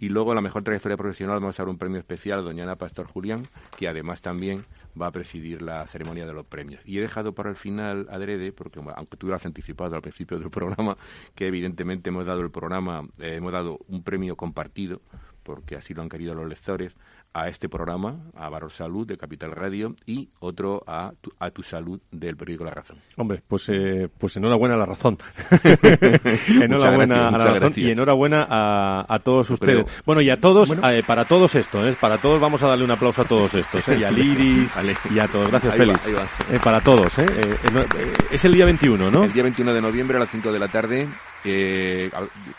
Y 0.00 0.08
luego 0.08 0.34
la 0.34 0.40
mejor 0.40 0.64
trayectoria 0.64 0.96
profesional 0.96 1.40
vamos 1.40 1.60
a 1.60 1.62
dar 1.62 1.68
un 1.68 1.76
premio 1.76 1.98
especial 1.98 2.38
a 2.38 2.42
doña 2.42 2.62
Ana 2.64 2.76
Pastor 2.76 3.06
Julián, 3.06 3.46
que 3.76 3.86
además 3.86 4.22
también 4.22 4.64
va 5.00 5.08
a 5.08 5.10
presidir 5.12 5.60
la 5.60 5.86
ceremonia 5.86 6.26
de 6.26 6.32
los 6.32 6.46
premios. 6.46 6.80
Y 6.86 6.96
he 6.96 7.02
dejado 7.02 7.34
para 7.34 7.50
el 7.50 7.56
final 7.56 8.06
adrede, 8.10 8.50
porque 8.50 8.80
aunque 8.96 9.18
tú 9.18 9.26
lo 9.26 9.34
has 9.34 9.44
anticipado 9.44 9.94
al 9.94 10.00
principio 10.00 10.38
del 10.38 10.48
programa, 10.50 10.96
que 11.34 11.46
evidentemente 11.46 12.08
hemos 12.08 12.24
dado 12.24 12.40
el 12.40 12.50
programa, 12.50 13.06
eh, 13.18 13.34
hemos 13.36 13.52
dado 13.52 13.78
un 13.88 14.02
premio 14.02 14.36
compartido, 14.36 15.02
porque 15.42 15.76
así 15.76 15.92
lo 15.92 16.00
han 16.00 16.08
querido 16.08 16.34
los 16.34 16.48
lectores, 16.48 16.94
a 17.32 17.48
este 17.48 17.68
programa, 17.68 18.16
a 18.34 18.48
Valor 18.48 18.72
Salud 18.72 19.06
de 19.06 19.16
Capital 19.16 19.52
Radio 19.52 19.94
y 20.06 20.28
otro 20.40 20.82
a 20.86 21.12
Tu, 21.20 21.30
a 21.38 21.50
tu 21.50 21.62
Salud 21.62 22.00
del 22.10 22.36
periódico 22.36 22.64
La 22.64 22.72
Razón. 22.72 22.98
Hombre, 23.16 23.42
pues, 23.46 23.68
eh, 23.68 24.08
pues 24.18 24.36
enhorabuena 24.36 24.74
a 24.74 24.78
La 24.78 24.86
Razón. 24.86 25.18
enhorabuena 26.60 27.28
a 27.28 27.30
La 27.30 27.38
Razón 27.38 27.72
y 27.76 27.90
enhorabuena 27.90 28.46
a, 28.48 29.06
a 29.08 29.18
todos 29.20 29.50
ustedes. 29.50 29.86
Bueno, 30.04 30.20
y 30.20 30.30
a 30.30 30.40
todos, 30.40 30.72
eh, 30.72 31.02
para 31.06 31.24
todos 31.24 31.54
estos, 31.54 31.86
¿eh? 31.86 31.96
para 32.00 32.18
todos 32.18 32.40
vamos 32.40 32.62
a 32.62 32.68
darle 32.68 32.84
un 32.84 32.90
aplauso 32.90 33.22
a 33.22 33.24
todos 33.24 33.54
estos, 33.54 33.88
¿eh? 33.88 33.98
y 34.00 34.04
a 34.04 34.10
Liris 34.10 34.72
y 35.10 35.18
a 35.18 35.28
todos. 35.28 35.50
Gracias, 35.50 35.74
Félix. 35.74 36.00
para 36.62 36.80
todos, 36.80 37.18
¿eh? 37.18 37.26
es 38.30 38.44
el 38.44 38.52
día 38.52 38.64
21, 38.64 39.10
¿no? 39.10 39.24
El 39.24 39.32
día 39.32 39.42
21 39.44 39.72
de 39.72 39.80
noviembre 39.80 40.16
a 40.16 40.20
las 40.20 40.30
5 40.30 40.52
de 40.52 40.58
la 40.58 40.68
tarde 40.68 41.08
eh, 41.44 42.10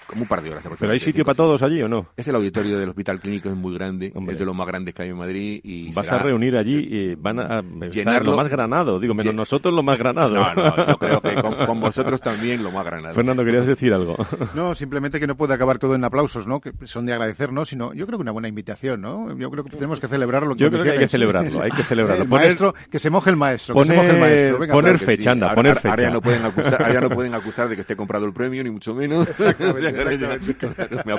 como 0.07 0.23
un 0.23 0.27
par 0.27 0.41
de 0.41 0.51
horas. 0.51 0.63
¿Pero 0.79 0.91
hay 0.91 0.99
sitio 0.99 1.23
para 1.23 1.35
todos 1.35 1.61
allí 1.63 1.81
o 1.81 1.87
no? 1.87 2.07
Es 2.15 2.27
el 2.27 2.35
auditorio 2.35 2.77
del 2.79 2.89
Hospital 2.89 3.19
Clínico, 3.19 3.49
es 3.49 3.55
muy 3.55 3.73
grande, 3.73 4.13
es 4.27 4.39
de 4.39 4.45
los 4.45 4.55
más 4.55 4.67
grandes 4.67 4.93
que 4.93 5.03
hay 5.03 5.09
en 5.09 5.17
Madrid. 5.17 5.61
y 5.63 5.91
Vas 5.93 6.11
a 6.11 6.19
reunir 6.19 6.57
allí 6.57 6.87
y 6.89 7.15
van 7.15 7.39
a 7.39 7.61
llenar 7.61 8.25
lo 8.25 8.35
más 8.35 8.47
granado, 8.47 8.99
digo, 8.99 9.13
menos 9.13 9.35
nosotros 9.35 9.73
lo 9.73 9.83
más 9.83 9.97
granado. 9.97 10.35
No, 10.35 10.53
no, 10.53 10.87
yo 10.87 10.97
creo 10.97 11.21
que 11.21 11.35
con, 11.35 11.79
vosotros 11.79 12.21
también 12.21 12.63
lo 12.63 12.71
más 12.71 12.85
granado. 12.85 13.15
Fernando, 13.15 13.43
querías 13.43 13.67
decir 13.67 13.93
algo. 13.93 14.15
No, 14.53 14.75
simplemente 14.75 15.19
que 15.19 15.27
no 15.27 15.35
puede 15.35 15.53
acabar 15.53 15.79
todo 15.79 15.95
en 15.95 16.03
aplausos, 16.03 16.45
¿no? 16.45 16.59
Que 16.59 16.73
son 16.83 17.05
de 17.05 17.13
agradecer, 17.13 17.53
¿no? 17.53 17.63
Sino, 17.63 17.93
yo 17.93 18.05
creo 18.05 18.17
que 18.17 18.23
una 18.23 18.31
buena 18.31 18.47
invitación, 18.47 19.01
¿no? 19.01 19.35
Yo 19.37 19.49
creo 19.49 19.63
que 19.63 19.69
tenemos 19.69 19.99
que 19.99 20.07
celebrarlo. 20.07 20.55
Yo 20.55 20.69
creo 20.69 20.83
que 20.83 20.91
hay 20.91 20.99
que 20.99 21.07
celebrarlo, 21.07 21.61
hay 21.61 21.71
que 21.71 21.83
celebrarlo. 21.83 22.25
maestro, 22.41 22.75
que 22.89 22.99
se 22.99 23.09
moje 23.09 23.29
el 23.29 23.37
maestro. 23.37 23.73
Poner, 23.73 23.87
que 23.87 23.95
se 23.95 24.01
moje 24.01 24.15
el 24.15 24.19
maestro. 24.19 24.59
Venga, 24.59 24.73
poner 24.73 24.97
fecha, 24.99 25.31
anda, 25.31 25.53
poner 25.53 25.75
fecha. 25.75 25.89
Ahora 25.89 26.03
ya, 26.03 26.09
no 26.11 26.21
pueden 26.21 26.45
acusar, 26.45 26.81
ahora 26.81 26.93
ya 26.93 27.01
no 27.01 27.09
pueden 27.15 27.33
acusar 27.33 27.69
de 27.69 27.75
que 27.75 27.81
esté 27.81 27.95
comprado 27.95 28.25
el 28.25 28.33
premio, 28.33 28.63
ni 28.63 28.70
mucho 28.71 28.95
menos. 28.95 29.27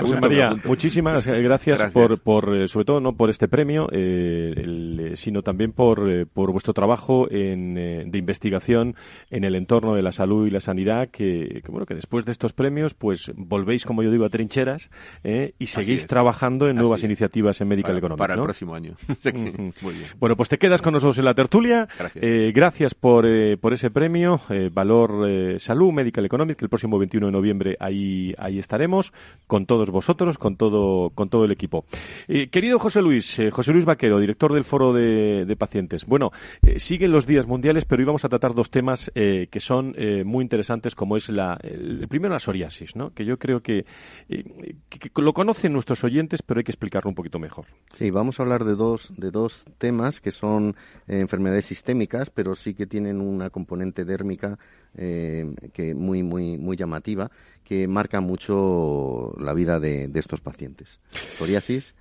José 0.00 0.20
María, 0.20 0.56
muchísimas 0.64 1.26
gracias, 1.26 1.82
por, 1.92 2.18
por, 2.20 2.56
eh, 2.56 2.68
sobre 2.68 2.84
todo 2.84 3.00
no 3.00 3.14
por 3.16 3.30
este 3.30 3.48
premio, 3.48 3.88
eh, 3.92 4.54
eh, 4.56 5.12
sino 5.16 5.42
también 5.42 5.72
por, 5.72 6.26
por 6.28 6.52
vuestro 6.52 6.72
trabajo 6.72 7.30
en, 7.30 7.74
de 7.74 8.18
investigación 8.18 8.96
en 9.30 9.44
el 9.44 9.54
entorno 9.54 9.94
de 9.94 10.02
la 10.02 10.12
salud 10.12 10.46
y 10.46 10.50
la 10.50 10.60
sanidad, 10.60 11.08
que, 11.08 11.62
bueno, 11.68 11.86
que 11.86 11.94
después 11.94 12.24
de 12.24 12.32
estos 12.32 12.52
premios, 12.52 12.94
pues 12.94 13.30
volvéis, 13.36 13.84
como 13.84 14.02
yo 14.02 14.10
digo, 14.10 14.24
a 14.24 14.30
trincheras 14.30 14.90
y 15.22 15.66
seguís 15.66 16.06
trabajando 16.06 16.68
en 16.68 16.76
nuevas 16.76 17.02
iniciativas 17.04 17.60
en 17.60 17.68
Medical 17.68 17.96
Economics. 17.96 18.18
Para 18.18 18.34
el 18.34 18.42
próximo 18.42 18.74
año. 18.74 18.94
Bueno, 20.18 20.36
pues 20.36 20.48
te 20.48 20.58
quedas 20.58 20.80
con 20.82 20.92
nosotros 20.92 21.18
en 21.18 21.24
la 21.24 21.34
tertulia. 21.34 21.88
Gracias, 21.98 22.54
gracias 22.54 22.94
por, 22.94 23.26
por 23.58 23.72
ese 23.72 23.90
premio, 23.90 24.40
Valor 24.72 25.58
Salud 25.58 25.92
Medical 25.92 26.24
Economics, 26.24 26.56
que 26.56 26.64
el 26.64 26.68
próximo 26.68 26.98
21 26.98 27.26
de 27.26 27.32
noviembre 27.32 27.41
noviembre 27.42 27.76
ahí, 27.80 28.34
ahí 28.38 28.58
estaremos 28.60 29.12
con 29.48 29.66
todos 29.66 29.90
vosotros, 29.90 30.38
con 30.38 30.56
todo, 30.56 31.10
con 31.10 31.28
todo 31.28 31.44
el 31.44 31.50
equipo. 31.50 31.84
Eh, 32.28 32.48
querido 32.48 32.78
José 32.78 33.02
Luis, 33.02 33.38
eh, 33.40 33.50
José 33.50 33.72
Luis 33.72 33.84
Vaquero, 33.84 34.20
director 34.20 34.54
del 34.54 34.64
Foro 34.64 34.92
de, 34.92 35.56
Pacientes. 35.58 36.06
Bueno, 36.06 36.30
eh, 36.62 36.78
siguen 36.78 37.12
los 37.12 37.26
días 37.26 37.46
mundiales, 37.46 37.84
pero 37.84 38.00
hoy 38.00 38.06
vamos 38.06 38.24
a 38.24 38.28
tratar 38.28 38.54
dos 38.54 38.70
temas 38.70 39.10
que 39.14 39.60
son 39.60 39.94
muy 40.24 40.42
interesantes, 40.42 40.94
como 40.94 41.16
es 41.16 41.28
la, 41.28 41.58
el, 41.62 42.06
primero 42.08 42.32
la 42.32 42.40
psoriasis, 42.40 42.96
¿no? 42.96 43.12
Que 43.12 43.24
yo 43.24 43.38
creo 43.38 43.60
que, 43.60 43.84
que, 44.28 45.10
lo 45.16 45.32
conocen 45.32 45.72
nuestros 45.72 46.04
oyentes, 46.04 46.42
pero 46.42 46.58
hay 46.58 46.64
que 46.64 46.72
explicarlo 46.72 47.10
un 47.10 47.14
poquito 47.14 47.38
mejor. 47.38 47.66
Sí, 47.94 48.10
vamos 48.10 48.38
a 48.38 48.44
hablar 48.44 48.64
de 48.64 48.74
dos, 48.74 49.12
de 49.16 49.30
dos 49.30 49.64
temas 49.78 50.20
que 50.20 50.30
son 50.30 50.74
enfermedades 51.06 51.66
sistémicas, 51.66 52.30
pero 52.30 52.54
sí 52.54 52.74
que 52.74 52.86
tienen 52.86 53.20
una 53.20 53.50
componente 53.50 54.04
dérmica 54.04 54.58
que 54.94 55.94
muy, 55.94 56.22
muy, 56.22 56.58
muy 56.58 56.76
llamativa, 56.76 57.30
que 57.64 57.88
marca 57.88 58.20
mucho 58.20 59.34
la 59.38 59.54
vida 59.54 59.80
de, 59.80 60.10
estos 60.14 60.40
pacientes. 60.40 61.00
Psoriasis 61.36 61.94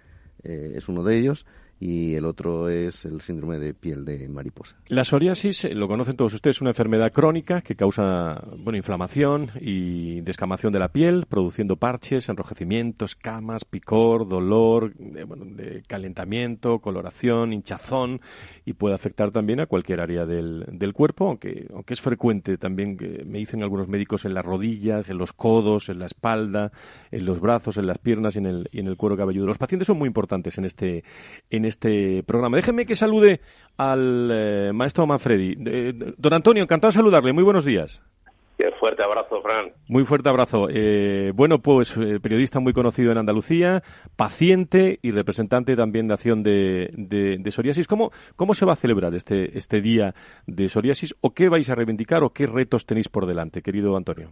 eh, 0.43 0.73
es 0.75 0.89
uno 0.89 1.03
de 1.03 1.17
ellos 1.17 1.45
y 1.81 2.13
el 2.13 2.25
otro 2.25 2.69
es 2.69 3.05
el 3.05 3.21
síndrome 3.21 3.57
de 3.57 3.73
piel 3.73 4.05
de 4.05 4.29
mariposa. 4.29 4.77
La 4.87 5.03
psoriasis, 5.03 5.65
eh, 5.65 5.73
lo 5.73 5.87
conocen 5.87 6.15
todos 6.15 6.31
ustedes, 6.35 6.57
es 6.57 6.61
una 6.61 6.69
enfermedad 6.69 7.11
crónica 7.11 7.61
que 7.61 7.75
causa 7.75 8.39
bueno, 8.59 8.77
inflamación 8.77 9.49
y 9.59 10.21
descamación 10.21 10.71
de 10.71 10.77
la 10.77 10.89
piel, 10.89 11.25
produciendo 11.27 11.77
parches, 11.77 12.29
enrojecimientos, 12.29 13.15
camas, 13.15 13.65
picor, 13.65 14.27
dolor, 14.27 14.93
de, 14.93 15.23
bueno, 15.23 15.45
de 15.45 15.81
calentamiento, 15.87 16.77
coloración, 16.77 17.51
hinchazón 17.51 18.21
y 18.63 18.73
puede 18.73 18.93
afectar 18.93 19.31
también 19.31 19.59
a 19.59 19.65
cualquier 19.65 20.01
área 20.01 20.27
del, 20.27 20.63
del 20.71 20.93
cuerpo, 20.93 21.29
aunque, 21.29 21.65
aunque 21.73 21.95
es 21.95 22.01
frecuente 22.01 22.59
también, 22.59 22.95
me 23.25 23.39
dicen 23.39 23.63
algunos 23.63 23.87
médicos, 23.87 24.25
en 24.25 24.35
las 24.35 24.45
rodillas, 24.45 25.09
en 25.09 25.17
los 25.17 25.33
codos, 25.33 25.89
en 25.89 25.97
la 25.97 26.05
espalda, 26.05 26.71
en 27.09 27.25
los 27.25 27.39
brazos, 27.39 27.77
en 27.77 27.87
las 27.87 27.97
piernas 27.97 28.35
y 28.35 28.37
en 28.37 28.45
el, 28.45 28.69
y 28.71 28.81
en 28.81 28.87
el 28.87 28.97
cuero 28.97 29.17
cabelludo. 29.17 29.47
Los 29.47 29.57
pacientes 29.57 29.87
son 29.87 29.97
muy 29.97 30.05
importantes 30.05 30.59
en 30.59 30.65
este, 30.65 31.03
en 31.49 31.65
este 31.65 31.70
programa. 32.25 32.57
Déjenme 32.57 32.85
que 32.85 32.95
salude 32.95 33.41
al 33.77 34.29
eh, 34.31 34.71
maestro 34.73 35.05
Manfredi. 35.07 35.55
don 36.17 36.33
Antonio, 36.33 36.63
encantado 36.63 36.89
de 36.89 36.97
saludarle. 36.97 37.33
Muy 37.33 37.43
buenos 37.43 37.65
días. 37.65 38.01
fuerte 38.79 39.03
abrazo, 39.03 39.41
Fran. 39.41 39.71
Muy 39.87 40.05
fuerte 40.05 40.29
abrazo. 40.29 40.67
Eh, 40.69 41.31
bueno, 41.35 41.59
pues 41.59 41.95
eh, 41.97 42.19
periodista 42.19 42.59
muy 42.59 42.73
conocido 42.73 43.11
en 43.11 43.17
Andalucía, 43.17 43.83
paciente 44.15 44.99
y 45.01 45.11
representante 45.11 45.75
también 45.75 46.07
de 46.07 46.13
acción 46.13 46.43
de, 46.43 46.89
de, 46.93 47.51
psoriasis. 47.51 47.87
¿Cómo, 47.87 48.11
¿Cómo 48.35 48.53
se 48.53 48.65
va 48.65 48.73
a 48.73 48.75
celebrar 48.75 49.13
este, 49.15 49.57
este 49.57 49.81
día 49.81 50.13
de 50.47 50.69
psoriasis 50.69 51.15
o 51.21 51.33
qué 51.33 51.49
vais 51.49 51.69
a 51.69 51.75
reivindicar 51.75 52.23
o 52.23 52.31
qué 52.31 52.45
retos 52.45 52.85
tenéis 52.85 53.09
por 53.09 53.25
delante, 53.25 53.61
querido 53.61 53.95
Antonio? 53.95 54.31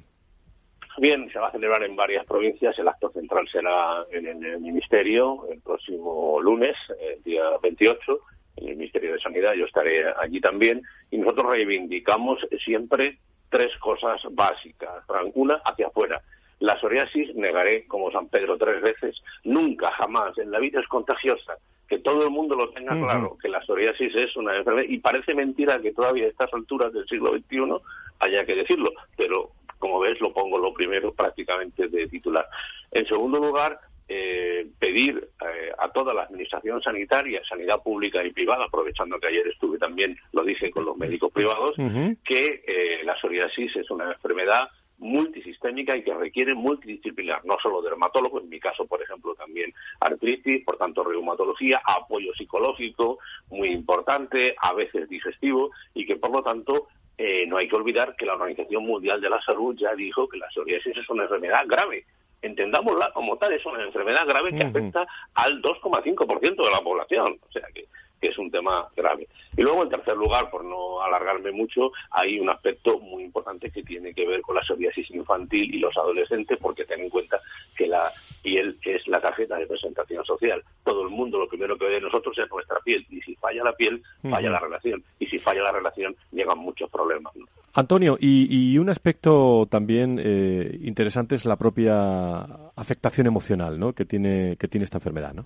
Bien, 1.00 1.30
se 1.32 1.40
va 1.40 1.48
a 1.48 1.52
celebrar 1.52 1.82
en 1.84 1.96
varias 1.96 2.26
provincias. 2.26 2.78
El 2.78 2.90
acto 2.90 3.10
central 3.12 3.48
será 3.48 4.06
en 4.12 4.44
el 4.44 4.60
Ministerio 4.60 5.48
el 5.50 5.62
próximo 5.62 6.42
lunes, 6.42 6.76
el 7.00 7.24
día 7.24 7.44
28, 7.64 8.20
en 8.58 8.68
el 8.68 8.76
Ministerio 8.76 9.14
de 9.14 9.20
Sanidad. 9.20 9.54
Yo 9.54 9.66
estaré 9.66 10.04
allí 10.18 10.42
también. 10.42 10.82
Y 11.10 11.18
nosotros 11.18 11.52
reivindicamos 11.52 12.46
siempre 12.66 13.18
tres 13.50 13.76
cosas 13.78 14.22
básicas. 14.32 15.06
Una, 15.36 15.56
hacia 15.64 15.88
afuera. 15.88 16.22
La 16.60 16.78
psoriasis, 16.78 17.34
negaré 17.34 17.88
como 17.88 18.12
San 18.12 18.28
Pedro 18.28 18.58
tres 18.58 18.82
veces, 18.82 19.24
nunca, 19.46 19.92
jamás, 19.92 20.38
en 20.38 20.52
la 20.52 20.60
vida 20.60 20.82
es 20.82 20.88
contagiosa. 20.90 21.54
Que 21.88 22.00
todo 22.00 22.24
el 22.24 22.30
mundo 22.30 22.56
lo 22.56 22.72
tenga 22.72 22.92
claro, 22.92 23.38
que 23.42 23.48
la 23.48 23.64
psoriasis 23.64 24.14
es 24.14 24.36
una 24.36 24.58
enfermedad. 24.58 24.90
Y 24.90 25.00
parece 25.00 25.34
mentira 25.34 25.80
que 25.80 25.94
todavía 25.94 26.26
a 26.26 26.30
estas 26.30 26.54
alturas 26.54 26.92
del 26.92 27.08
siglo 27.08 27.32
XXI 27.32 27.78
haya 28.20 28.46
que 28.46 28.56
decirlo, 28.56 28.92
pero 29.16 29.52
como 29.80 30.00
ves, 30.00 30.20
lo 30.22 30.34
pongo 30.34 30.58
lo 30.58 30.74
primero 30.74 31.14
prácticamente 31.14 31.88
de 31.88 32.08
titular. 32.08 32.46
En 32.92 33.06
segundo 33.08 33.40
lugar, 33.40 33.80
eh, 34.12 34.68
pedir 34.80 35.30
eh, 35.40 35.72
a 35.78 35.90
toda 35.92 36.16
la 36.16 36.24
administración 36.24 36.82
sanitaria, 36.82 37.42
sanidad 37.48 37.84
pública 37.84 38.24
y 38.24 38.32
privada, 38.32 38.66
aprovechando 38.66 39.20
que 39.20 39.28
ayer 39.28 39.48
estuve 39.48 39.78
también, 39.78 40.18
lo 40.34 40.44
dije 40.44 40.72
con 40.72 40.84
los 40.84 40.98
médicos 40.98 41.32
privados, 41.32 41.76
que 42.26 42.64
eh, 42.68 43.04
la 43.04 43.16
psoriasis 43.18 43.76
es 43.76 43.92
una 43.92 44.12
enfermedad 44.12 44.70
multisistémica 45.00 45.96
y 45.96 46.04
que 46.04 46.14
requiere 46.14 46.54
multidisciplinar, 46.54 47.46
no 47.46 47.58
solo 47.62 47.82
dermatólogo, 47.82 48.42
en 48.42 48.50
mi 48.50 48.60
caso, 48.60 48.86
por 48.86 49.02
ejemplo, 49.02 49.34
también 49.36 49.74
artritis, 50.00 50.64
por 50.66 50.78
tanto, 50.78 51.04
reumatología, 51.04 51.82
apoyo 51.86 52.34
psicológico, 52.34 53.20
muy 53.50 53.70
importante, 53.70 54.56
a 54.60 54.74
veces 54.74 55.08
digestivo, 55.08 55.72
y 55.94 56.06
que, 56.06 56.18
por 56.18 56.32
lo 56.32 56.44
tanto, 56.44 56.88
eh, 57.22 57.46
no 57.46 57.58
hay 57.58 57.68
que 57.68 57.76
olvidar 57.76 58.16
que 58.16 58.26
la 58.26 58.36
Organización 58.36 58.86
Mundial 58.86 59.20
de 59.20 59.30
la 59.30 59.42
Salud 59.42 59.76
ya 59.78 59.94
dijo 59.94 60.30
que 60.30 60.38
la 60.38 60.50
psoriasis 60.52 60.96
es 60.96 61.10
una 61.10 61.24
enfermedad 61.24 61.66
grave. 61.68 62.06
Entendámosla 62.42 63.12
como 63.12 63.38
tal, 63.38 63.52
es 63.52 63.66
una 63.66 63.84
enfermedad 63.84 64.26
grave 64.26 64.56
que 64.56 64.64
afecta 64.64 65.06
al 65.34 65.62
2,5% 65.62 66.64
de 66.64 66.72
la 66.72 66.80
población. 66.80 67.38
O 67.46 67.52
sea 67.52 67.68
que 67.76 67.88
que 68.20 68.28
es 68.28 68.38
un 68.38 68.52
tema 68.52 68.88
grave. 68.96 69.28
Y 69.56 69.62
luego, 69.62 69.84
en 69.84 69.90
tercer 69.90 70.16
lugar, 70.16 70.50
por 70.50 70.64
no 70.64 71.02
alargarme 71.02 71.52
mucho, 71.52 71.92
hay 72.12 72.40
un 72.40 72.50
aspecto 72.50 73.00
muy 73.00 73.24
importante 73.24 73.72
que 73.72 73.84
tiene 73.84 74.14
que 74.14 74.28
ver 74.28 74.42
con 74.42 74.56
la 74.56 74.64
psoriasis 74.64 75.10
infantil 75.12 75.74
y 75.74 75.80
los 75.80 75.96
adolescentes, 75.98 76.58
porque 76.62 76.86
ten 76.86 77.02
en 77.02 77.10
cuenta 77.10 77.40
que 77.76 77.88
la 77.88 78.10
piel 78.42 78.78
es 78.84 79.08
la 79.08 79.22
tarjeta 79.22 79.58
de 79.58 79.68
presentación 79.68 80.24
social. 80.26 80.64
Todo 80.84 81.04
el 81.04 81.10
mundo 81.10 81.40
lo 81.40 81.48
primero 81.48 81.78
que 81.78 81.86
ve 81.86 81.94
de 81.94 82.02
nosotros 82.02 82.38
es 82.38 82.50
nuestra 82.50 82.80
piel, 82.84 83.06
y 83.10 83.22
si 83.22 83.36
falla 83.36 83.64
la 83.64 83.74
piel, 83.74 84.02
falla 84.22 84.50
la 84.50 84.60
relación, 84.60 85.04
y 85.20 85.26
si 85.28 85.40
falla 85.40 85.64
la 85.64 85.72
relación, 85.72 86.16
llegan 86.32 86.58
muchos 86.58 86.90
problemas. 86.90 87.34
Antonio, 87.74 88.18
y, 88.20 88.78
un 88.78 88.90
aspecto 88.90 89.68
también 89.70 90.20
eh, 90.22 90.78
interesante 90.82 91.36
es 91.36 91.46
la 91.46 91.56
propia 91.56 92.42
afectación 92.76 93.28
emocional 93.28 93.80
¿no? 93.80 93.94
que, 93.94 94.06
tiene, 94.06 94.58
que 94.58 94.68
tiene 94.68 94.86
esta 94.86 94.98
enfermedad, 94.98 95.34
¿no? 95.34 95.46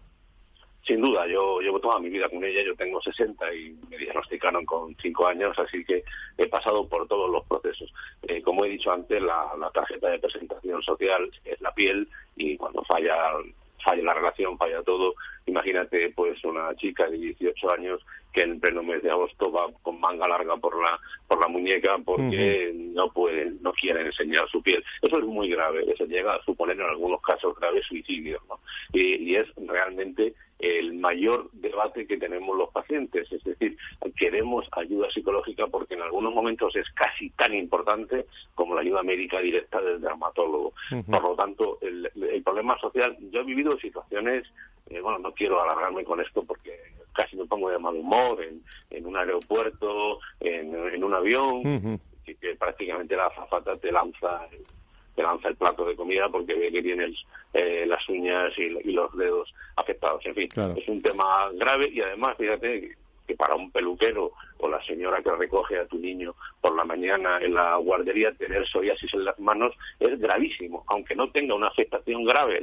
Sin 0.85 0.99
duda, 0.99 1.25
yo 1.27 1.61
llevo 1.61 1.79
toda 1.79 1.99
mi 1.99 2.09
vida 2.09 2.27
con 2.27 2.43
ella, 2.43 2.61
yo 2.61 2.75
tengo 2.75 3.01
60 3.01 3.53
y 3.55 3.73
me 3.89 3.97
diagnosticaron 3.97 4.65
con 4.65 4.93
5 5.01 5.27
años, 5.27 5.57
así 5.57 5.83
que 5.85 6.03
he 6.37 6.47
pasado 6.47 6.87
por 6.89 7.07
todos 7.07 7.31
los 7.31 7.45
procesos. 7.45 7.93
Eh, 8.23 8.41
como 8.41 8.65
he 8.65 8.69
dicho 8.69 8.91
antes, 8.91 9.21
la, 9.21 9.49
tarjeta 9.73 10.09
de 10.09 10.19
presentación 10.19 10.81
social 10.83 11.31
es 11.45 11.61
la 11.61 11.73
piel 11.73 12.07
y 12.35 12.57
cuando 12.57 12.83
falla 12.83 13.15
falla 13.83 14.03
la 14.03 14.13
relación, 14.13 14.57
falla 14.57 14.81
todo. 14.83 15.15
Imagínate, 15.45 16.09
pues, 16.11 16.41
una 16.43 16.73
chica 16.75 17.09
de 17.09 17.17
18 17.17 17.71
años 17.71 18.05
que 18.31 18.43
en 18.43 18.59
pleno 18.59 18.81
mes 18.81 19.03
de 19.03 19.11
agosto 19.11 19.51
va 19.51 19.67
con 19.81 19.99
manga 19.99 20.27
larga 20.27 20.57
por 20.57 20.81
la 20.81 20.99
por 21.27 21.39
la 21.39 21.47
muñeca 21.47 21.97
porque 22.03 22.71
no 22.73 23.11
puede, 23.11 23.51
no 23.61 23.73
quiere 23.73 24.01
enseñar 24.01 24.49
su 24.49 24.61
piel. 24.61 24.83
Eso 25.01 25.17
es 25.17 25.23
muy 25.23 25.49
grave, 25.49 25.85
eso 25.91 26.05
llega 26.05 26.35
a 26.35 26.43
suponer 26.43 26.77
en 26.79 26.87
algunos 26.87 27.21
casos 27.21 27.55
graves 27.59 27.85
suicidios, 27.85 28.41
¿no? 28.49 28.59
y 28.93 29.35
es 29.35 29.47
realmente 29.55 30.33
el 30.63 30.93
mayor 30.93 31.49
debate 31.51 32.07
que 32.07 32.17
tenemos 32.17 32.57
los 32.57 32.69
pacientes. 32.69 33.29
Es 33.29 33.43
decir, 33.43 33.77
queremos 34.15 34.65
ayuda 34.71 35.11
psicológica 35.11 35.67
porque 35.67 35.95
en 35.95 36.01
algunos 36.01 36.33
momentos 36.33 36.73
es 36.77 36.89
casi 36.91 37.29
tan 37.31 37.53
importante 37.53 38.25
como 38.55 38.73
la 38.73 38.81
ayuda 38.81 39.03
médica 39.03 39.39
directa 39.39 39.81
del 39.81 39.99
dermatólogo. 39.99 40.73
Por 41.05 41.21
lo 41.21 41.35
tanto, 41.35 41.79
el, 41.81 42.09
problema 42.43 42.79
social, 42.79 43.17
yo 43.31 43.41
he 43.41 43.43
vivido 43.43 43.77
situaciones, 43.77 44.45
eh, 44.89 45.01
bueno, 45.01 45.19
no 45.19 45.33
quiero 45.33 45.61
alargarme 45.61 46.05
con 46.05 46.21
esto 46.21 46.43
porque 46.43 46.77
casi 47.13 47.35
me 47.35 47.45
pongo 47.45 47.69
de 47.69 47.79
mal 47.79 47.95
humor 47.95 48.39
en, 48.89 49.05
un 49.05 49.17
aeropuerto, 49.17 50.19
en, 50.39 51.03
un 51.03 51.13
avión, 51.13 51.99
que 52.25 52.55
prácticamente 52.55 53.17
la 53.17 53.27
azafata 53.27 53.75
te 53.77 53.91
lanza 53.91 54.47
te 55.15 55.23
lanza 55.23 55.49
el 55.49 55.55
plato 55.55 55.85
de 55.85 55.95
comida 55.95 56.29
porque 56.29 56.55
ve 56.55 56.71
que 56.71 56.81
tienes 56.81 57.15
eh, 57.53 57.85
las 57.87 58.07
uñas 58.09 58.51
y, 58.57 58.69
los 58.91 59.15
dedos 59.17 59.53
afectados. 59.75 60.25
En 60.25 60.35
fin, 60.35 60.49
es 60.75 60.87
un 60.87 61.01
tema 61.01 61.49
grave 61.53 61.89
y 61.89 62.01
además, 62.01 62.35
fíjate 62.37 62.95
que 63.27 63.35
para 63.35 63.55
un 63.55 63.71
peluquero 63.71 64.31
o 64.57 64.67
la 64.67 64.83
señora 64.83 65.21
que 65.21 65.31
recoge 65.31 65.79
a 65.79 65.85
tu 65.85 65.97
niño 65.97 66.35
por 66.61 66.75
la 66.75 66.83
mañana 66.83 67.39
en 67.41 67.53
la 67.53 67.75
guardería, 67.77 68.33
tener 68.33 68.67
psoriasis 68.67 69.13
en 69.13 69.25
las 69.25 69.39
manos 69.39 69.73
es 69.99 70.19
gravísimo, 70.19 70.83
aunque 70.87 71.15
no 71.15 71.29
tenga 71.29 71.55
una 71.55 71.67
afectación 71.67 72.23
grave 72.25 72.61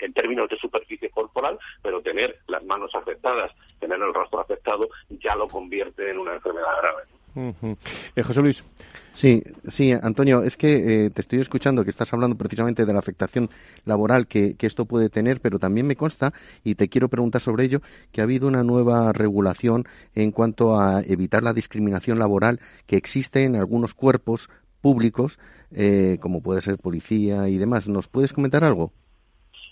en 0.00 0.12
términos 0.12 0.48
de 0.48 0.56
superficie 0.56 1.10
corporal, 1.10 1.58
pero 1.82 2.00
tener 2.00 2.38
las 2.48 2.64
manos 2.64 2.94
afectadas, 2.94 3.52
tener 3.78 4.00
el 4.00 4.14
rostro 4.14 4.40
afectado, 4.40 4.88
ya 5.08 5.34
lo 5.34 5.48
convierte 5.48 6.10
en 6.10 6.18
una 6.18 6.34
enfermedad 6.34 6.76
grave. 6.80 7.76
Eh, 8.16 8.22
José 8.22 8.40
Luis. 8.42 8.64
Sí, 9.12 9.42
sí, 9.68 9.92
Antonio, 9.92 10.42
es 10.42 10.56
que 10.56 11.06
eh, 11.06 11.10
te 11.10 11.20
estoy 11.20 11.40
escuchando 11.40 11.84
que 11.84 11.90
estás 11.90 12.12
hablando 12.12 12.36
precisamente 12.36 12.86
de 12.86 12.92
la 12.92 13.00
afectación 13.00 13.50
laboral 13.84 14.26
que, 14.26 14.56
esto 14.60 14.84
puede 14.84 15.10
tener, 15.10 15.40
pero 15.40 15.58
también 15.58 15.86
me 15.86 15.96
consta, 15.96 16.32
y 16.62 16.76
te 16.76 16.88
quiero 16.88 17.08
preguntar 17.08 17.40
sobre 17.40 17.64
ello, 17.64 17.82
que 18.12 18.20
ha 18.20 18.24
habido 18.24 18.46
una 18.46 18.62
nueva 18.62 19.12
regulación 19.12 19.86
en 20.14 20.30
cuanto 20.30 20.80
a 20.80 21.02
evitar 21.02 21.42
la 21.42 21.52
discriminación 21.52 22.18
laboral 22.18 22.60
que 22.86 22.96
existe 22.96 23.42
en 23.42 23.56
algunos 23.56 23.94
cuerpos 23.94 24.48
públicos, 24.80 25.38
eh, 25.72 26.18
como 26.20 26.40
puede 26.40 26.60
ser 26.60 26.78
policía 26.78 27.48
y 27.48 27.58
demás. 27.58 27.88
¿Nos 27.88 28.08
puedes 28.08 28.32
comentar 28.32 28.64
algo? 28.64 28.92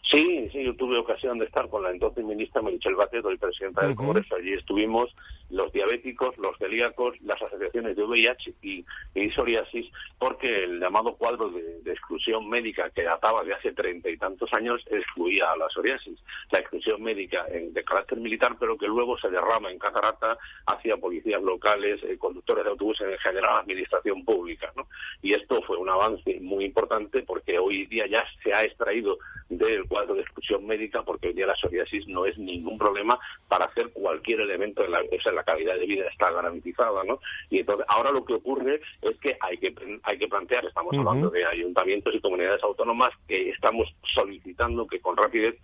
Sí, 0.03 0.49
sí, 0.53 0.65
yo 0.65 0.75
tuve 0.75 0.97
ocasión 0.97 1.39
de 1.39 1.45
estar 1.45 1.69
con 1.69 1.83
la 1.83 1.91
entonces 1.91 2.25
ministra 2.25 2.63
Michelle 2.63 2.97
Batet, 2.97 3.25
hoy 3.25 3.37
presidenta 3.37 3.87
del 3.87 3.95
Congreso. 3.95 4.37
Allí 4.37 4.55
estuvimos 4.55 5.15
los 5.51 5.73
diabéticos, 5.73 6.37
los 6.39 6.57
celíacos, 6.59 7.21
las 7.23 7.41
asociaciones 7.41 7.97
de 7.97 8.05
VIH 8.05 8.55
y, 8.63 8.85
psoriasis, 9.31 9.87
porque 10.19 10.65
el 10.65 10.81
llamado 10.81 11.15
cuadro 11.15 11.51
de, 11.51 11.79
exclusión 11.87 12.49
médica 12.49 12.91
que 12.91 13.03
databa 13.03 13.45
de 13.45 13.55
hace 13.55 13.73
treinta 13.73 14.09
y 14.09 14.17
tantos 14.17 14.53
años 14.53 14.83
excluía 14.91 15.53
a 15.53 15.57
la 15.57 15.69
psoriasis. 15.69 16.19
La 16.51 16.61
exclusión 16.61 17.03
médica 17.03 17.45
de 17.45 17.85
carácter 17.85 18.19
militar, 18.19 18.57
pero 18.59 18.79
que 18.79 18.87
luego 18.87 19.19
se 19.19 19.29
derrama 19.29 19.71
en 19.71 19.79
catarata 19.79 20.39
hacia 20.67 20.97
policías 20.97 21.43
locales, 21.43 22.03
eh, 22.03 22.17
conductores 22.19 22.65
de 22.65 22.71
autobuses 22.71 23.09
en 23.09 23.19
general, 23.19 23.59
administración 23.59 24.25
pública. 24.25 24.73
¿no? 24.77 24.87
Y 25.23 25.35
esto 25.35 25.63
fue 25.63 25.77
un 25.77 25.89
avance 25.89 26.39
muy 26.41 26.65
importante 26.65 27.23
porque 27.23 27.59
hoy 27.59 27.87
día 27.87 28.07
ya 28.07 28.25
se 28.43 28.53
ha 28.55 28.65
extraído 28.65 29.19
del 29.49 29.88
cuadro 29.89 30.15
de 30.15 30.23
exclusión 30.23 30.67
médica 30.67 31.03
porque 31.03 31.29
hoy 31.29 31.35
día 31.35 31.47
la 31.47 31.57
psoriasis 31.57 32.07
no 32.07 32.27
es 32.27 32.39
ningún 32.39 32.79
problema 32.79 33.19
para 33.49 33.67
hacer 33.67 33.91
cualquier 33.93 34.41
elemento 34.41 34.85
en 34.85 34.93
la, 34.93 35.01
o 35.01 35.31
la 35.31 35.43
calidad 35.43 35.77
de 35.77 35.87
vida 35.87 36.07
está 36.09 36.31
garantizada, 36.31 37.03
¿no? 37.05 37.21
Y 37.51 37.61
entonces 37.61 37.87
ahora 37.89 38.11
lo 38.11 38.25
que 38.25 38.35
ocurre 38.35 38.81
es 39.03 39.17
que 39.19 39.37
hay 39.41 39.59
que 39.59 39.75
hay 40.03 40.19
que 40.19 40.29
plantear, 40.29 40.65
estamos 40.67 40.97
hablando 40.97 41.31
de 41.31 41.45
ayuntamientos 41.45 42.15
y 42.15 42.21
comunidades 42.21 42.63
autónomas 42.63 43.13
que 43.27 43.51
estamos 43.51 43.93
solicitando 44.15 44.87
que 44.87 45.01
con 45.01 45.17
rapidez 45.17 45.57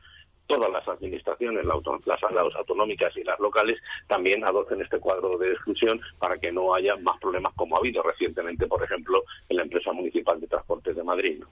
todas 0.46 0.70
las 0.70 0.86
administraciones, 0.88 1.64
las, 1.64 1.76
las 2.06 2.56
autonómicas 2.56 3.16
y 3.16 3.24
las 3.24 3.38
locales, 3.40 3.78
también 4.06 4.44
adopten 4.44 4.80
este 4.80 4.98
cuadro 4.98 5.38
de 5.38 5.52
exclusión 5.52 6.00
para 6.18 6.38
que 6.38 6.52
no 6.52 6.74
haya 6.74 6.96
más 6.96 7.18
problemas 7.20 7.52
como 7.54 7.76
ha 7.76 7.78
habido 7.78 8.02
recientemente, 8.02 8.66
por 8.66 8.82
ejemplo, 8.82 9.22
en 9.48 9.56
la 9.56 9.62
empresa 9.62 9.92
municipal 9.92 10.40
de 10.40 10.46
transportes 10.46 10.96
de 10.96 11.02
Madrid. 11.02 11.42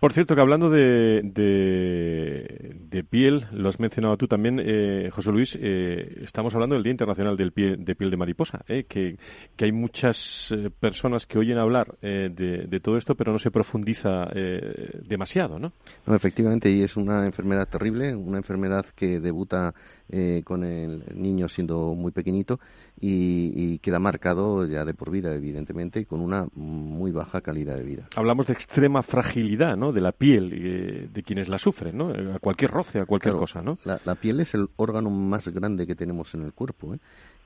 Por 0.00 0.12
cierto, 0.12 0.34
que 0.34 0.40
hablando 0.40 0.68
de, 0.70 1.20
de, 1.22 3.04
piel, 3.04 3.46
lo 3.52 3.68
has 3.68 3.78
mencionado 3.78 4.16
tú 4.16 4.26
también, 4.26 4.60
eh, 4.64 5.10
José 5.10 5.30
Luis, 5.32 5.58
eh, 5.60 6.22
estamos 6.22 6.54
hablando 6.54 6.74
del 6.74 6.82
Día 6.82 6.92
Internacional 6.92 7.36
del 7.36 7.52
pie, 7.52 7.76
de 7.76 7.94
Piel 7.94 8.10
de 8.10 8.16
Mariposa, 8.16 8.64
eh, 8.68 8.84
que, 8.88 9.16
que, 9.56 9.64
hay 9.64 9.72
muchas 9.72 10.50
eh, 10.52 10.70
personas 10.70 11.26
que 11.26 11.38
oyen 11.38 11.58
hablar 11.58 11.94
de, 12.00 12.28
de, 12.30 12.80
todo 12.80 12.96
esto, 12.96 13.14
pero 13.14 13.32
no 13.32 13.38
se 13.38 13.50
profundiza 13.50 14.26
demasiado, 15.04 15.58
¿no? 15.58 15.72
No, 16.06 16.14
efectivamente, 16.14 16.70
y 16.70 16.82
es 16.82 16.96
una 16.96 17.26
enfermedad 17.26 17.68
terrible 17.68 17.91
una 17.92 18.38
enfermedad 18.38 18.86
que 18.94 19.20
debuta 19.20 19.74
eh, 20.08 20.42
con 20.44 20.64
el 20.64 21.04
niño 21.14 21.48
siendo 21.48 21.94
muy 21.94 22.12
pequeñito 22.12 22.60
y, 23.00 23.78
queda 23.78 23.98
marcado 23.98 24.66
ya 24.66 24.84
de 24.84 24.94
por 24.94 25.10
vida, 25.10 25.34
evidentemente, 25.34 26.00
y 26.00 26.04
con 26.04 26.20
una 26.20 26.46
muy 26.54 27.10
baja 27.10 27.40
calidad 27.40 27.76
de 27.76 27.82
vida. 27.82 28.08
Hablamos 28.14 28.46
de 28.46 28.52
extrema 28.52 29.02
fragilidad, 29.02 29.76
¿no? 29.76 29.90
De 29.92 30.00
la 30.00 30.12
piel 30.12 30.52
eh, 30.52 31.08
de 31.12 31.22
quienes 31.22 31.48
la 31.48 31.58
sufren, 31.58 31.96
¿no? 31.96 32.10
A 32.10 32.38
cualquier 32.38 32.70
roce, 32.70 33.00
a 33.00 33.06
cualquier 33.06 33.34
cosa, 33.34 33.62
¿no? 33.62 33.78
La, 33.84 34.14
piel 34.14 34.40
es 34.40 34.54
el 34.54 34.68
órgano 34.76 35.10
más 35.10 35.48
grande 35.48 35.86
que 35.86 35.94
tenemos 35.94 36.34
en 36.34 36.42
el 36.42 36.52
cuerpo, 36.52 36.94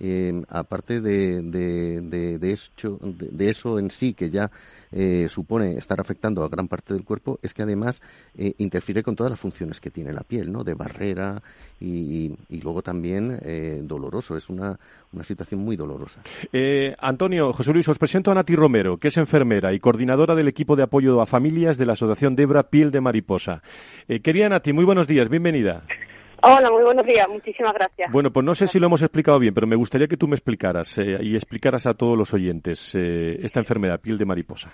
¿eh? 0.00 0.42
aparte 0.48 1.00
de, 1.00 1.40
de, 1.42 2.00
de, 2.02 2.38
de, 2.38 3.48
eso 3.48 3.78
en 3.78 3.90
sí, 3.90 4.12
que 4.12 4.30
ya 4.30 4.50
eh, 4.98 5.28
supone 5.28 5.76
estar 5.76 6.00
afectando 6.00 6.42
a 6.42 6.48
gran 6.48 6.68
parte 6.68 6.94
del 6.94 7.04
cuerpo 7.04 7.38
es 7.42 7.52
que 7.52 7.62
además 7.62 8.00
eh, 8.34 8.54
interfiere 8.56 9.02
con 9.02 9.14
todas 9.14 9.30
las 9.30 9.38
funciones 9.38 9.78
que 9.78 9.90
tiene 9.90 10.10
la 10.10 10.22
piel, 10.22 10.50
¿no? 10.50 10.64
De 10.64 10.72
barrera 10.72 11.42
y, 11.78 12.34
luego 12.62 12.80
también 12.80 13.38
eh, 13.42 13.82
doloroso. 13.82 14.38
Es 14.38 14.48
una, 14.48 14.78
una 15.12 15.22
situación 15.22 15.60
muy 15.60 15.76
dolorosa. 15.76 16.22
Antonio, 16.98 17.52
José 17.52 17.74
Luis, 17.74 17.86
os 17.88 17.98
presento 17.98 18.30
a 18.30 18.34
Nati 18.34 18.56
Romero, 18.56 18.96
que 18.96 19.08
es 19.08 19.16
enfermera 19.18 19.74
y 19.74 19.80
coordinadora 19.80 20.34
del 20.34 20.48
equipo 20.48 20.76
de 20.76 20.84
apoyo 20.84 21.20
a 21.20 21.26
familias 21.26 21.76
de 21.76 21.84
la 21.84 21.92
Asociación 21.92 22.34
Debra 22.34 22.62
Piel 22.70 22.90
de 22.90 23.02
Mariposa. 23.02 23.62
querida 24.22 24.48
Nati, 24.48 24.72
muy 24.72 24.86
buenos 24.86 25.06
días, 25.06 25.28
bienvenida. 25.28 25.82
Hola, 26.48 26.70
muy 26.70 26.84
buenos 26.84 27.04
días, 27.04 27.28
muchísimas 27.28 27.74
gracias. 27.74 28.12
Bueno, 28.12 28.30
pues 28.30 28.46
no 28.46 28.54
sé 28.54 28.68
si 28.68 28.78
lo 28.78 28.86
hemos 28.86 29.02
explicado 29.02 29.40
bien, 29.40 29.52
pero 29.52 29.66
me 29.66 29.74
gustaría 29.74 30.06
que 30.06 30.16
tú 30.16 30.28
me 30.28 30.36
explicaras 30.36 30.96
eh, 30.96 31.18
y 31.20 31.34
explicaras 31.34 31.88
a 31.88 31.94
todos 31.94 32.16
los 32.16 32.32
oyentes 32.32 32.94
eh, 32.94 33.36
esta 33.42 33.58
enfermedad, 33.58 34.00
piel 34.00 34.16
de 34.16 34.26
mariposa. 34.26 34.70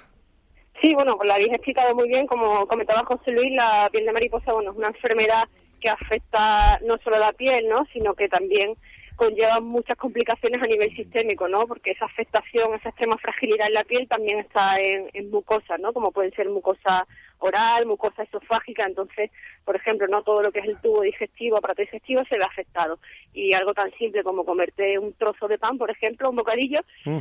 Sí, 0.83 0.93
bueno, 0.93 1.17
pues 1.17 1.27
la 1.27 1.37
habéis 1.37 1.55
explicado 1.55 1.95
muy 1.95 2.09
bien, 2.09 2.27
como 2.27 2.67
comentaba 2.67 3.07
José 3.07 3.31
Luis, 3.31 3.55
la 3.55 3.89
piel 3.91 4.05
de 4.05 4.13
mariposa, 4.13 4.53
bueno, 4.53 4.73
es 4.73 4.77
una 4.77 4.89
enfermedad 4.89 5.45
que 5.81 5.89
afecta 5.89 6.79
no 6.87 6.99
solo 6.99 7.19
la 7.19 7.33
piel, 7.33 7.67
¿no? 7.71 7.87
Sino 7.91 8.13
que 8.13 8.29
también 8.29 8.75
conlleva 9.23 9.61
muchas 9.61 9.97
complicaciones 9.97 10.61
a 10.61 10.67
nivel 10.67 10.93
sistémico, 10.97 11.47
¿no? 11.47 11.69
Porque 11.69 11.93
esa 11.93 12.07
afectación, 12.07 12.75
esa 12.75 12.89
extrema 12.89 13.17
fragilidad 13.19 13.69
en 13.69 13.75
la 13.75 13.85
piel 13.85 14.09
también 14.09 14.41
está 14.41 14.81
en, 14.81 15.11
en 15.13 15.31
mucosas, 15.31 15.79
¿no? 15.79 15.93
Como 15.93 16.11
pueden 16.11 16.33
ser 16.33 16.49
mucosa 16.49 17.07
oral, 17.39 17.87
mucosa 17.87 18.25
esofágica, 18.25 18.85
entonces, 18.85 19.31
por 19.65 19.77
ejemplo, 19.77 20.09
no 20.09 20.25
todo 20.25 20.43
lo 20.43 20.51
que 20.51 20.59
es 20.59 20.67
el 20.67 20.81
tubo 20.81 21.03
digestivo, 21.03 21.57
aparato 21.57 21.83
digestivo 21.83 22.25
se 22.25 22.37
ve 22.37 22.43
afectado. 22.43 22.99
Y 23.33 23.53
algo 23.53 23.75
tan 23.75 23.93
simple 23.93 24.25
como 24.25 24.45
comerte 24.45 24.99
un 24.99 25.13
trozo 25.13 25.47
de 25.47 25.57
pan, 25.57 25.79
por 25.79 25.93
ejemplo, 25.93 26.29
un 26.29 26.37
bocadillo, 26.37 26.81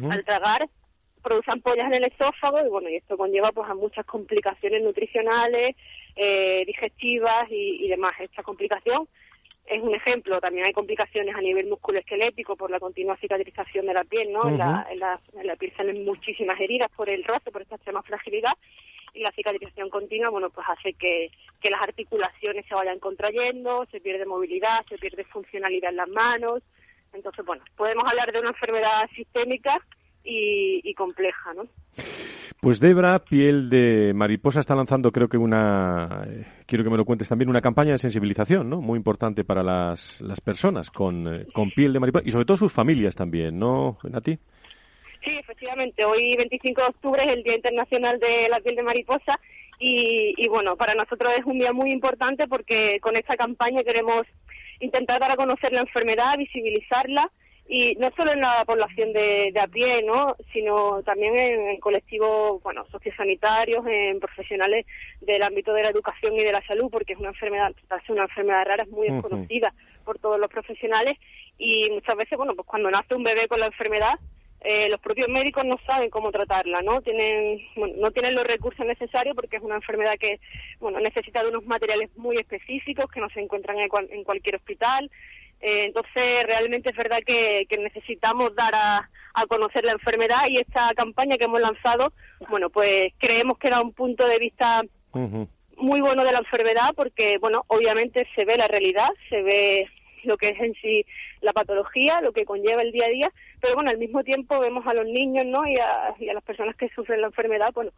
al 0.09 0.25
tragar 0.25 0.67
produce 1.21 1.51
ampollas 1.51 1.85
en 1.85 1.93
el 1.93 2.05
esófago 2.05 2.65
y 2.65 2.69
bueno, 2.69 2.89
y 2.89 2.95
esto 2.95 3.15
conlleva 3.15 3.51
pues 3.51 3.69
a 3.69 3.75
muchas 3.75 4.07
complicaciones 4.07 4.81
nutricionales, 4.81 5.75
eh, 6.15 6.63
digestivas 6.65 7.47
y, 7.51 7.85
y 7.85 7.89
demás. 7.89 8.13
Esta 8.19 8.41
complicación 8.41 9.07
es 9.65 9.81
un 9.81 9.95
ejemplo. 9.95 10.39
También 10.39 10.65
hay 10.65 10.73
complicaciones 10.73 11.35
a 11.35 11.41
nivel 11.41 11.67
musculoesquelético 11.67 12.55
por 12.55 12.71
la 12.71 12.79
continua 12.79 13.17
cicatrización 13.17 13.85
de 13.85 13.93
la 13.93 14.03
piel, 14.03 14.31
¿no? 14.31 14.47
en, 14.47 14.57
la, 14.57 14.87
en, 14.89 14.99
la, 14.99 15.19
en, 15.33 15.47
la, 15.47 15.55
piel 15.55 15.73
salen 15.75 16.03
muchísimas 16.03 16.59
heridas 16.59 16.89
por 16.95 17.09
el 17.09 17.23
roce, 17.23 17.51
por 17.51 17.61
esta 17.61 17.75
extrema 17.75 18.01
fragilidad. 18.03 18.53
Y 19.13 19.21
la 19.21 19.31
cicatrización 19.31 19.89
continua, 19.89 20.29
bueno, 20.29 20.49
pues 20.49 20.65
hace 20.69 20.93
que, 20.93 21.31
que 21.59 21.69
las 21.69 21.81
articulaciones 21.81 22.65
se 22.65 22.75
vayan 22.75 22.99
contrayendo, 22.99 23.85
se 23.91 23.99
pierde 23.99 24.25
movilidad, 24.25 24.85
se 24.87 24.97
pierde 24.97 25.25
funcionalidad 25.25 25.91
en 25.91 25.97
las 25.97 26.09
manos. 26.09 26.63
Entonces, 27.13 27.45
bueno, 27.45 27.63
podemos 27.75 28.05
hablar 28.07 28.31
de 28.31 28.39
una 28.39 28.49
enfermedad 28.49 29.09
sistémica 29.13 29.81
y, 30.23 30.81
y 30.83 30.93
compleja, 30.93 31.53
¿no? 31.53 31.63
Pues 32.61 32.79
Debra, 32.79 33.17
piel 33.17 33.71
de 33.71 34.13
mariposa, 34.13 34.59
está 34.59 34.75
lanzando, 34.75 35.11
creo 35.11 35.27
que 35.27 35.37
una, 35.37 36.23
eh, 36.27 36.45
quiero 36.67 36.83
que 36.83 36.91
me 36.91 36.97
lo 36.97 37.05
cuentes 37.05 37.27
también, 37.27 37.49
una 37.49 37.59
campaña 37.59 37.93
de 37.93 37.97
sensibilización, 37.97 38.69
¿no? 38.69 38.81
Muy 38.81 38.97
importante 38.97 39.43
para 39.43 39.63
las, 39.63 40.21
las 40.21 40.41
personas 40.41 40.91
con, 40.91 41.27
eh, 41.27 41.45
con 41.53 41.71
piel 41.71 41.91
de 41.91 41.99
mariposa 41.99 42.23
y 42.27 42.31
sobre 42.31 42.45
todo 42.45 42.57
sus 42.57 42.71
familias 42.71 43.15
también, 43.15 43.57
¿no, 43.57 43.97
Nati? 44.03 44.37
Sí, 45.23 45.31
efectivamente. 45.39 46.05
Hoy, 46.05 46.35
25 46.37 46.81
de 46.81 46.87
octubre, 46.87 47.23
es 47.23 47.29
el 47.29 47.41
Día 47.41 47.55
Internacional 47.55 48.19
de 48.19 48.47
la 48.47 48.59
Piel 48.59 48.75
de 48.75 48.83
Mariposa 48.83 49.39
y, 49.79 50.35
y 50.37 50.47
bueno, 50.47 50.75
para 50.75 50.93
nosotros 50.93 51.33
es 51.35 51.45
un 51.45 51.57
día 51.57 51.73
muy 51.73 51.91
importante 51.91 52.47
porque 52.47 52.99
con 53.01 53.17
esta 53.17 53.37
campaña 53.37 53.83
queremos 53.83 54.27
intentar 54.79 55.19
dar 55.19 55.31
a 55.31 55.35
conocer 55.35 55.73
la 55.73 55.81
enfermedad, 55.81 56.37
visibilizarla 56.37 57.31
y 57.67 57.95
no 57.95 58.11
solo 58.17 58.33
en 58.33 58.41
la 58.41 58.65
población 58.65 59.13
de, 59.13 59.53
a 59.57 59.67
pie, 59.67 60.03
¿no? 60.03 60.35
sino 60.51 61.01
también 61.03 61.37
en, 61.37 61.79
colectivos 61.79 62.61
bueno, 62.63 62.85
sociosanitarios, 62.91 63.85
en 63.87 64.19
profesionales 64.19 64.85
del 65.21 65.41
ámbito 65.43 65.73
de 65.73 65.83
la 65.83 65.89
educación 65.89 66.33
y 66.33 66.43
de 66.43 66.51
la 66.51 66.65
salud, 66.65 66.89
porque 66.91 67.13
es 67.13 67.19
una 67.19 67.29
enfermedad, 67.29 67.71
es 67.71 68.09
una 68.09 68.23
enfermedad 68.23 68.65
rara, 68.65 68.83
es 68.83 68.89
muy 68.89 69.09
desconocida 69.09 69.73
por 70.03 70.19
todos 70.19 70.39
los 70.39 70.49
profesionales 70.49 71.17
y 71.57 71.89
muchas 71.91 72.17
veces, 72.17 72.37
bueno, 72.37 72.55
pues 72.55 72.67
cuando 72.67 72.91
nace 72.91 73.15
un 73.15 73.23
bebé 73.23 73.47
con 73.47 73.59
la 73.59 73.67
enfermedad, 73.67 74.19
eh, 74.63 74.89
los 74.89 74.99
propios 74.99 75.27
médicos 75.27 75.65
no 75.65 75.79
saben 75.87 76.11
cómo 76.11 76.31
tratarla, 76.31 76.83
¿no? 76.83 77.01
Tienen, 77.01 77.59
no 77.97 78.11
tienen 78.11 78.35
los 78.35 78.45
recursos 78.45 78.85
necesarios 78.85 79.35
porque 79.35 79.57
es 79.57 79.63
una 79.63 79.75
enfermedad 79.75 80.19
que, 80.19 80.39
bueno, 80.79 80.99
necesita 80.99 81.41
de 81.41 81.49
unos 81.49 81.65
materiales 81.65 82.15
muy 82.15 82.37
específicos 82.37 83.09
que 83.09 83.21
no 83.21 83.29
se 83.29 83.39
encuentran 83.39 83.77
en 83.79 84.23
cualquier 84.23 84.57
hospital, 84.57 85.09
eh, 85.61 85.85
entonces, 85.85 86.45
realmente 86.47 86.89
es 86.89 86.95
verdad 86.95 87.19
que, 87.25 87.67
necesitamos 87.77 88.55
dar 88.55 88.73
a, 88.75 89.09
conocer 89.47 89.85
la 89.85 89.93
enfermedad 89.93 90.47
y 90.49 90.57
esta 90.57 90.93
campaña 90.93 91.37
que 91.37 91.45
hemos 91.45 91.61
lanzado, 91.61 92.11
bueno, 92.49 92.69
pues 92.69 93.13
creemos 93.17 93.57
que 93.57 93.69
da 93.69 93.81
un 93.81 93.93
punto 93.93 94.27
de 94.27 94.37
vista 94.37 94.81
muy 95.77 96.01
bueno 96.01 96.25
de 96.25 96.33
la 96.33 96.39
enfermedad 96.39 96.89
porque, 96.95 97.37
bueno, 97.37 97.63
obviamente 97.67 98.27
se 98.35 98.43
ve 98.43 98.57
la 98.57 98.67
realidad, 98.67 99.09
se 99.29 99.41
ve 99.41 99.87
lo 100.23 100.37
que 100.37 100.49
es 100.49 100.59
en 100.59 100.73
sí 100.75 101.05
la 101.39 101.53
patología, 101.53 102.21
lo 102.21 102.33
que 102.33 102.45
conlleva 102.45 102.81
el 102.81 102.91
día 102.91 103.05
a 103.05 103.09
día, 103.09 103.31
pero 103.61 103.75
bueno, 103.75 103.89
al 103.89 103.97
mismo 103.97 104.23
tiempo 104.23 104.59
vemos 104.59 104.85
a 104.85 104.93
los 104.93 105.05
niños, 105.05 105.45
¿no? 105.45 105.65
Y 105.65 105.77
a, 105.77 106.13
y 106.19 106.29
a 106.29 106.33
las 106.33 106.43
personas 106.43 106.75
que 106.75 106.89
sufren 106.89 107.21
la 107.21 107.27
enfermedad, 107.27 107.71
bueno, 107.73 107.91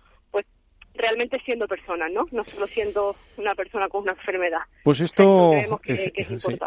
realmente 0.96 1.40
siendo 1.44 1.68
persona, 1.68 2.08
¿no? 2.10 2.26
No 2.32 2.44
solo 2.44 2.68
siendo 2.68 3.16
una 3.38 3.56
persona 3.56 3.88
con 3.90 4.04
una 4.04 4.12
enfermedad. 4.12 4.60
Pues 4.84 5.00
esto, 5.00 5.54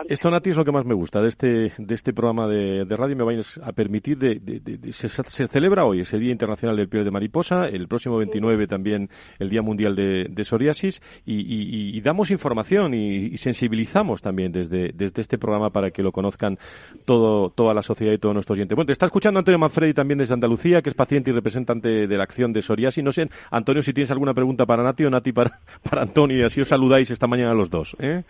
esto 0.09 0.31
Nati 0.31 0.51
es 0.51 0.57
lo 0.57 0.64
que 0.64 0.72
más 0.72 0.85
me 0.85 0.95
gusta 0.95 1.22
de 1.22 1.29
este 1.29 1.72
de 1.79 1.95
este 1.95 2.12
programa 2.12 2.49
de, 2.49 2.85
radio. 2.97 3.16
Me 3.16 3.24
vais 3.24 3.59
a 3.62 3.72
permitir 3.72 4.18
de, 4.18 4.93
se, 4.93 5.09
celebra 5.47 5.85
hoy 5.85 6.01
ese 6.01 6.18
Día 6.18 6.33
Internacional 6.33 6.77
del 6.77 6.89
Piel 6.89 7.05
de 7.05 7.11
Mariposa, 7.11 7.68
el 7.68 7.87
próximo 7.87 8.16
29 8.18 8.66
también 8.66 9.09
el 9.39 9.49
Día 9.49 9.62
Mundial 9.62 9.95
de, 9.95 10.45
Psoriasis 10.45 11.03
y, 11.24 12.01
damos 12.01 12.31
información 12.31 12.95
y, 12.95 13.37
sensibilizamos 13.37 14.22
también 14.22 14.53
desde 14.53 14.93
desde 14.93 15.20
este 15.20 15.39
programa 15.39 15.70
para 15.70 15.91
que 15.91 16.03
lo 16.03 16.12
conozcan 16.12 16.59
todo 17.05 17.51
toda 17.51 17.74
la 17.74 17.83
sociedad 17.83 18.12
y 18.12 18.18
todos 18.18 18.35
nuestros 18.35 18.57
oyentes. 18.57 18.74
Bueno, 18.74 18.87
te 18.87 18.93
está 18.93 19.07
escuchando 19.07 19.39
Antonio 19.39 19.59
Manfredi 19.59 19.95
también 19.95 20.18
desde 20.18 20.35
Andalucía, 20.35 20.83
que 20.83 20.89
es 20.89 20.95
paciente 20.95 21.31
y 21.31 21.35
representante 21.35 22.07
de 22.07 22.16
la 22.16 22.24
acción 22.24 22.53
de 22.53 22.62
psoriasis. 22.62 23.05
No 23.05 23.12
sé, 23.12 23.29
Antonio, 23.51 23.83
si 23.83 23.93
tienes 23.93 24.11
alguna 24.17 24.35
pregunta 24.35 24.67
para 24.67 24.83
Nati 24.83 25.05
o 25.05 25.11
Nati 25.11 25.33
para, 25.33 25.61
para 25.89 26.03
Antonio 26.03 26.39
y 26.39 26.43
así 26.43 26.61
os 26.61 26.69
saludáis 26.69 27.11
esta 27.11 27.27
mañana 27.27 27.55
los 27.55 27.71
dos. 27.71 27.97
¿eh? 28.01 28.25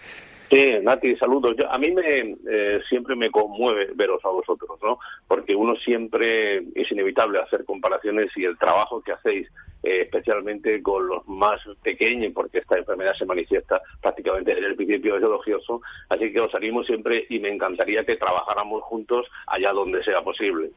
Sí, 0.51 0.79
Nati, 0.81 1.17
saludos. 1.17 1.57
a 1.69 1.77
mí 1.79 1.91
me 1.91 2.37
eh, 2.49 2.81
siempre 2.89 3.17
me 3.17 3.31
conmueve 3.31 3.89
veros 3.95 4.25
a 4.25 4.29
vosotros, 4.29 4.79
¿no? 4.81 4.99
Porque 5.27 5.57
uno 5.57 5.75
siempre 5.77 6.59
es 6.75 6.91
inevitable 6.93 7.41
hacer 7.41 7.65
comparaciones 7.65 8.31
y 8.37 8.45
el 8.45 8.57
trabajo 8.57 9.01
que 9.01 9.13
hacéis, 9.13 9.49
eh, 9.83 10.03
especialmente 10.03 10.81
con 10.83 11.09
los 11.09 11.27
más 11.27 11.61
pequeños, 11.83 12.33
porque 12.33 12.59
esta 12.59 12.79
enfermedad 12.79 13.15
se 13.15 13.27
manifiesta 13.27 13.81
prácticamente 14.01 14.55
desde 14.55 14.69
el 14.69 14.77
principio 14.77 15.17
es 15.17 15.23
elogioso. 15.23 15.83
Así 16.09 16.33
que 16.33 16.41
os 16.41 16.55
animo 16.55 16.85
siempre 16.85 17.27
y 17.29 17.41
me 17.41 17.49
encantaría 17.49 18.05
que 18.05 18.17
trabajáramos 18.17 18.83
juntos 18.85 19.27
allá 19.49 19.73
donde 19.73 20.05
sea 20.05 20.23
posible. 20.23 20.71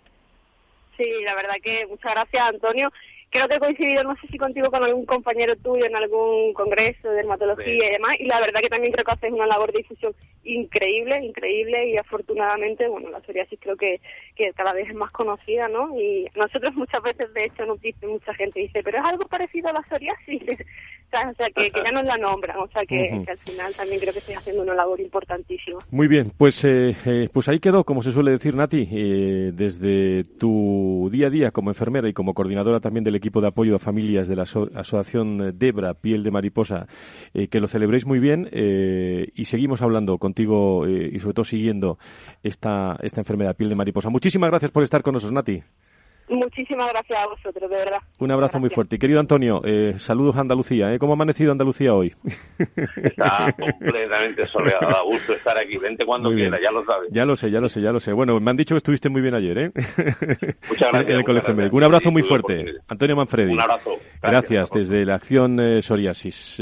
Sí, 0.98 1.10
la 1.24 1.36
verdad 1.36 1.56
que 1.64 1.86
muchas 1.88 2.12
gracias, 2.12 2.44
Antonio 2.44 2.92
creo 3.30 3.48
que 3.48 3.56
he 3.56 3.60
coincidido, 3.60 4.04
no 4.04 4.16
sé 4.18 4.28
si 4.28 4.38
contigo, 4.38 4.72
con 4.72 4.84
algún 4.84 5.06
compañero 5.06 5.56
tuyo 5.56 5.86
en 5.86 5.96
algún 5.96 6.54
congreso 6.54 7.10
de 7.10 7.16
dermatología 7.16 7.88
y 7.88 7.92
demás, 7.92 8.16
y 8.20 8.26
la 8.26 8.40
verdad 8.40 8.62
que 8.62 8.70
también 8.70 8.92
creo 8.92 9.06
que 9.06 9.12
haces 9.12 9.32
una 9.32 9.46
labor 9.46 9.72
de 9.72 9.80
difusión 9.80 10.14
increíble, 10.44 11.24
increíble, 11.24 11.90
y 11.90 11.98
afortunadamente, 11.98 12.88
bueno, 12.88 13.10
la 13.10 13.22
psoriasis 13.22 13.60
creo 13.62 13.78
que, 13.78 14.02
que 14.36 14.52
cada 14.54 14.74
vez 14.74 14.90
es 14.90 14.96
más 14.96 15.12
conocida, 15.12 15.68
¿no? 15.68 16.00
Y 16.00 16.28
nosotros 16.36 16.74
muchas 16.76 17.04
veces, 17.04 17.34
de 17.34 17.46
hecho, 17.46 17.66
nos 17.66 17.80
dice, 17.82 18.08
mucha 18.08 18.34
gente 18.34 18.60
dice, 18.60 18.82
pero 18.84 18.98
es 18.98 19.06
algo 19.06 19.26
parecido 19.26 19.70
a 19.70 19.74
la 19.74 19.84
psoriasis, 19.84 20.42
o 21.12 21.34
sea, 21.34 21.50
que, 21.50 21.72
ya 21.72 21.92
nos 21.92 22.06
la 22.06 22.18
nombran, 22.18 22.58
o 22.58 22.68
sea, 22.68 22.86
que, 22.86 23.24
al 23.28 23.38
final 23.38 23.74
también 23.76 24.00
creo 24.00 24.14
que 24.14 24.20
estoy 24.20 24.36
haciendo 24.36 24.64
una 24.64 24.76
labor 24.76 25.00
importantísima. 25.00 25.80
Muy 25.92 26.08
bien, 26.08 26.32
pues, 26.38 26.64
eh, 26.66 26.96
eh, 27.06 27.30
pues 27.32 27.50
ahí 27.50 27.60
quedó, 27.60 27.84
como 27.84 28.02
se 28.02 28.12
suele 28.12 28.32
decir, 28.32 28.56
Nati, 28.56 28.88
eh, 28.92 29.52
desde 29.54 30.24
tu 30.24 31.10
día 31.12 31.28
a 31.28 31.30
día 31.30 31.52
como 31.52 31.70
enfermera 31.70 32.08
y 32.10 32.14
como 32.14 32.34
coordinadora 32.34 32.80
también 32.80 33.04
del 33.04 33.16
equipo 33.16 33.42
de 33.42 33.48
apoyo 33.48 33.76
a 33.76 33.80
familias 33.80 34.28
de 34.28 34.36
la 34.36 34.44
Asociación 34.44 35.58
Debra, 35.58 35.94
Piel 35.94 36.24
de 36.24 36.32
Mariposa, 36.32 36.88
eh, 37.34 37.48
que 37.48 37.60
lo 37.60 37.68
celebréis 37.68 38.06
muy 38.06 38.20
bien 38.20 38.50
eh, 38.52 39.30
y 39.34 39.46
seguimos 39.46 39.82
hablando 39.82 40.18
contigo 40.18 40.88
y 40.88 41.20
sobre 41.20 41.34
todo 41.34 41.46
siguiendo 41.46 41.98
esta, 42.44 42.98
esta 43.02 43.22
enfermedad, 43.22 43.56
Piel 43.56 43.70
de 43.70 43.76
Mariposa. 43.76 44.10
Muchísimas 44.10 44.50
gracias 44.50 44.72
por 44.72 44.84
estar 44.84 45.02
con 45.02 45.14
nosotros, 45.14 45.34
Nati. 45.34 45.64
Muchísimas 46.30 46.90
gracias 46.92 47.20
a 47.20 47.28
vosotros, 47.28 47.70
de 47.70 47.76
verdad. 47.76 47.98
Un 48.20 48.32
abrazo 48.32 48.60
muy 48.60 48.70
fuerte. 48.70 48.96
Y 48.96 49.00
querido 49.00 49.20
Antonio, 49.20 49.62
eh, 49.66 49.96
saludos 49.98 50.38
a 50.38 50.42
Andalucía. 50.42 50.94
¿eh? 50.94 51.00
¿Cómo 51.00 51.14
ha 51.14 51.16
amanecido 51.16 51.52
Andalucía 51.52 51.94
hoy? 51.94 52.14
Está 53.04 53.54
completamente 53.60 54.46
soleado. 54.46 54.88
Da 54.88 55.02
gusto 55.02 55.34
estar 55.34 55.58
aquí. 55.58 55.78
Vente 55.78 56.06
cuando 56.06 56.32
quiera, 56.32 56.60
ya 56.62 56.72
lo 56.72 56.86
sabes. 56.86 57.10
Ya 57.12 57.26
lo 57.26 57.36
sé, 57.36 57.50
ya 57.50 57.60
lo 57.60 57.68
sé, 57.68 57.82
ya 57.82 57.92
lo 57.92 58.00
sé. 58.00 58.14
Bueno, 58.14 58.40
me 58.40 58.52
han 58.52 58.58
dicho 58.58 58.76
que 58.76 58.78
estuviste 58.78 59.10
muy 59.10 59.22
bien 59.22 59.34
ayer, 59.34 59.58
¿eh? 59.58 59.72
Muchas 59.76 60.92
gracias. 60.92 61.10
en 61.10 61.18
el 61.18 61.24
Colegio 61.24 61.56
Médico. 61.56 61.76
Un 61.76 61.84
abrazo 61.84 62.12
muy 62.12 62.22
fuerte. 62.22 62.74
Antonio 62.88 63.16
Manfredi. 63.16 63.52
Un 63.52 63.62
abrazo. 63.62 63.92
Gracias, 64.22 64.70
desde 64.72 65.06
la 65.06 65.16
acción 65.16 65.60
eh, 65.60 65.82
Psoriasis. 65.82 66.62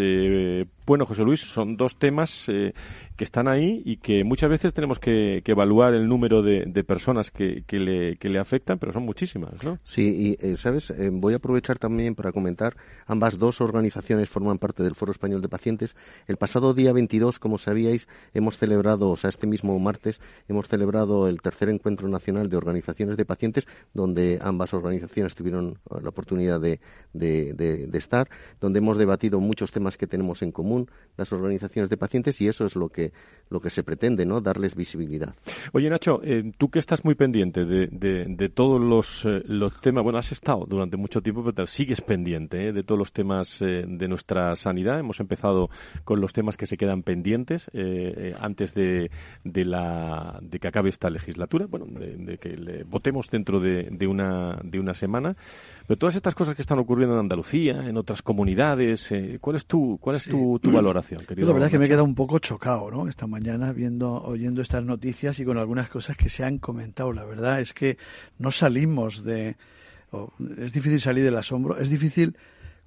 Bueno, 0.88 1.06
José 1.06 1.24
Luis, 1.24 1.42
son 1.42 1.76
dos 1.76 2.00
temas 2.00 2.48
eh, 2.48 2.74
que 3.18 3.26
están 3.26 3.50
ahí 3.50 3.82
y 3.84 3.98
que 3.98 4.24
muchas 4.24 4.50
veces 4.50 4.74
tenemos 4.74 5.00
que, 5.00 5.44
evaluar 5.46 5.94
el 5.94 6.08
número 6.08 6.42
de, 6.42 6.66
personas 6.86 7.30
que, 7.30 7.66
le, 7.70 8.16
que, 8.16 8.30
le, 8.30 8.40
afectan, 8.40 8.80
pero 8.80 8.94
son 8.94 9.04
muchísimas, 9.04 9.62
¿no? 9.66 9.80
Sí, 9.84 10.38
y, 10.40 10.48
eh, 10.48 10.56
¿sabes? 10.56 10.92
Eh, 10.92 11.10
voy 11.12 11.34
a 11.34 11.38
aprovechar 11.38 11.78
también 11.78 12.16
para 12.16 12.32
comentar, 12.32 12.78
ambas 13.06 13.38
dos 13.38 13.60
organizaciones 13.60 14.30
forman 14.30 14.60
parte 14.60 14.82
del 14.82 14.96
Foro 14.96 15.12
Español 15.12 15.42
de 15.42 15.50
Pacientes. 15.50 15.98
El 16.26 16.38
pasado 16.38 16.74
día 16.74 16.94
22, 16.94 17.38
como 17.38 17.58
sabíais, 17.58 18.08
hemos 18.34 18.58
celebrado, 18.58 19.10
o 19.10 19.18
sea, 19.18 19.30
este 19.30 19.46
mismo 19.46 19.78
martes, 19.80 20.22
hemos 20.48 20.70
celebrado 20.70 21.28
el 21.28 21.42
tercer 21.42 21.68
encuentro 21.68 22.08
nacional 22.08 22.50
de 22.50 22.56
organizaciones 22.56 23.18
de 23.18 23.26
pacientes, 23.26 23.68
donde 23.94 24.40
ambas 24.42 24.74
organizaciones 24.74 25.36
tuvieron 25.36 25.80
la 26.02 26.08
oportunidad 26.08 26.62
de, 26.62 26.80
de 27.12 27.90
estar, 27.98 28.30
donde 28.62 28.80
hemos 28.80 28.98
debatido 28.98 29.42
muchos 29.42 29.74
temas 29.74 29.98
que 29.98 30.08
tenemos 30.08 30.42
en 30.42 30.54
común 30.54 30.77
las 31.18 31.34
organizaciones 31.34 31.90
de 31.90 31.98
pacientes 31.98 32.40
y 32.42 32.48
eso 32.48 32.66
es 32.66 32.76
lo 32.76 32.90
que, 32.90 33.12
lo 33.50 33.60
que 33.60 33.70
se 33.70 33.84
pretende, 33.84 34.26
¿no? 34.26 34.40
Darles 34.40 34.76
visibilidad. 34.76 35.36
Oye, 35.74 35.90
Nacho, 35.90 36.22
eh, 36.24 36.52
tú 36.58 36.70
que 36.70 36.80
estás 36.80 37.04
muy 37.04 37.16
pendiente 37.16 37.66
de, 37.66 37.88
de, 37.88 38.50
todos 38.50 38.80
los, 38.80 39.26
eh, 39.26 39.42
los 39.46 39.80
temas, 39.82 40.04
bueno, 40.04 40.20
has 40.20 40.32
estado 40.32 40.66
durante 40.68 40.96
mucho 40.96 41.22
tiempo, 41.22 41.44
pero 41.44 41.66
sigues 41.66 42.02
pendiente 42.02 42.68
eh, 42.68 42.74
de 42.74 42.84
todos 42.84 43.00
los 43.00 43.12
temas 43.12 43.60
de 43.60 44.08
nuestra 44.08 44.56
sanidad. 44.56 45.00
Hemos 45.00 45.20
empezado 45.20 45.70
con 46.04 46.22
los 46.22 46.34
temas 46.34 46.56
que 46.56 46.68
se 46.68 46.78
quedan 46.78 47.02
pendientes 47.02 47.70
antes 48.40 48.74
de, 48.74 49.10
de, 49.44 49.66
la, 49.66 50.40
de 50.42 50.60
que 50.60 50.68
acabe 50.68 50.90
esta 50.90 51.10
legislatura, 51.10 51.66
bueno, 51.68 51.88
de, 51.88 52.38
que 52.38 52.50
le 52.50 52.84
votemos 52.84 53.30
dentro 53.30 53.60
de, 53.60 53.88
de, 53.92 54.08
una, 54.08 54.60
de 54.64 54.80
una 54.80 54.94
semana. 54.94 55.36
Pero 55.88 55.98
todas 55.98 56.16
estas 56.16 56.36
cosas 56.36 56.54
que 56.54 56.62
están 56.62 56.80
ocurriendo 56.80 57.16
en 57.16 57.22
Andalucía, 57.22 57.88
en 57.88 57.96
otras 57.96 58.22
comunidades, 58.22 59.10
¿cuál 59.40 59.56
es 59.56 59.66
tu, 59.66 59.98
cuál 60.02 60.18
es 60.18 60.26
tu, 60.26 60.60
tu 60.60 60.70
valoración, 60.70 61.26
querido? 61.26 61.48
la 61.48 61.54
verdad 61.54 61.68
es 61.68 61.72
que 61.72 61.80
me 61.80 61.86
he 61.86 61.88
quedado 61.88 62.04
un 62.04 62.14
poco 62.14 62.40
chocado, 62.40 62.92
¿no? 62.92 63.08
Esta 63.08 63.26
mañana 63.26 63.72
viendo, 63.72 64.22
oyendo 64.22 64.62
estas 64.62 64.84
noticias 64.84 65.40
y 65.40 65.46
con 65.46 65.58
algunas 65.58 65.90
cosas 65.90 66.18
que 66.18 66.28
se 66.30 66.44
han 66.44 66.58
comentado. 66.58 67.14
La 67.14 67.24
verdad 67.24 67.62
es 67.62 67.74
que 67.74 67.98
no 68.38 68.52
salimos 68.52 69.24
de, 69.24 69.56
es 70.58 70.74
difícil 70.74 71.00
salir 71.00 71.24
del 71.24 71.38
asombro, 71.38 71.78
es 71.78 71.90
difícil 71.90 72.36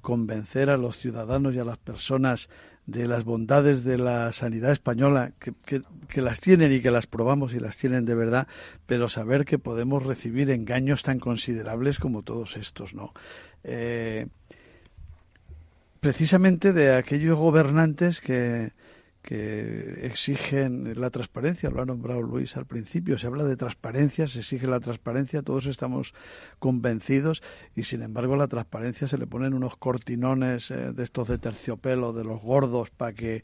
convencer 0.03 0.69
a 0.69 0.77
los 0.77 0.99
ciudadanos 0.99 1.55
y 1.55 1.59
a 1.59 1.65
las 1.65 1.79
personas 1.79 2.51
de 2.91 3.07
las 3.07 3.25
bondades 3.25 3.85
de 3.85 3.99
la 3.99 4.33
sanidad 4.33 4.73
española, 4.73 5.33
que, 5.39 5.53
que, 6.09 6.23
las 6.23 6.41
tienen 6.41 6.73
y 6.73 6.81
que 6.81 6.91
las 6.91 7.07
probamos 7.07 7.55
y 7.55 7.61
las 7.61 7.77
tienen 7.77 8.05
de 8.05 8.15
verdad, 8.15 8.49
pero 8.87 9.09
saber 9.09 9.45
que 9.45 9.59
podemos 9.59 10.05
recibir 10.05 10.51
engaños 10.51 11.03
tan 11.03 11.21
considerables 11.21 11.99
como 11.99 12.23
todos 12.23 12.57
estos, 12.57 12.95
¿no? 12.95 13.13
Eh, 13.63 14.27
precisamente 16.01 16.73
de 16.73 16.95
aquellos 16.95 17.39
gobernantes 17.39 18.21
que, 18.21 18.73
que 19.23 20.07
exigen 20.07 20.99
la 20.99 21.11
transparencia, 21.11 21.71
lo 21.71 21.83
ha 21.83 21.87
nombrado 21.87 22.23
Luis 22.23 22.57
al 22.57 22.67
principio, 22.67 23.19
se 23.19 23.27
habla 23.27 23.45
de 23.45 23.57
transparencia, 23.57 24.27
se 24.27 24.41
exige 24.41 24.67
la 24.67 24.81
transparencia, 24.81 25.43
todos 25.43 25.67
estamos 25.67 26.15
convencidos 26.59 27.43
y 27.75 27.85
sin 27.85 28.03
embargo 28.03 28.37
la 28.37 28.49
transparencia 28.49 29.09
se 29.09 29.19
le 29.19 29.27
ponen 29.27 29.55
unos 29.55 29.77
cortinones 29.77 30.71
eh, 30.71 30.93
de 30.93 31.03
estos 31.03 31.29
de 31.29 31.39
terciopelo, 31.39 32.13
de 32.13 32.25
los 32.25 32.41
gordos, 32.41 32.91
para 32.91 33.13
que 33.13 33.43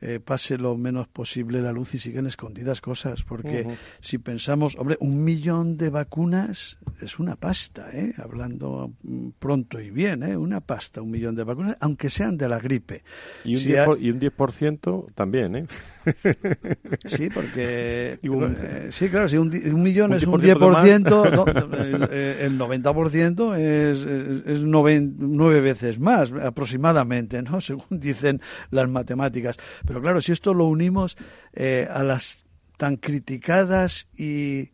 eh, 0.00 0.20
pase 0.20 0.58
lo 0.58 0.76
menos 0.76 1.08
posible 1.08 1.62
la 1.62 1.72
luz 1.72 1.94
y 1.94 1.98
siguen 1.98 2.26
escondidas 2.26 2.80
cosas. 2.80 3.22
Porque 3.24 3.66
si 4.00 4.18
pensamos, 4.18 4.76
hombre, 4.76 4.96
un 5.00 5.24
millón 5.24 5.76
de 5.76 5.90
vacunas 5.90 6.78
es 7.00 7.18
una 7.18 7.36
pasta, 7.36 7.90
¿eh? 7.92 8.12
hablando 8.18 8.92
mm, 9.02 9.28
pronto 9.38 9.80
y 9.80 9.90
bien, 9.90 10.22
¿eh? 10.22 10.36
una 10.36 10.60
pasta, 10.60 11.00
un 11.00 11.10
millón 11.10 11.34
de 11.34 11.44
vacunas, 11.44 11.76
aunque 11.80 12.10
sean 12.10 12.36
de 12.36 12.48
la 12.48 12.58
gripe. 12.58 13.02
Y 13.44 13.56
un, 13.56 13.62
10%, 13.62 13.98
y 14.00 14.10
un 14.10 14.20
10% 14.20 15.14
también, 15.14 15.56
¿eh? 15.56 15.66
Sí, 17.04 17.28
porque. 17.32 18.18
Eh, 18.26 18.88
sí, 18.90 19.08
claro, 19.08 19.28
si 19.28 19.36
un, 19.36 19.48
millón 19.82 20.12
es 20.12 20.26
un 20.26 20.40
10%, 20.40 22.10
el 22.10 22.58
90% 22.58 23.56
es, 23.56 24.06
es 24.46 24.62
nueve 24.62 25.60
veces 25.60 25.98
más, 25.98 26.32
aproximadamente, 26.32 27.42
¿no? 27.42 27.60
Según 27.60 27.84
dicen 27.90 28.40
las 28.70 28.88
matemáticas. 28.88 29.56
Pero 29.86 30.00
claro, 30.02 30.20
si 30.20 30.32
esto 30.32 30.52
lo 30.52 30.64
unimos 30.64 31.16
eh, 31.52 31.88
a 31.90 32.02
las 32.02 32.44
tan 32.76 32.96
criticadas 32.96 34.08
y, 34.16 34.70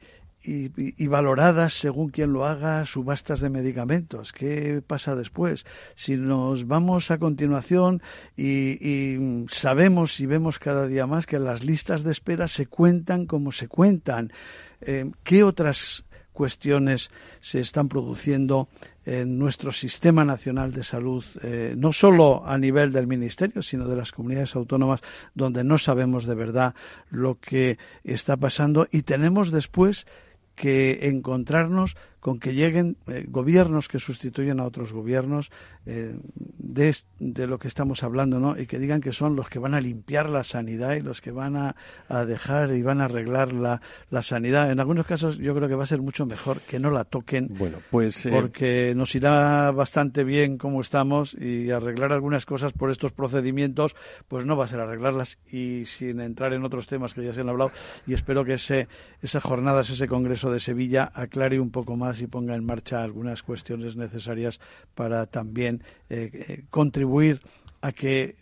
valoradas 1.06 1.74
según 1.74 2.08
quien 2.08 2.32
lo 2.32 2.46
haga 2.46 2.84
subastas 2.84 3.40
de 3.40 3.50
medicamentos. 3.50 4.32
¿Qué 4.32 4.82
pasa 4.84 5.14
después? 5.14 5.64
Si 5.94 6.16
nos 6.16 6.66
vamos 6.66 7.12
a 7.12 7.18
continuación 7.18 8.02
y, 8.36 9.44
sabemos 9.48 10.18
y 10.18 10.26
vemos 10.26 10.58
cada 10.58 10.88
día 10.88 11.06
más 11.06 11.26
que 11.26 11.38
las 11.38 11.62
listas 11.62 12.02
de 12.02 12.10
espera 12.10 12.48
se 12.48 12.66
cuentan 12.66 13.26
como 13.26 13.52
se 13.52 13.68
cuentan, 13.68 14.32
eh, 14.80 15.12
¿qué 15.22 15.44
otras 15.44 16.04
cuestiones 16.32 17.10
se 17.40 17.60
están 17.60 17.88
produciendo 17.88 18.68
en 19.04 19.38
nuestro 19.38 19.72
sistema 19.72 20.24
nacional 20.24 20.72
de 20.72 20.84
salud, 20.84 21.24
eh, 21.42 21.74
no 21.76 21.92
solo 21.92 22.46
a 22.46 22.56
nivel 22.58 22.92
del 22.92 23.06
Ministerio, 23.06 23.62
sino 23.62 23.88
de 23.88 23.96
las 23.96 24.12
comunidades 24.12 24.54
autónomas, 24.54 25.00
donde 25.34 25.64
no 25.64 25.78
sabemos 25.78 26.24
de 26.24 26.34
verdad 26.34 26.74
lo 27.10 27.38
que 27.40 27.78
está 28.04 28.36
pasando. 28.36 28.86
Y 28.90 29.02
tenemos 29.02 29.50
después 29.50 30.06
que 30.54 31.08
encontrarnos 31.08 31.96
con 32.22 32.38
que 32.38 32.54
lleguen 32.54 32.96
eh, 33.08 33.26
gobiernos 33.28 33.88
que 33.88 33.98
sustituyen 33.98 34.60
a 34.60 34.64
otros 34.64 34.92
gobiernos 34.92 35.50
eh, 35.86 36.14
de, 36.56 36.96
de, 37.18 37.46
lo 37.48 37.58
que 37.58 37.66
estamos 37.66 38.04
hablando, 38.04 38.38
¿no? 38.38 38.56
Y 38.56 38.66
que 38.68 38.78
digan 38.78 39.00
que 39.00 39.10
son 39.10 39.34
los 39.34 39.48
que 39.48 39.58
van 39.58 39.74
a 39.74 39.80
limpiar 39.80 40.28
la 40.28 40.44
sanidad 40.44 40.94
y 40.94 41.00
los 41.00 41.20
que 41.20 41.32
van 41.32 41.56
a, 41.56 41.74
a 42.08 42.24
dejar 42.24 42.76
y 42.76 42.82
van 42.82 43.00
a 43.00 43.06
arreglar 43.06 43.52
la, 43.52 43.82
la, 44.08 44.22
sanidad. 44.22 44.70
En 44.70 44.78
algunos 44.78 45.04
casos 45.04 45.36
yo 45.38 45.52
creo 45.52 45.68
que 45.68 45.74
va 45.74 45.82
a 45.82 45.86
ser 45.88 46.00
mucho 46.00 46.24
mejor 46.24 46.60
que 46.60 46.78
no 46.78 46.92
la 46.92 47.02
toquen, 47.02 47.48
bueno, 47.58 47.78
pues, 47.90 48.24
eh, 48.24 48.30
porque 48.30 48.94
nos 48.94 49.12
irá 49.16 49.72
bastante 49.72 50.22
bien 50.22 50.58
como 50.58 50.80
estamos 50.80 51.34
y 51.34 51.72
arreglar 51.72 52.12
algunas 52.12 52.46
cosas 52.46 52.72
por 52.72 52.92
estos 52.92 53.10
procedimientos, 53.10 53.96
pues 54.28 54.44
no 54.44 54.56
va 54.56 54.66
a 54.66 54.68
ser 54.68 54.78
arreglarlas 54.78 55.38
y 55.50 55.86
sin 55.86 56.20
entrar 56.20 56.52
en 56.52 56.64
otros 56.64 56.86
temas 56.86 57.14
que 57.14 57.24
ya 57.24 57.34
se 57.34 57.40
han 57.40 57.48
hablado 57.48 57.72
y 58.06 58.14
espero 58.14 58.44
que 58.44 58.54
ese, 58.54 58.86
esas 59.20 59.42
jornadas, 59.42 59.90
ese 59.90 60.06
congreso 60.06 60.52
de 60.52 60.60
Sevilla 60.60 61.10
aclare 61.12 61.58
un 61.58 61.72
poco 61.72 61.96
más 61.96 62.11
y 62.20 62.26
ponga 62.26 62.54
en 62.54 62.64
marcha 62.64 63.02
algunas 63.02 63.42
cuestiones 63.42 63.96
necesarias 63.96 64.60
para 64.94 65.26
también 65.26 65.82
eh, 66.10 66.64
contribuir 66.70 67.40
a 67.80 67.92
que 67.92 68.36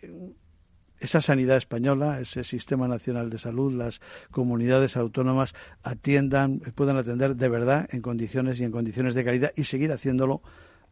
esa 1.01 1.19
sanidad 1.19 1.57
española, 1.57 2.19
ese 2.19 2.43
sistema 2.43 2.87
nacional 2.87 3.29
de 3.31 3.39
salud, 3.39 3.73
las 3.73 4.01
comunidades 4.29 4.95
autónomas 4.95 5.55
atiendan, 5.81 6.59
puedan 6.75 6.95
atender 6.95 7.35
de 7.35 7.49
verdad 7.49 7.89
en 7.91 8.01
condiciones 8.01 8.59
y 8.59 8.63
en 8.63 8.71
condiciones 8.71 9.15
de 9.15 9.25
calidad 9.25 9.51
y 9.55 9.63
seguir 9.63 9.91
haciéndolo 9.91 10.43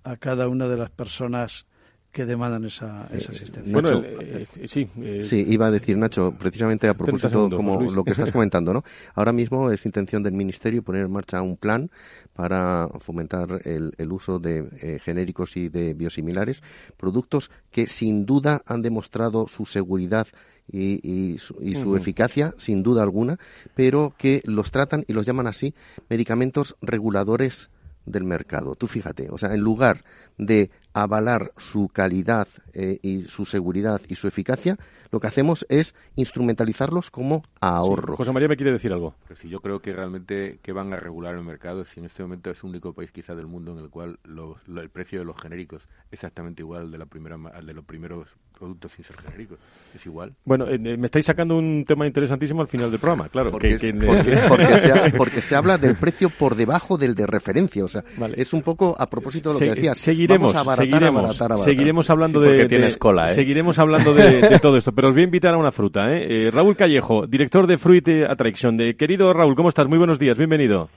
a 0.04 0.18
cada 0.18 0.48
una 0.48 0.68
de 0.68 0.78
las 0.78 0.90
personas 0.90 1.68
que 2.12 2.26
demandan 2.26 2.66
esa, 2.66 3.08
eh, 3.12 3.18
asistencia. 3.18 3.72
Bueno, 3.72 4.02
eh, 4.04 4.48
eh, 4.56 4.68
sí, 4.68 4.90
sí, 5.22 5.46
iba 5.48 5.68
a 5.68 5.72
decir 5.72 5.98
Nacho, 5.98 6.34
precisamente 6.38 6.88
a 6.88 6.96
propósito 6.96 7.50
como 7.50 7.82
lo 7.82 8.04
que 8.04 8.12
estás 8.12 8.32
comentando, 8.34 8.74
¿no? 8.74 8.84
Ahora 9.14 9.32
mismo 9.32 9.72
es 9.72 9.86
intención 9.86 10.24
del 10.24 10.34
Ministerio 10.34 10.82
poner 10.82 11.06
en 11.06 11.12
marcha 11.12 11.42
un 11.42 11.58
plan 11.58 11.92
para 12.34 12.88
fomentar 13.00 13.62
el, 13.66 14.12
uso 14.12 14.40
de 14.40 15.00
genéricos 15.04 15.56
y 15.56 15.70
de 15.70 15.94
biosimilares, 15.94 16.64
productos 16.98 17.52
que 17.70 17.86
sin 17.86 18.26
duda 18.26 18.64
han 18.66 18.82
demostrado 18.82 19.48
su 19.48 19.66
seguridad 19.66 20.28
y, 20.72 21.38
su, 21.38 21.96
eficacia, 21.96 22.54
sin 22.58 22.84
duda 22.84 23.04
alguna, 23.04 23.38
pero 23.76 24.14
que 24.18 24.42
los 24.46 24.72
tratan 24.72 25.04
y 25.08 25.14
los 25.14 25.26
llaman 25.26 25.48
así 25.48 25.74
medicamentos 26.10 26.76
reguladores 26.82 27.70
del 28.06 28.24
mercado. 28.24 28.76
Tú 28.76 28.88
fíjate, 28.88 29.28
o 29.30 29.38
sea, 29.38 29.54
en 29.54 29.62
lugar 29.62 30.04
de 30.38 30.72
avalar 30.94 31.52
su 31.58 31.90
calidad 31.90 32.48
eh, 32.74 33.00
y 33.02 33.24
su 33.24 33.46
seguridad 33.46 34.02
y 34.08 34.16
su 34.16 34.28
eficacia, 34.28 34.78
lo 35.12 35.20
que 35.20 35.28
hacemos 35.28 35.66
es 35.70 35.96
instrumentalizarlos 36.16 37.12
como 37.12 37.44
ahorro. 37.60 38.16
José 38.16 38.32
María 38.32 38.48
me 38.48 38.56
quiere 38.56 38.72
decir 38.72 38.92
algo. 38.92 39.16
Pues 39.28 39.40
sí, 39.40 39.50
yo 39.50 39.60
creo 39.60 39.82
que 39.82 39.94
realmente 39.94 40.60
que 40.62 40.72
van 40.72 40.94
a 40.94 40.98
regular 40.98 41.36
el 41.36 41.44
mercado 41.44 41.86
si 41.86 42.00
en 42.00 42.06
este 42.06 42.24
momento 42.24 42.52
es 42.52 42.64
el 42.64 42.70
único 42.70 42.94
país 42.94 43.12
quizá 43.12 43.36
del 43.36 43.48
mundo 43.48 43.74
en 43.74 43.80
el 43.80 43.90
cual 43.90 44.20
el 44.24 44.90
precio 44.90 45.20
de 45.20 45.26
los 45.26 45.40
genéricos 45.40 45.88
es 46.12 46.14
exactamente 46.14 46.62
igual 46.62 46.82
al 46.82 46.92
de, 46.92 46.98
la 46.98 47.06
primera, 47.06 47.38
al 47.54 47.66
de 47.66 47.74
los 47.74 47.86
primeros 47.86 48.38
productos 48.60 48.92
sin 48.92 49.06
ser 49.06 49.18
genéricos. 49.18 49.58
Es 49.96 50.06
igual. 50.06 50.34
Bueno, 50.46 50.68
eh, 50.68 50.78
me 50.78 51.06
estáis 51.06 51.26
sacando 51.26 51.56
un 51.58 51.86
tema 51.86 52.06
interesantísimo 52.06 52.62
al 52.62 52.68
final 52.68 52.92
del 52.92 53.00
programa, 53.00 53.30
claro. 53.30 53.52
Porque, 53.52 53.80
se, 55.42 55.56
habla 55.56 55.78
del 55.78 55.96
precio 55.96 56.30
por 56.30 56.56
debajo 56.56 56.98
del 56.98 57.16
de 57.16 57.26
referencia. 57.26 57.84
O 57.84 57.88
sea, 57.88 58.04
es 58.36 58.54
un 58.54 58.62
poco 58.62 58.96
a 59.00 59.10
propósito 59.10 59.50
de 59.50 59.54
lo 59.54 59.60
que 59.60 59.76
decías. 59.76 59.98
Seguiremos, 59.98 60.54
seguiremos, 60.76 61.38
seguiremos 61.64 62.10
hablando 62.10 62.40
de, 62.42 62.68
tienes 62.68 62.98
cola, 62.98 63.30
¿eh? 63.30 63.34
seguiremos 63.34 63.80
hablando 63.80 64.14
de, 64.14 64.60
todo 64.62 64.78
esto. 64.78 64.92
Pero 64.92 65.10
os 65.10 65.14
voy 65.14 65.22
a 65.22 65.26
invitar 65.26 65.54
a 65.54 65.58
una 65.58 65.72
fruta. 65.72 66.12
¿eh? 66.12 66.48
eh 66.48 66.52
Raúl 66.52 66.76
Callejo, 66.76 67.26
director 67.26 67.66
de 67.66 67.78
Fruit 67.78 68.08
Attraction. 68.30 68.78
De, 68.78 68.96
querido 68.96 69.34
Raúl, 69.34 69.56
¿cómo 69.56 69.70
estás? 69.70 69.88
Muy 69.88 69.98
buenos 69.98 70.20
días, 70.20 70.38
bienvenido. 70.38 70.90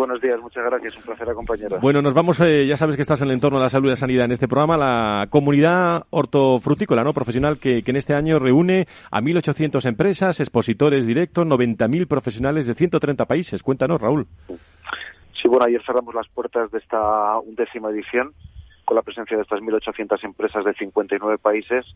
Buenos 0.00 0.22
días, 0.22 0.40
muchas 0.40 0.64
gracias, 0.64 0.96
un 0.96 1.02
placer 1.02 1.28
acompañaros. 1.28 1.78
Bueno, 1.82 2.00
nos 2.00 2.14
vamos, 2.14 2.40
eh, 2.40 2.66
ya 2.66 2.78
sabes 2.78 2.96
que 2.96 3.02
estás 3.02 3.20
en 3.20 3.28
el 3.28 3.34
entorno 3.34 3.58
de 3.58 3.64
la 3.64 3.68
salud 3.68 3.88
y 3.88 3.90
la 3.90 3.96
sanidad 3.96 4.24
en 4.24 4.32
este 4.32 4.48
programa, 4.48 4.78
la 4.78 5.26
comunidad 5.28 6.06
hortofrutícola, 6.08 7.04
¿no? 7.04 7.12
Profesional 7.12 7.58
que, 7.58 7.82
en 7.84 7.96
este 7.96 8.14
año 8.14 8.38
reúne 8.38 8.86
a 9.10 9.20
1.800 9.20 9.86
empresas, 9.86 10.40
expositores 10.40 11.04
directos, 11.04 11.46
90.000 11.46 12.08
profesionales 12.08 12.66
de 12.66 12.72
130 12.72 13.26
países. 13.26 13.62
Cuéntanos, 13.62 14.00
Raúl. 14.00 14.26
Sí, 15.34 15.48
bueno, 15.48 15.66
ayer 15.66 15.82
cerramos 15.84 16.14
las 16.14 16.28
puertas 16.28 16.70
de 16.70 16.78
esta 16.78 17.38
undécima 17.40 17.90
edición 17.90 18.32
con 18.90 18.96
la 18.96 19.02
presencia 19.02 19.36
de 19.36 19.44
estas 19.44 19.60
1.800 19.60 20.24
empresas 20.24 20.64
de 20.64 20.74
59 20.74 21.38
países 21.38 21.86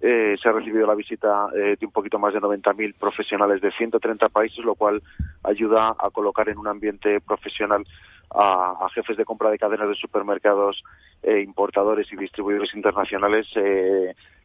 eh, 0.00 0.34
se 0.42 0.48
ha 0.48 0.50
recibido 0.50 0.88
la 0.88 0.96
visita 0.96 1.46
eh, 1.54 1.76
de 1.78 1.86
un 1.86 1.92
poquito 1.92 2.18
más 2.18 2.34
de 2.34 2.40
90.000 2.40 2.96
profesionales 2.98 3.60
de 3.60 3.70
130 3.70 4.28
países, 4.28 4.58
lo 4.64 4.74
cual 4.74 5.00
ayuda 5.44 5.94
a 5.96 6.10
colocar 6.10 6.48
en 6.48 6.58
un 6.58 6.66
ambiente 6.66 7.20
profesional 7.20 7.86
a, 8.34 8.88
jefes 8.94 9.16
de 9.16 9.24
compra 9.24 9.50
de 9.50 9.58
cadenas 9.58 9.88
de 9.88 9.94
supermercados, 9.94 10.82
eh, 11.22 11.40
importadores 11.40 12.12
y 12.12 12.16
distribuidores 12.16 12.74
internacionales 12.74 13.46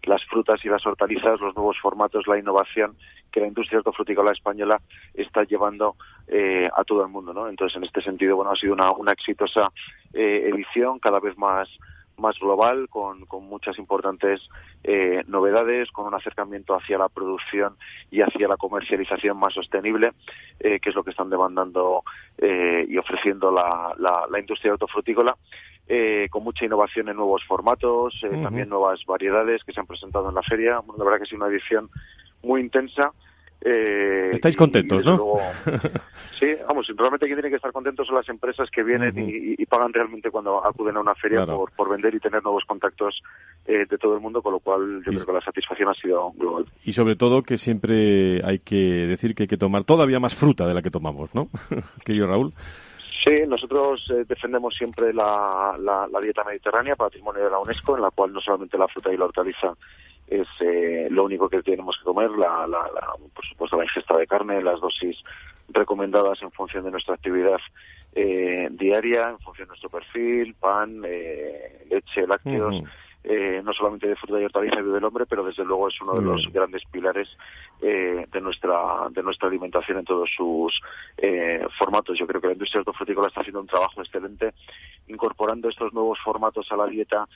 las 0.03 0.23
frutas 0.25 0.63
y 0.63 0.69
las 0.69 0.85
hortalizas, 0.85 1.41
los 1.41 1.55
nuevos 1.55 1.77
formatos, 1.81 2.27
la 2.27 2.37
innovación 2.37 2.95
que 3.31 3.41
la 3.41 3.47
industria 3.47 3.79
hortofrutícola 3.79 4.31
española 4.31 4.79
está 5.13 5.43
llevando 5.43 5.95
a 6.73 6.83
todo 6.85 7.03
el 7.03 7.09
mundo. 7.09 7.33
¿no? 7.33 7.49
Entonces, 7.49 7.75
en 7.75 7.83
este 7.83 8.01
sentido, 8.01 8.37
bueno, 8.37 8.51
ha 8.51 8.55
sido 8.55 8.73
una, 8.73 8.91
una 8.91 9.11
exitosa 9.11 9.69
edición, 10.13 10.99
cada 10.99 11.19
vez 11.19 11.37
más 11.37 11.67
más 12.17 12.39
global, 12.39 12.89
con, 12.89 13.25
con 13.25 13.47
muchas 13.47 13.77
importantes 13.77 14.41
eh, 14.83 15.23
novedades, 15.27 15.91
con 15.91 16.05
un 16.05 16.13
acercamiento 16.13 16.75
hacia 16.75 16.97
la 16.97 17.09
producción 17.09 17.75
y 18.11 18.21
hacia 18.21 18.47
la 18.47 18.57
comercialización 18.57 19.37
más 19.37 19.53
sostenible, 19.53 20.13
eh, 20.59 20.79
que 20.79 20.89
es 20.89 20.95
lo 20.95 21.03
que 21.03 21.11
están 21.11 21.29
demandando 21.29 22.03
eh, 22.37 22.85
y 22.87 22.97
ofreciendo 22.97 23.51
la, 23.51 23.93
la, 23.97 24.39
industria 24.39 24.73
hortofrutícola. 24.73 25.35
con 26.29 26.43
mucha 26.43 26.65
innovación 26.65 27.07
en 27.07 27.15
nuevos 27.15 27.43
formatos, 27.45 28.19
también 28.43 28.67
nuevas 28.67 29.05
variedades 29.05 29.63
que 29.63 29.71
se 29.71 29.79
han 29.79 29.87
presentado 29.87 30.27
en 30.29 30.35
la 30.35 30.43
feria. 30.43 30.79
Bueno, 30.79 30.97
la 30.97 31.05
verdad 31.05 31.19
que 31.19 31.29
sido 31.29 31.43
una 31.43 31.53
edición 31.53 31.89
muy 32.43 32.61
intensa 32.61 33.13
eh, 33.61 34.29
Estáis 34.33 34.55
contentos, 34.55 35.03
¿no? 35.03 35.37
sí, 36.39 36.47
vamos, 36.67 36.87
realmente 36.95 37.25
quien 37.25 37.37
tiene 37.37 37.49
que 37.49 37.55
estar 37.55 37.71
contentos 37.71 38.05
son 38.05 38.15
las 38.15 38.29
empresas 38.29 38.69
que 38.69 38.83
vienen 38.83 39.13
y, 39.17 39.65
pagan 39.65 39.91
realmente 39.91 40.31
cuando 40.31 40.65
acuden 40.65 40.95
a 40.95 41.01
una 41.01 41.13
feria 41.15 41.45
por, 41.45 41.71
por, 41.73 41.89
vender 41.89 42.15
y 42.15 42.21
tener 42.21 42.41
nuevos 42.41 42.63
contactos 42.65 43.21
eh, 43.65 43.85
de 43.85 43.97
todo 43.97 44.15
el 44.15 44.21
mundo, 44.21 44.41
con 44.41 44.53
lo 44.53 44.59
cual 44.59 45.03
yo 45.05 45.11
creo 45.11 45.25
que 45.25 45.33
la 45.33 45.41
satisfacción 45.41 45.89
ha 45.89 45.93
sido 45.93 46.31
global. 46.37 46.65
Y 46.85 46.93
sobre 46.93 47.17
todo 47.17 47.43
que 47.43 47.57
siempre 47.57 48.41
hay 48.45 48.59
que 48.59 48.75
decir 48.75 49.35
que 49.35 49.43
hay 49.43 49.47
que 49.47 49.57
tomar 49.57 49.83
todavía 49.83 50.19
más 50.21 50.35
fruta 50.35 50.65
de 50.65 50.73
la 50.73 50.81
que 50.81 50.91
tomamos, 50.91 51.33
¿no? 51.35 51.49
yo 52.07 52.27
Raúl. 52.27 52.53
Sí, 53.23 53.33
nosotros 53.45 54.09
eh, 54.11 54.23
defendemos 54.25 54.73
siempre 54.75 55.13
la, 55.13 55.75
la, 55.79 56.07
la 56.07 56.21
dieta 56.21 56.45
mediterránea, 56.45 56.95
patrimonio 56.95 57.43
de 57.43 57.49
la 57.49 57.59
UNESCO, 57.59 57.97
en 57.97 58.03
la 58.03 58.11
cual 58.11 58.31
no 58.31 58.39
solamente 58.39 58.77
la 58.77 58.87
fruta 58.87 59.11
y 59.11 59.17
la 59.17 59.25
hortaliza 59.25 59.73
es 60.27 60.47
eh, 60.59 61.07
lo 61.09 61.23
único 61.23 61.49
que 61.49 61.63
tenemos 61.63 61.97
que 61.97 62.03
comer, 62.03 62.29
la, 62.31 62.67
la, 62.67 62.89
por 63.33 63.45
supuesto 63.45 63.77
la 63.77 63.85
ingesta 63.85 64.17
de 64.17 64.27
carne, 64.27 64.61
las 64.61 64.79
dosis 64.81 65.17
recomendadas 65.69 66.41
en 66.41 66.51
función 66.51 66.83
de 66.83 66.91
nuestra 66.91 67.15
actividad 67.15 67.59
eh, 68.13 68.67
diaria, 68.71 69.29
en 69.29 69.39
función 69.39 69.67
de 69.67 69.69
nuestro 69.69 69.89
perfil, 69.89 70.53
pan, 70.55 71.01
eh, 71.05 71.85
leche, 71.89 72.27
lácteos. 72.27 72.83
Eh, 73.29 73.61
no 73.61 73.73
solamente 73.73 74.07
de 74.07 74.15
fruta 74.15 74.39
y 74.39 74.45
hortaliza 74.45 74.79
vive 74.81 74.99
el 74.99 75.03
hombre, 75.03 75.25
pero 75.25 75.43
desde 75.43 75.65
luego 75.65 75.89
es 75.89 75.99
uno 75.99 76.13
de 76.13 76.21
los 76.21 76.47
grandes 76.53 76.83
pilares 76.89 77.27
eh, 77.81 78.25
de 78.31 78.39
nuestra 78.39 79.09
de 79.09 79.21
nuestra 79.21 79.49
alimentación 79.49 79.97
en 79.97 80.05
todos 80.05 80.29
sus 80.33 80.79
eh, 81.17 81.67
formatos. 81.77 82.17
Yo 82.17 82.25
creo 82.25 82.39
que 82.39 82.47
la 82.47 82.53
industria 82.53 82.79
hortofrutícola 82.79 83.27
está 83.27 83.41
haciendo 83.41 83.59
un 83.59 83.67
trabajo 83.67 84.01
excelente 84.01 84.53
incorporando 85.09 85.67
estos 85.67 85.91
nuevos 85.91 86.17
formatos 86.23 86.71
a 86.71 86.77
la 86.77 86.85
dieta 86.85 87.27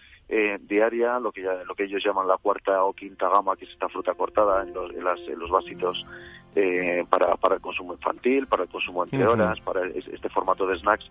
diaria, 0.61 1.19
lo 1.19 1.33
que 1.33 1.41
ya, 1.41 1.55
lo 1.65 1.75
que 1.75 1.83
ellos 1.83 2.01
llaman 2.01 2.25
la 2.25 2.37
cuarta 2.37 2.85
o 2.85 2.93
quinta 2.93 3.27
gama, 3.27 3.57
que 3.57 3.65
es 3.65 3.71
esta 3.71 3.89
fruta 3.89 4.13
cortada 4.13 4.63
en 4.63 4.73
los, 4.73 4.91
en 4.91 5.03
las, 5.03 5.19
en 5.27 5.37
los 5.37 5.49
vasitos 5.49 6.05
para, 7.09 7.35
para 7.35 7.55
el 7.55 7.61
consumo 7.61 7.93
infantil, 7.93 8.47
para 8.47 8.63
el 8.63 8.69
consumo 8.69 9.03
entre 9.03 9.25
horas, 9.25 9.59
para 9.61 9.87
este 9.87 10.29
formato 10.29 10.67
de 10.67 10.77
snacks 10.77 11.09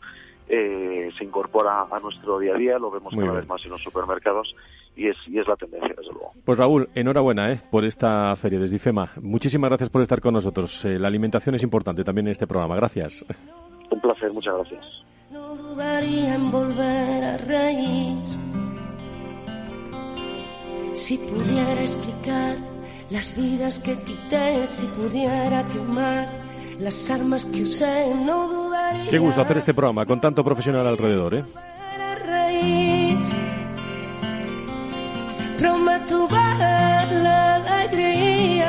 eh, 0.53 1.11
se 1.17 1.25
incorpora 1.25 1.87
a 1.89 2.01
nuestro 2.01 2.41
día 2.41 2.55
a 2.55 2.59
día, 2.59 2.79
lo 2.79 2.91
vemos 2.91 3.15
cada 3.15 3.33
vez 3.35 3.47
más 3.47 3.65
en 3.65 3.71
los 3.71 3.81
supermercados 3.81 4.57
y 4.97 5.07
es, 5.07 5.17
y 5.29 5.39
es 5.39 5.47
la 5.47 5.55
tendencia, 5.55 5.95
desde 5.97 6.13
luego. 6.13 6.33
Pues 6.45 6.59
Raúl, 6.59 6.89
enhorabuena 6.95 7.53
¿eh? 7.53 7.61
por 7.71 7.85
esta 7.85 8.35
feria 8.35 8.59
desde 8.59 8.75
IFEMA. 8.77 9.13
Muchísimas 9.23 9.71
gracias 9.71 9.91
por 9.91 10.03
estar 10.03 10.21
con 10.21 10.35
nosotros. 10.35 10.85
Eh, 10.85 10.99
la 10.99 11.07
alimentación 11.07 11.55
es 11.55 11.63
importante 11.63 12.03
también 12.03 12.27
en 12.27 12.33
este 12.33 12.49
programa. 12.49 12.75
Gracias. 12.75 13.25
Un 13.91 14.01
placer, 14.01 14.33
muchas 14.33 14.57
gracias. 14.57 15.05
No 15.31 15.55
dudaría 15.55 16.35
en 16.35 16.51
volver 16.51 17.25
a 17.25 17.37
reír 17.39 18.17
si 20.93 21.17
pudiera 21.17 21.81
explicar 21.81 22.57
las 23.11 23.37
vidas 23.37 23.81
que 23.81 23.95
quité, 23.97 24.67
si 24.67 24.87
pudiera 24.87 25.67
quemar 25.69 26.29
las 26.79 27.11
armas 27.11 27.45
que 27.45 27.63
usé, 27.63 28.15
no 28.15 28.49
dudaría 28.49 29.11
Qué 29.11 29.19
gusto 29.19 29.41
hacer 29.41 29.59
este 29.59 29.75
programa 29.75 30.07
con 30.07 30.21
tanto 30.21 30.45
profesional 30.45 30.87
alrededor, 30.87 31.35
¿eh? 31.35 31.45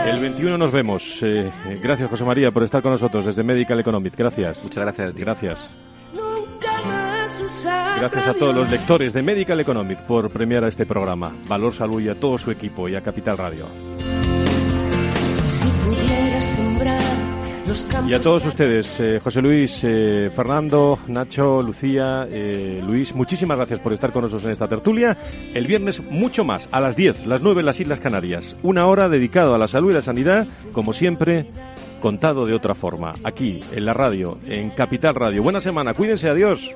El 0.05 0.19
21 0.19 0.57
nos 0.57 0.73
vemos. 0.73 1.19
Eh, 1.23 1.51
gracias, 1.81 2.09
José 2.09 2.23
María, 2.25 2.51
por 2.51 2.63
estar 2.63 2.81
con 2.81 2.91
nosotros 2.91 3.25
desde 3.25 3.43
Medical 3.43 3.79
Economic. 3.79 4.15
Gracias. 4.17 4.63
Muchas 4.63 4.83
gracias. 4.83 5.15
Gracias. 5.15 5.75
Gracias 7.97 8.27
a 8.27 8.33
todos 8.33 8.55
los 8.55 8.69
lectores 8.69 9.13
de 9.13 9.21
Medical 9.21 9.59
Economic 9.59 9.99
por 10.01 10.29
premiar 10.29 10.65
a 10.65 10.67
este 10.67 10.85
programa. 10.85 11.31
Valor 11.47 11.73
Salud 11.73 12.01
y 12.01 12.09
a 12.09 12.15
todo 12.15 12.37
su 12.37 12.51
equipo 12.51 12.89
y 12.89 12.95
a 12.95 13.01
Capital 13.01 13.37
Radio. 13.37 13.67
Y 18.07 18.13
a 18.13 18.21
todos 18.21 18.45
ustedes, 18.45 18.99
eh, 18.99 19.21
José 19.23 19.41
Luis, 19.41 19.81
eh, 19.83 20.29
Fernando, 20.35 20.99
Nacho, 21.07 21.61
Lucía, 21.61 22.27
eh, 22.29 22.81
Luis, 22.85 23.15
muchísimas 23.15 23.57
gracias 23.57 23.79
por 23.79 23.93
estar 23.93 24.11
con 24.11 24.23
nosotros 24.23 24.45
en 24.45 24.51
esta 24.51 24.67
tertulia. 24.67 25.17
El 25.53 25.67
viernes 25.67 26.03
mucho 26.09 26.43
más, 26.43 26.67
a 26.71 26.81
las 26.81 26.97
10, 26.97 27.25
las 27.25 27.41
9 27.41 27.61
en 27.61 27.65
las 27.65 27.79
Islas 27.79 28.01
Canarias. 28.01 28.57
Una 28.63 28.87
hora 28.87 29.07
dedicada 29.07 29.55
a 29.55 29.57
la 29.57 29.67
salud 29.67 29.91
y 29.91 29.93
la 29.93 30.01
sanidad, 30.01 30.45
como 30.73 30.91
siempre, 30.91 31.45
contado 32.01 32.45
de 32.45 32.53
otra 32.53 32.75
forma, 32.75 33.13
aquí, 33.23 33.61
en 33.71 33.85
la 33.85 33.93
radio, 33.93 34.37
en 34.47 34.71
Capital 34.71 35.15
Radio. 35.15 35.43
Buena 35.43 35.61
semana, 35.61 35.93
cuídense, 35.93 36.27
adiós. 36.29 36.75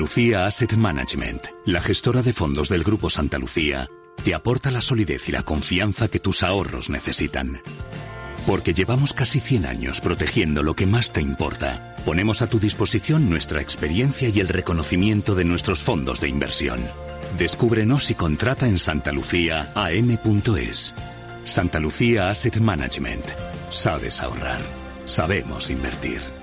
Lucía 0.00 0.46
Asset 0.46 0.76
Management, 0.78 1.42
la 1.66 1.82
gestora 1.82 2.22
de 2.22 2.32
fondos 2.32 2.70
del 2.70 2.84
Grupo 2.84 3.10
Santa 3.10 3.36
Lucía, 3.36 3.86
te 4.24 4.32
aporta 4.32 4.70
la 4.70 4.80
solidez 4.80 5.28
y 5.28 5.32
la 5.32 5.42
confianza 5.42 6.08
que 6.08 6.18
tus 6.18 6.42
ahorros 6.42 6.88
necesitan. 6.88 7.60
Porque 8.46 8.72
llevamos 8.72 9.12
casi 9.12 9.40
100 9.40 9.66
años 9.66 10.00
protegiendo 10.00 10.62
lo 10.62 10.74
que 10.74 10.86
más 10.86 11.12
te 11.12 11.20
importa, 11.20 11.96
ponemos 12.06 12.40
a 12.40 12.46
tu 12.46 12.58
disposición 12.58 13.28
nuestra 13.28 13.60
experiencia 13.60 14.30
y 14.30 14.40
el 14.40 14.48
reconocimiento 14.48 15.34
de 15.34 15.44
nuestros 15.44 15.80
fondos 15.80 16.22
de 16.22 16.30
inversión. 16.30 16.80
Descúbrenos 17.36 18.10
y 18.10 18.14
contrata 18.14 18.66
en 18.66 18.78
santalucíaam.es. 18.78 20.94
Santa 21.44 21.78
Lucía 21.78 22.30
Asset 22.30 22.56
Management. 22.56 23.26
Sabes 23.70 24.22
ahorrar. 24.22 24.62
Sabemos 25.04 25.68
invertir. 25.68 26.39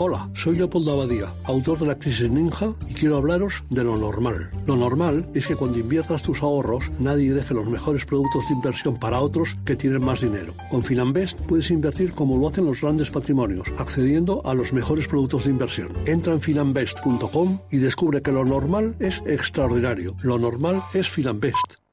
Hola, 0.00 0.30
soy 0.32 0.56
Leopoldo 0.56 0.92
Abadía, 0.92 1.26
autor 1.42 1.80
de 1.80 1.86
La 1.88 1.98
Crisis 1.98 2.30
Ninja 2.30 2.72
y 2.88 2.94
quiero 2.94 3.16
hablaros 3.16 3.64
de 3.68 3.82
lo 3.82 3.96
normal. 3.96 4.52
Lo 4.64 4.76
normal 4.76 5.28
es 5.34 5.48
que 5.48 5.56
cuando 5.56 5.76
inviertas 5.76 6.22
tus 6.22 6.40
ahorros 6.40 6.92
nadie 7.00 7.34
deje 7.34 7.52
los 7.52 7.66
mejores 7.66 8.06
productos 8.06 8.46
de 8.46 8.54
inversión 8.54 8.96
para 8.96 9.18
otros 9.18 9.56
que 9.64 9.74
tienen 9.74 10.04
más 10.04 10.20
dinero. 10.20 10.54
Con 10.70 10.84
Finanbest 10.84 11.40
puedes 11.48 11.72
invertir 11.72 12.12
como 12.12 12.38
lo 12.38 12.46
hacen 12.46 12.66
los 12.66 12.80
grandes 12.80 13.10
patrimonios, 13.10 13.72
accediendo 13.76 14.40
a 14.46 14.54
los 14.54 14.72
mejores 14.72 15.08
productos 15.08 15.46
de 15.46 15.50
inversión. 15.50 15.88
Entra 16.06 16.32
en 16.32 16.40
finanbest.com 16.40 17.58
y 17.72 17.78
descubre 17.78 18.22
que 18.22 18.30
lo 18.30 18.44
normal 18.44 18.94
es 19.00 19.20
extraordinario. 19.26 20.14
Lo 20.22 20.38
normal 20.38 20.80
es 20.94 21.08
Finanbest. 21.08 21.87